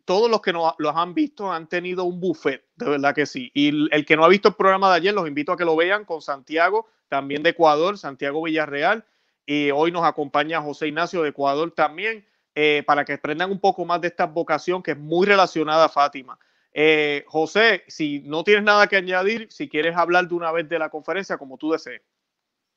todos 0.04 0.28
los 0.30 0.40
que 0.40 0.52
no, 0.52 0.74
los 0.78 0.96
han 0.96 1.14
visto 1.14 1.52
han 1.52 1.68
tenido 1.68 2.04
un 2.04 2.18
buffet, 2.18 2.64
de 2.74 2.88
verdad 2.88 3.14
que 3.14 3.26
sí. 3.26 3.50
Y 3.54 3.94
el 3.94 4.04
que 4.04 4.16
no 4.16 4.24
ha 4.24 4.28
visto 4.28 4.48
el 4.48 4.54
programa 4.54 4.90
de 4.90 4.96
ayer, 4.96 5.14
los 5.14 5.28
invito 5.28 5.52
a 5.52 5.56
que 5.56 5.64
lo 5.64 5.76
vean 5.76 6.04
con 6.04 6.20
Santiago, 6.20 6.88
también 7.08 7.42
de 7.42 7.50
Ecuador, 7.50 7.96
Santiago 7.96 8.42
Villarreal. 8.42 9.04
Y 9.46 9.70
hoy 9.70 9.92
nos 9.92 10.04
acompaña 10.04 10.60
José 10.60 10.88
Ignacio 10.88 11.22
de 11.22 11.30
Ecuador 11.30 11.70
también, 11.70 12.26
eh, 12.54 12.82
para 12.86 13.04
que 13.04 13.12
aprendan 13.12 13.52
un 13.52 13.60
poco 13.60 13.84
más 13.84 14.00
de 14.00 14.08
esta 14.08 14.26
vocación 14.26 14.82
que 14.82 14.90
es 14.90 14.98
muy 14.98 15.24
relacionada 15.24 15.84
a 15.84 15.88
Fátima. 15.88 16.38
Eh, 16.72 17.24
José, 17.28 17.84
si 17.86 18.20
no 18.20 18.42
tienes 18.42 18.64
nada 18.64 18.88
que 18.88 18.96
añadir, 18.96 19.46
si 19.50 19.68
quieres 19.68 19.96
hablar 19.96 20.26
de 20.26 20.34
una 20.34 20.50
vez 20.50 20.68
de 20.68 20.78
la 20.78 20.90
conferencia, 20.90 21.38
como 21.38 21.56
tú 21.56 21.70
desees. 21.70 22.02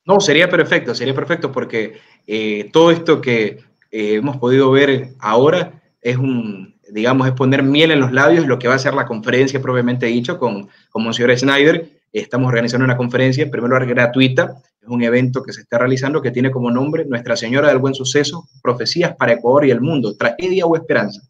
No, 0.06 0.20
sería 0.20 0.49
perfecto, 0.49 0.95
sería 0.95 1.14
perfecto 1.14 1.52
porque 1.52 1.99
eh, 2.26 2.70
todo 2.74 2.91
esto 2.91 3.22
que 3.22 3.60
eh, 3.91 4.16
hemos 4.16 4.38
podido 4.38 4.72
ver 4.72 5.10
ahora 5.20 5.82
es 6.02 6.18
un, 6.18 6.76
digamos, 6.89 7.28
es 7.28 7.34
poner 7.34 7.64
miel 7.64 7.91
en 7.91 7.99
los 7.99 8.12
labios, 8.12 8.47
lo 8.47 8.58
que 8.58 8.68
va 8.68 8.76
a 8.76 8.80
ser 8.80 8.93
la 8.93 9.06
conferencia 9.06 9.62
propiamente 9.62 10.08
dicho 10.08 10.39
con, 10.39 10.70
con 10.89 11.04
Monsignor 11.04 11.38
Snyder. 11.38 11.89
Estamos 12.12 12.49
organizando 12.49 12.84
una 12.84 12.97
conferencia, 12.97 13.43
en 13.43 13.52
primer 13.52 13.70
lugar 13.70 13.86
gratuita, 13.86 14.56
es 14.82 14.88
un 14.88 15.04
evento 15.04 15.43
que 15.43 15.54
se 15.54 15.62
está 15.62 15.78
realizando 15.78 16.22
que 16.22 16.32
tiene 16.32 16.49
como 16.49 16.72
nombre 16.72 17.06
Nuestra 17.06 17.36
Señora 17.36 17.70
del 17.70 17.78
Buen 17.78 17.93
Suceso, 17.93 18.47
Profecías 18.64 19.16
para 19.16 19.34
Ecuador 19.34 19.66
y 19.66 19.72
el 19.72 19.80
Mundo, 19.80 20.18
Tragedia 20.18 20.66
o 20.66 20.76
Esperanza. 20.76 21.22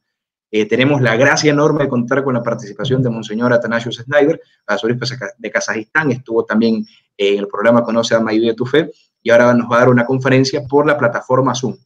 Eh, 0.54 0.66
tenemos 0.66 1.02
la 1.02 1.16
gracia 1.16 1.50
enorme 1.50 1.84
de 1.84 1.90
contar 1.90 2.26
con 2.26 2.34
la 2.34 2.44
participación 2.44 3.02
de 3.02 3.10
Monseñor 3.10 3.54
Atanasius 3.54 4.04
Snyder, 4.04 4.42
arzobispo 4.68 5.06
de 5.38 5.50
Kazajistán, 5.50 6.12
estuvo 6.12 6.44
también 6.44 6.86
en 7.18 7.40
el 7.40 7.48
programa 7.48 7.84
Conoce 7.84 8.16
a 8.16 8.20
de 8.20 8.54
tu 8.54 8.66
Fe, 8.66 8.92
y 9.24 9.30
ahora 9.30 9.54
nos 9.54 9.72
va 9.72 9.78
a 9.78 9.80
dar 9.80 9.90
una 9.90 10.06
conferencia 10.06 10.64
por 10.68 10.86
la 10.86 10.98
plataforma 10.98 11.56
Zoom. 11.56 11.78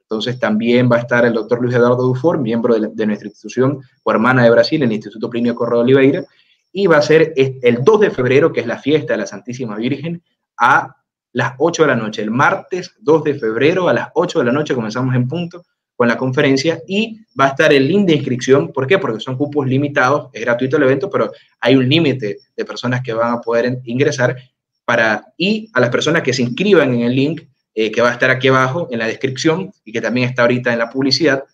Entonces 0.00 0.38
también 0.38 0.90
va 0.90 0.96
a 0.96 1.00
estar 1.00 1.26
el 1.26 1.34
doctor 1.34 1.60
Luis 1.60 1.74
Eduardo 1.74 2.04
Dufour, 2.04 2.38
miembro 2.38 2.78
de, 2.78 3.06
nuestra 3.06 3.28
institución 3.28 3.80
o 4.02 4.10
hermana 4.10 4.44
de 4.44 4.50
Brasil, 4.50 4.82
el 4.82 4.92
Instituto 4.92 5.28
Plinio 5.28 5.54
Corrado 5.54 5.82
Oliveira, 5.82 6.24
y 6.72 6.86
va 6.86 6.98
a 6.98 7.02
ser 7.02 7.34
el 7.36 7.84
2 7.84 8.00
de 8.00 8.10
febrero, 8.10 8.52
que 8.52 8.60
es 8.60 8.66
la 8.66 8.78
fiesta 8.78 9.12
de 9.14 9.18
la 9.18 9.26
Santísima 9.26 9.76
Virgen, 9.76 10.22
a 10.58 10.96
las 11.32 11.54
8 11.58 11.82
de 11.82 11.88
la 11.88 11.96
noche. 11.96 12.22
El 12.22 12.30
martes 12.30 12.94
2 13.00 13.24
de 13.24 13.34
febrero 13.34 13.88
a 13.88 13.92
las 13.92 14.08
8 14.14 14.38
de 14.38 14.44
la 14.44 14.52
noche 14.52 14.74
comenzamos 14.74 15.14
en 15.14 15.28
punto 15.28 15.64
con 15.96 16.08
la 16.08 16.16
conferencia 16.16 16.80
y 16.86 17.20
va 17.38 17.46
a 17.46 17.48
estar 17.48 17.72
el 17.72 17.88
link 17.88 18.06
de 18.06 18.14
inscripción. 18.14 18.72
¿Por 18.72 18.86
qué? 18.86 18.98
Porque 18.98 19.20
son 19.20 19.36
cupos 19.36 19.66
limitados, 19.66 20.28
es 20.32 20.42
gratuito 20.42 20.76
el 20.76 20.84
evento, 20.84 21.08
pero 21.10 21.32
hay 21.60 21.74
un 21.74 21.88
límite 21.88 22.38
de 22.54 22.64
personas 22.64 23.02
que 23.02 23.14
van 23.14 23.32
a 23.32 23.40
poder 23.40 23.80
ingresar 23.84 24.36
para, 24.84 25.32
y 25.36 25.70
a 25.72 25.80
las 25.80 25.90
personas 25.90 26.22
que 26.22 26.32
se 26.32 26.42
inscriban 26.42 26.94
en 26.94 27.00
el 27.00 27.14
link 27.14 27.42
eh, 27.74 27.90
que 27.90 28.00
va 28.00 28.10
a 28.10 28.12
estar 28.12 28.30
aquí 28.30 28.48
abajo 28.48 28.88
en 28.90 28.98
la 28.98 29.06
descripción 29.06 29.72
y 29.84 29.92
que 29.92 30.00
también 30.00 30.28
está 30.28 30.42
ahorita 30.42 30.72
en 30.72 30.78
la 30.78 30.88
publicidad, 30.88 31.44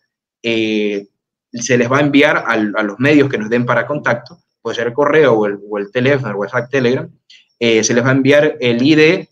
eh, 0.42 1.06
se 1.52 1.78
les 1.78 1.90
va 1.90 1.98
a 1.98 2.02
enviar 2.02 2.44
a, 2.46 2.56
los 2.56 2.98
medios 2.98 3.28
que 3.28 3.38
nos 3.38 3.48
den 3.48 3.64
para 3.64 3.86
contacto, 3.86 4.38
puede 4.60 4.76
ser 4.76 4.88
el 4.88 4.92
correo 4.92 5.34
o 5.34 5.46
el, 5.46 5.58
o 5.68 5.78
el 5.78 5.90
teléfono, 5.90 6.30
el 6.30 6.36
WhatsApp, 6.36 6.70
Telegram, 6.70 7.10
eh, 7.58 7.82
se 7.84 7.94
les 7.94 8.04
va 8.04 8.08
a 8.08 8.12
enviar 8.12 8.56
el 8.60 8.82
ID 8.82 9.26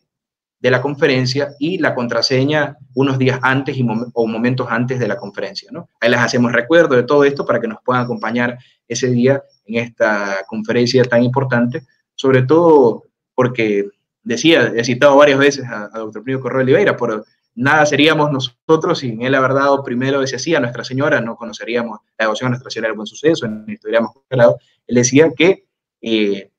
de 0.60 0.70
la 0.70 0.82
conferencia 0.82 1.54
y 1.58 1.78
la 1.78 1.94
contraseña 1.94 2.76
unos 2.94 3.18
días 3.18 3.40
antes 3.42 3.76
y 3.76 3.86
o 4.12 4.26
momentos 4.26 4.66
antes 4.70 4.98
de 4.98 5.08
la 5.08 5.16
conferencia. 5.16 5.70
¿no? 5.72 5.88
Ahí 6.00 6.10
les 6.10 6.20
hacemos 6.20 6.52
recuerdo 6.52 6.96
de 6.96 7.02
todo 7.02 7.24
esto 7.24 7.46
para 7.46 7.60
que 7.60 7.68
nos 7.68 7.78
puedan 7.82 8.02
acompañar 8.02 8.58
ese 8.86 9.08
día 9.08 9.42
en 9.64 9.76
esta 9.82 10.44
conferencia 10.46 11.02
tan 11.04 11.22
importante, 11.22 11.82
sobre 12.14 12.42
todo 12.42 13.04
porque 13.34 13.88
decía, 14.22 14.72
he 14.76 14.84
citado 14.84 15.16
varias 15.16 15.38
veces 15.38 15.64
a, 15.66 15.88
doctor 15.94 16.22
Pío 16.22 16.40
Correa 16.40 16.62
Oliveira, 16.62 16.96
pero 16.96 17.24
nada 17.54 17.86
seríamos 17.86 18.30
nosotros 18.30 18.98
sin 18.98 19.22
él 19.22 19.34
haber 19.34 19.54
dado 19.54 19.82
primero, 19.82 20.20
decía 20.20 20.36
así, 20.36 20.54
a 20.54 20.60
Nuestra 20.60 20.84
Señora, 20.84 21.22
no 21.22 21.36
conoceríamos 21.36 22.00
la 22.18 22.26
devoción 22.26 22.48
a 22.48 22.50
Nuestra 22.50 22.70
Señora 22.70 22.88
del 22.88 22.96
Buen 22.96 23.06
Suceso, 23.06 23.48
ni 23.48 23.74
estuviéramos 23.74 24.12
lado. 24.28 24.58
Él 24.86 24.96
decía 24.96 25.30
que 25.34 25.64
eh, 26.02 26.49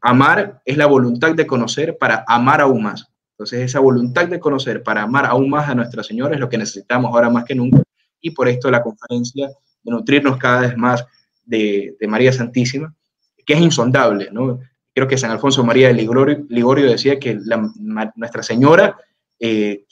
amar 0.00 0.62
es 0.64 0.76
la 0.76 0.86
voluntad 0.86 1.34
de 1.34 1.46
conocer 1.46 1.96
para 1.98 2.24
amar 2.26 2.60
aún 2.60 2.82
más. 2.82 3.08
Entonces, 3.32 3.62
esa 3.62 3.80
voluntad 3.80 4.28
de 4.28 4.38
conocer 4.38 4.82
para 4.82 5.02
amar 5.02 5.26
aún 5.26 5.50
más 5.50 5.68
a 5.68 5.74
Nuestra 5.74 6.02
Señora 6.02 6.34
es 6.34 6.40
lo 6.40 6.48
que 6.48 6.58
necesitamos 6.58 7.12
ahora 7.12 7.30
más 7.30 7.44
que 7.44 7.54
nunca. 7.54 7.82
Y 8.20 8.30
por 8.30 8.48
esto 8.48 8.70
la 8.70 8.82
conferencia 8.82 9.48
de 9.82 9.90
nutrirnos 9.90 10.36
cada 10.36 10.60
vez 10.60 10.76
más 10.76 11.04
de, 11.44 11.96
María 12.08 12.32
Santísima, 12.32 12.94
que 13.44 13.54
es 13.54 13.60
insondable, 13.60 14.28
¿no? 14.30 14.60
Creo 14.94 15.08
que 15.08 15.18
San 15.18 15.32
Alfonso 15.32 15.64
María 15.64 15.88
de 15.88 15.94
Ligorio, 15.94 16.90
decía 16.90 17.18
que 17.18 17.38
Nuestra 18.14 18.42
Señora, 18.44 18.96
eh, 19.40 19.84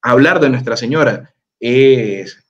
hablar 0.00 0.38
de 0.38 0.50
Nuestra 0.50 0.76
Señora 0.76 1.34
es, 1.58 2.46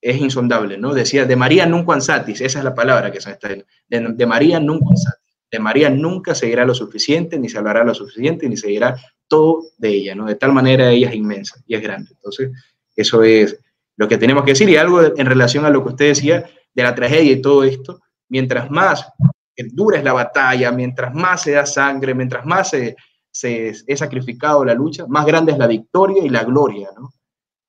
es 0.00 0.16
insondable, 0.16 0.78
¿no? 0.78 0.92
Decía, 0.92 1.26
de 1.26 1.36
María 1.36 1.64
nunca 1.66 1.94
ansatis, 1.94 2.40
esa 2.40 2.58
es 2.58 2.64
la 2.64 2.74
palabra 2.74 3.12
que 3.12 3.20
se 3.20 3.30
está 3.30 3.48
de, 3.48 3.64
de 3.88 4.26
María 4.26 4.58
nunca 4.58 4.86
ansatis. 4.90 5.19
De 5.50 5.58
María 5.58 5.90
nunca 5.90 6.34
seguirá 6.34 6.64
lo 6.64 6.74
suficiente, 6.74 7.38
ni 7.38 7.48
se 7.48 7.58
hablará 7.58 7.84
lo 7.84 7.94
suficiente, 7.94 8.48
ni 8.48 8.56
seguirá 8.56 8.96
todo 9.26 9.64
de 9.78 9.88
ella, 9.88 10.14
¿no? 10.14 10.26
De 10.26 10.36
tal 10.36 10.52
manera 10.52 10.90
ella 10.90 11.08
es 11.08 11.14
inmensa 11.14 11.60
y 11.66 11.74
es 11.74 11.82
grande. 11.82 12.12
Entonces, 12.12 12.50
eso 12.94 13.22
es 13.22 13.58
lo 13.96 14.08
que 14.08 14.18
tenemos 14.18 14.44
que 14.44 14.52
decir. 14.52 14.68
Y 14.68 14.76
algo 14.76 15.02
en 15.02 15.26
relación 15.26 15.64
a 15.64 15.70
lo 15.70 15.82
que 15.82 15.90
usted 15.90 16.08
decía 16.08 16.48
de 16.74 16.82
la 16.82 16.94
tragedia 16.94 17.32
y 17.32 17.40
todo 17.40 17.64
esto, 17.64 18.00
mientras 18.28 18.70
más 18.70 19.06
dura 19.72 19.98
es 19.98 20.04
la 20.04 20.12
batalla, 20.12 20.72
mientras 20.72 21.14
más 21.14 21.42
se 21.42 21.52
da 21.52 21.66
sangre, 21.66 22.14
mientras 22.14 22.46
más 22.46 22.70
se, 22.70 22.96
se 23.30 23.68
es 23.86 23.98
sacrificado 23.98 24.64
la 24.64 24.74
lucha, 24.74 25.06
más 25.06 25.26
grande 25.26 25.52
es 25.52 25.58
la 25.58 25.66
victoria 25.66 26.24
y 26.24 26.28
la 26.28 26.44
gloria, 26.44 26.88
¿no? 26.96 27.12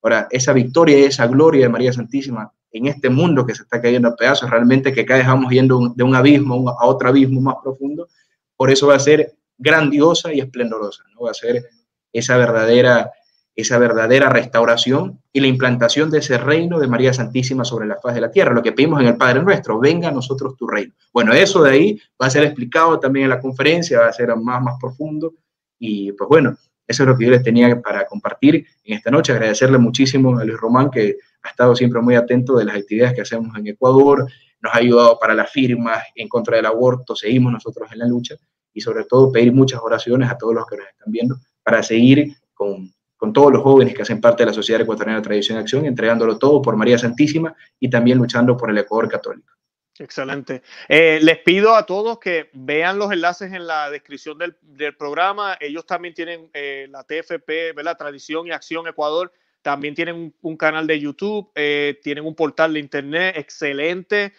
Ahora, 0.02 0.26
esa 0.30 0.52
victoria 0.52 0.98
y 0.98 1.04
esa 1.04 1.26
gloria 1.28 1.66
de 1.66 1.68
María 1.68 1.92
Santísima 1.92 2.52
en 2.72 2.86
este 2.86 3.10
mundo 3.10 3.46
que 3.46 3.54
se 3.54 3.62
está 3.62 3.80
cayendo 3.80 4.08
a 4.08 4.16
pedazos, 4.16 4.50
realmente 4.50 4.92
que 4.92 5.04
cada 5.04 5.18
vez 5.18 5.28
vamos 5.28 5.52
yendo 5.52 5.92
de 5.94 6.02
un 6.02 6.14
abismo 6.14 6.70
a 6.70 6.86
otro 6.86 7.08
abismo 7.08 7.40
más 7.40 7.56
profundo, 7.62 8.08
por 8.56 8.70
eso 8.70 8.86
va 8.86 8.96
a 8.96 9.00
ser 9.00 9.34
grandiosa 9.58 10.32
y 10.32 10.40
esplendorosa, 10.40 11.04
¿no? 11.14 11.26
va 11.26 11.30
a 11.30 11.34
ser 11.34 11.68
esa 12.12 12.36
verdadera, 12.36 13.12
esa 13.54 13.78
verdadera 13.78 14.28
restauración 14.30 15.20
y 15.32 15.40
la 15.40 15.46
implantación 15.46 16.10
de 16.10 16.18
ese 16.18 16.38
reino 16.38 16.78
de 16.80 16.86
María 16.86 17.12
Santísima 17.12 17.64
sobre 17.64 17.86
la 17.86 17.96
faz 17.96 18.14
de 18.14 18.22
la 18.22 18.30
tierra, 18.30 18.54
lo 18.54 18.62
que 18.62 18.72
pedimos 18.72 19.00
en 19.00 19.08
el 19.08 19.16
Padre 19.16 19.42
Nuestro, 19.42 19.78
venga 19.78 20.08
a 20.08 20.12
nosotros 20.12 20.56
tu 20.56 20.66
reino. 20.66 20.94
Bueno, 21.12 21.32
eso 21.32 21.62
de 21.62 21.70
ahí 21.70 22.00
va 22.20 22.26
a 22.26 22.30
ser 22.30 22.44
explicado 22.44 22.98
también 22.98 23.24
en 23.24 23.30
la 23.30 23.40
conferencia, 23.40 24.00
va 24.00 24.08
a 24.08 24.12
ser 24.12 24.34
más, 24.36 24.62
más 24.62 24.74
profundo 24.80 25.34
y 25.78 26.12
pues 26.12 26.28
bueno, 26.28 26.56
eso 26.86 27.02
es 27.04 27.08
lo 27.08 27.16
que 27.16 27.24
yo 27.24 27.30
les 27.30 27.42
tenía 27.42 27.80
para 27.80 28.06
compartir 28.06 28.66
en 28.84 28.96
esta 28.96 29.10
noche, 29.10 29.32
agradecerle 29.32 29.78
muchísimo 29.78 30.38
a 30.38 30.44
Luis 30.44 30.58
Román 30.58 30.90
que 30.90 31.16
ha 31.42 31.48
estado 31.48 31.74
siempre 31.74 32.00
muy 32.00 32.14
atento 32.14 32.56
de 32.56 32.64
las 32.64 32.76
actividades 32.76 33.14
que 33.14 33.22
hacemos 33.22 33.56
en 33.56 33.66
Ecuador, 33.66 34.26
nos 34.60 34.74
ha 34.74 34.78
ayudado 34.78 35.18
para 35.18 35.34
las 35.34 35.50
firmas 35.50 36.04
en 36.14 36.28
contra 36.28 36.56
del 36.56 36.66
aborto, 36.66 37.16
seguimos 37.16 37.52
nosotros 37.52 37.90
en 37.92 37.98
la 37.98 38.06
lucha 38.06 38.36
y 38.72 38.80
sobre 38.80 39.04
todo 39.04 39.32
pedir 39.32 39.52
muchas 39.52 39.80
oraciones 39.82 40.30
a 40.30 40.38
todos 40.38 40.54
los 40.54 40.66
que 40.66 40.76
nos 40.76 40.88
están 40.88 41.10
viendo 41.10 41.36
para 41.62 41.82
seguir 41.82 42.36
con, 42.54 42.92
con 43.16 43.32
todos 43.32 43.52
los 43.52 43.62
jóvenes 43.62 43.94
que 43.94 44.02
hacen 44.02 44.20
parte 44.20 44.42
de 44.42 44.48
la 44.48 44.52
Sociedad 44.52 44.80
Ecuatoriana 44.80 45.18
de 45.18 45.24
Tradición 45.24 45.58
y 45.58 45.60
Acción, 45.60 45.86
entregándolo 45.86 46.38
todo 46.38 46.62
por 46.62 46.76
María 46.76 46.98
Santísima 46.98 47.54
y 47.78 47.90
también 47.90 48.18
luchando 48.18 48.56
por 48.56 48.70
el 48.70 48.78
Ecuador 48.78 49.08
católico. 49.08 49.52
Excelente. 49.98 50.62
Eh, 50.88 51.20
les 51.22 51.38
pido 51.38 51.74
a 51.74 51.84
todos 51.84 52.18
que 52.18 52.50
vean 52.54 52.98
los 52.98 53.12
enlaces 53.12 53.52
en 53.52 53.66
la 53.66 53.90
descripción 53.90 54.38
del, 54.38 54.56
del 54.62 54.96
programa. 54.96 55.56
Ellos 55.60 55.86
también 55.86 56.14
tienen 56.14 56.50
eh, 56.54 56.88
la 56.90 57.04
TFP, 57.04 57.76
la 57.82 57.94
Tradición 57.96 58.46
y 58.46 58.52
Acción 58.52 58.88
Ecuador 58.88 59.32
también 59.62 59.94
tienen 59.94 60.34
un, 60.42 60.56
canal 60.56 60.86
de 60.86 60.98
YouTube, 60.98 61.50
eh, 61.54 61.98
tienen 62.02 62.26
un 62.26 62.34
portal 62.34 62.74
de 62.74 62.80
internet 62.80 63.36
excelente. 63.38 64.32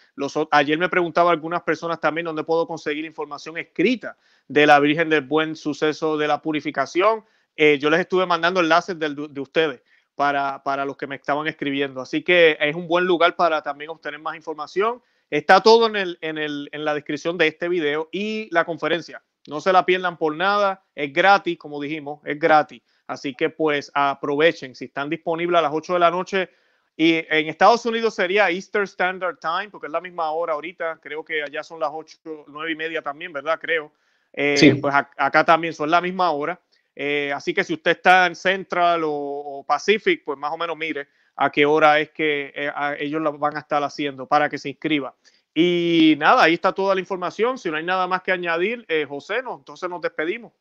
Ayer 0.50 0.78
me 0.78 0.88
preguntaba 0.88 1.30
algunas 1.30 1.62
personas 1.62 1.98
también 1.98 2.26
dónde 2.26 2.44
puedo 2.44 2.66
conseguir 2.66 3.04
información 3.04 3.56
escrita 3.56 4.16
de 4.48 4.66
la 4.66 4.78
Virgen 4.78 5.08
del 5.08 5.22
Buen 5.22 5.56
Suceso 5.56 6.18
de 6.18 6.28
la 6.28 6.42
Purificación. 6.42 7.24
Eh, 7.56 7.78
yo 7.78 7.88
les 7.88 8.00
estuve 8.00 8.26
mandando 8.26 8.60
enlaces 8.60 8.98
de, 8.98 9.14
de 9.30 9.40
ustedes 9.40 9.82
para, 10.14 10.62
para, 10.62 10.84
los 10.84 10.96
que 10.96 11.06
me 11.06 11.16
estaban 11.16 11.46
escribiendo. 11.46 12.00
Así 12.00 12.22
que 12.22 12.58
es 12.60 12.76
un 12.76 12.86
buen 12.86 13.06
lugar 13.06 13.34
para 13.34 13.62
también 13.62 13.90
obtener 13.90 14.20
más 14.20 14.36
información. 14.36 15.02
Está 15.30 15.62
todo 15.62 15.86
en, 15.86 15.96
el, 15.96 16.18
en, 16.20 16.38
el, 16.38 16.68
en 16.72 16.84
la 16.84 16.94
descripción 16.94 17.38
de 17.38 17.46
este 17.46 17.68
video 17.68 18.08
y 18.12 18.48
la 18.52 18.64
conferencia. 18.64 19.22
No 19.46 19.60
se 19.60 19.72
la 19.72 19.86
pierdan 19.86 20.16
por 20.18 20.36
nada. 20.36 20.84
Es 20.94 21.12
gratis, 21.12 21.58
como 21.58 21.80
dijimos, 21.80 22.20
es 22.24 22.38
gratis. 22.38 22.82
Así 23.06 23.34
que 23.34 23.50
pues 23.50 23.90
aprovechen, 23.94 24.74
si 24.74 24.86
están 24.86 25.10
disponibles 25.10 25.58
a 25.58 25.62
las 25.62 25.72
8 25.72 25.94
de 25.94 25.98
la 25.98 26.10
noche. 26.10 26.50
Y 26.96 27.14
en 27.28 27.48
Estados 27.48 27.84
Unidos 27.86 28.14
sería 28.14 28.50
Easter 28.50 28.82
Standard 28.82 29.38
Time, 29.38 29.68
porque 29.70 29.88
es 29.88 29.92
la 29.92 30.00
misma 30.00 30.30
hora 30.30 30.52
ahorita. 30.52 31.00
Creo 31.02 31.24
que 31.24 31.42
allá 31.42 31.62
son 31.62 31.80
las 31.80 31.90
8, 31.92 32.44
9 32.46 32.72
y 32.72 32.76
media 32.76 33.02
también, 33.02 33.32
¿verdad? 33.32 33.58
Creo. 33.60 33.92
Eh, 34.32 34.56
sí. 34.56 34.74
Pues 34.74 34.94
acá 34.94 35.44
también 35.44 35.74
son 35.74 35.90
la 35.90 36.00
misma 36.00 36.30
hora. 36.30 36.60
Eh, 36.94 37.32
así 37.34 37.52
que 37.52 37.64
si 37.64 37.74
usted 37.74 37.92
está 37.92 38.26
en 38.26 38.36
Central 38.36 39.02
o, 39.04 39.64
Pacific, 39.66 40.22
pues 40.24 40.38
más 40.38 40.52
o 40.52 40.56
menos 40.56 40.76
mire 40.76 41.08
a 41.36 41.50
qué 41.50 41.66
hora 41.66 41.98
es 41.98 42.10
que 42.10 42.52
eh, 42.54 42.70
ellos 43.00 43.20
lo 43.20 43.36
van 43.36 43.56
a 43.56 43.60
estar 43.60 43.82
haciendo 43.82 44.26
para 44.26 44.48
que 44.48 44.58
se 44.58 44.68
inscriba. 44.68 45.14
Y 45.52 46.14
nada, 46.18 46.44
ahí 46.44 46.54
está 46.54 46.72
toda 46.72 46.94
la 46.94 47.00
información. 47.00 47.58
Si 47.58 47.70
no 47.70 47.76
hay 47.76 47.84
nada 47.84 48.06
más 48.06 48.22
que 48.22 48.32
añadir, 48.32 48.86
José, 49.08 49.42
no, 49.42 49.56
entonces 49.56 49.88
nos 49.90 50.00
despedimos. 50.00 50.52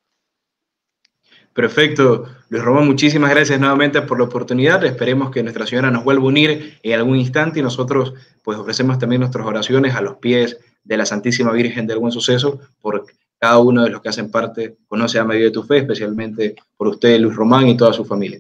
Perfecto. 1.54 2.26
Luis 2.50 2.64
Román, 2.64 2.88
muchísimas 2.88 3.30
gracias 3.30 3.60
nuevamente 3.60 4.02
por 4.02 4.18
la 4.18 4.26
oportunidad. 4.26 4.84
Esperemos 4.84 5.30
que 5.30 5.44
Nuestra 5.44 5.68
Señora 5.68 5.92
nos 5.92 6.04
vuelva 6.04 6.24
a 6.24 6.28
unir 6.28 6.80
en 6.82 6.94
algún 6.94 7.18
instante 7.18 7.60
y 7.60 7.64
nosotros 7.64 8.14
pues 8.44 8.58
ofrecemos 8.58 8.98
también 8.98 9.20
nuestras 9.22 9.46
oraciones 9.46 9.96
a 9.96 10.02
los 10.02 10.16
pies 10.16 10.58
de 10.84 10.98
la 10.98 11.06
Santísima 11.06 11.52
Virgen 11.52 11.86
del 11.88 12.00
Buen 12.00 12.12
Suceso 12.12 12.60
por 12.82 13.06
cada 13.38 13.60
uno 13.60 13.84
de 13.84 13.90
los 13.90 14.02
que 14.02 14.10
hacen 14.10 14.32
parte, 14.32 14.78
conoce 14.88 15.20
a 15.20 15.26
medio 15.26 15.46
de 15.46 15.52
tu 15.52 15.64
fe, 15.64 15.80
especialmente 15.80 16.56
por 16.78 16.88
usted, 16.88 17.20
Luis 17.20 17.36
Román, 17.36 17.68
y 17.68 17.78
toda 17.78 17.92
su 17.94 18.06
familia. 18.06 18.40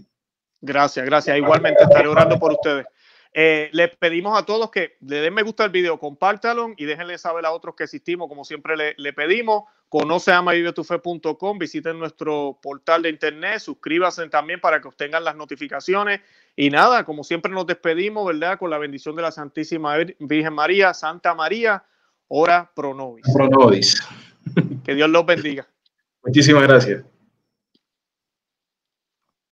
Gracias, 0.61 1.05
gracias. 1.05 1.37
Igualmente 1.37 1.83
estaré 1.83 2.07
orando 2.07 2.39
por 2.39 2.53
ustedes. 2.53 2.85
Eh, 3.33 3.69
les 3.73 3.95
pedimos 3.97 4.39
a 4.39 4.45
todos 4.45 4.71
que 4.71 4.93
le 5.01 5.17
den 5.17 5.33
me 5.33 5.41
gusta 5.41 5.63
al 5.63 5.71
video, 5.71 5.99
compártalo 5.99 6.71
y 6.77 6.85
déjenle 6.85 7.17
saber 7.17 7.45
a 7.45 7.51
otros 7.51 7.75
que 7.75 7.83
existimos, 7.83 8.29
como 8.29 8.45
siempre 8.45 8.77
le, 8.77 8.93
le 8.97 9.11
pedimos. 9.11 9.63
Conoce 9.93 10.31
amavivetufe.com, 10.31 11.59
visiten 11.59 11.99
nuestro 11.99 12.57
portal 12.63 13.03
de 13.03 13.09
internet, 13.09 13.59
suscríbanse 13.59 14.27
también 14.27 14.59
para 14.59 14.81
que 14.81 14.87
obtengan 14.87 15.23
las 15.23 15.35
notificaciones. 15.35 16.19
Y 16.55 16.71
nada, 16.71 17.05
como 17.05 17.23
siempre 17.23 17.51
nos 17.51 17.67
despedimos, 17.67 18.25
¿verdad? 18.25 18.57
Con 18.57 18.71
la 18.71 18.79
bendición 18.79 19.15
de 19.15 19.21
la 19.21 19.31
Santísima 19.31 19.95
Virgen 20.17 20.55
María, 20.55 20.95
Santa 20.95 21.35
María, 21.35 21.83
ora 22.27 22.71
pro 22.75 22.95
nobis. 22.95 23.23
Pro 23.35 23.47
nobis. 23.47 24.01
Que 24.83 24.95
Dios 24.95 25.11
los 25.11 25.27
bendiga. 25.27 25.67
Muchísimas 26.23 26.63
gracias. 26.63 27.03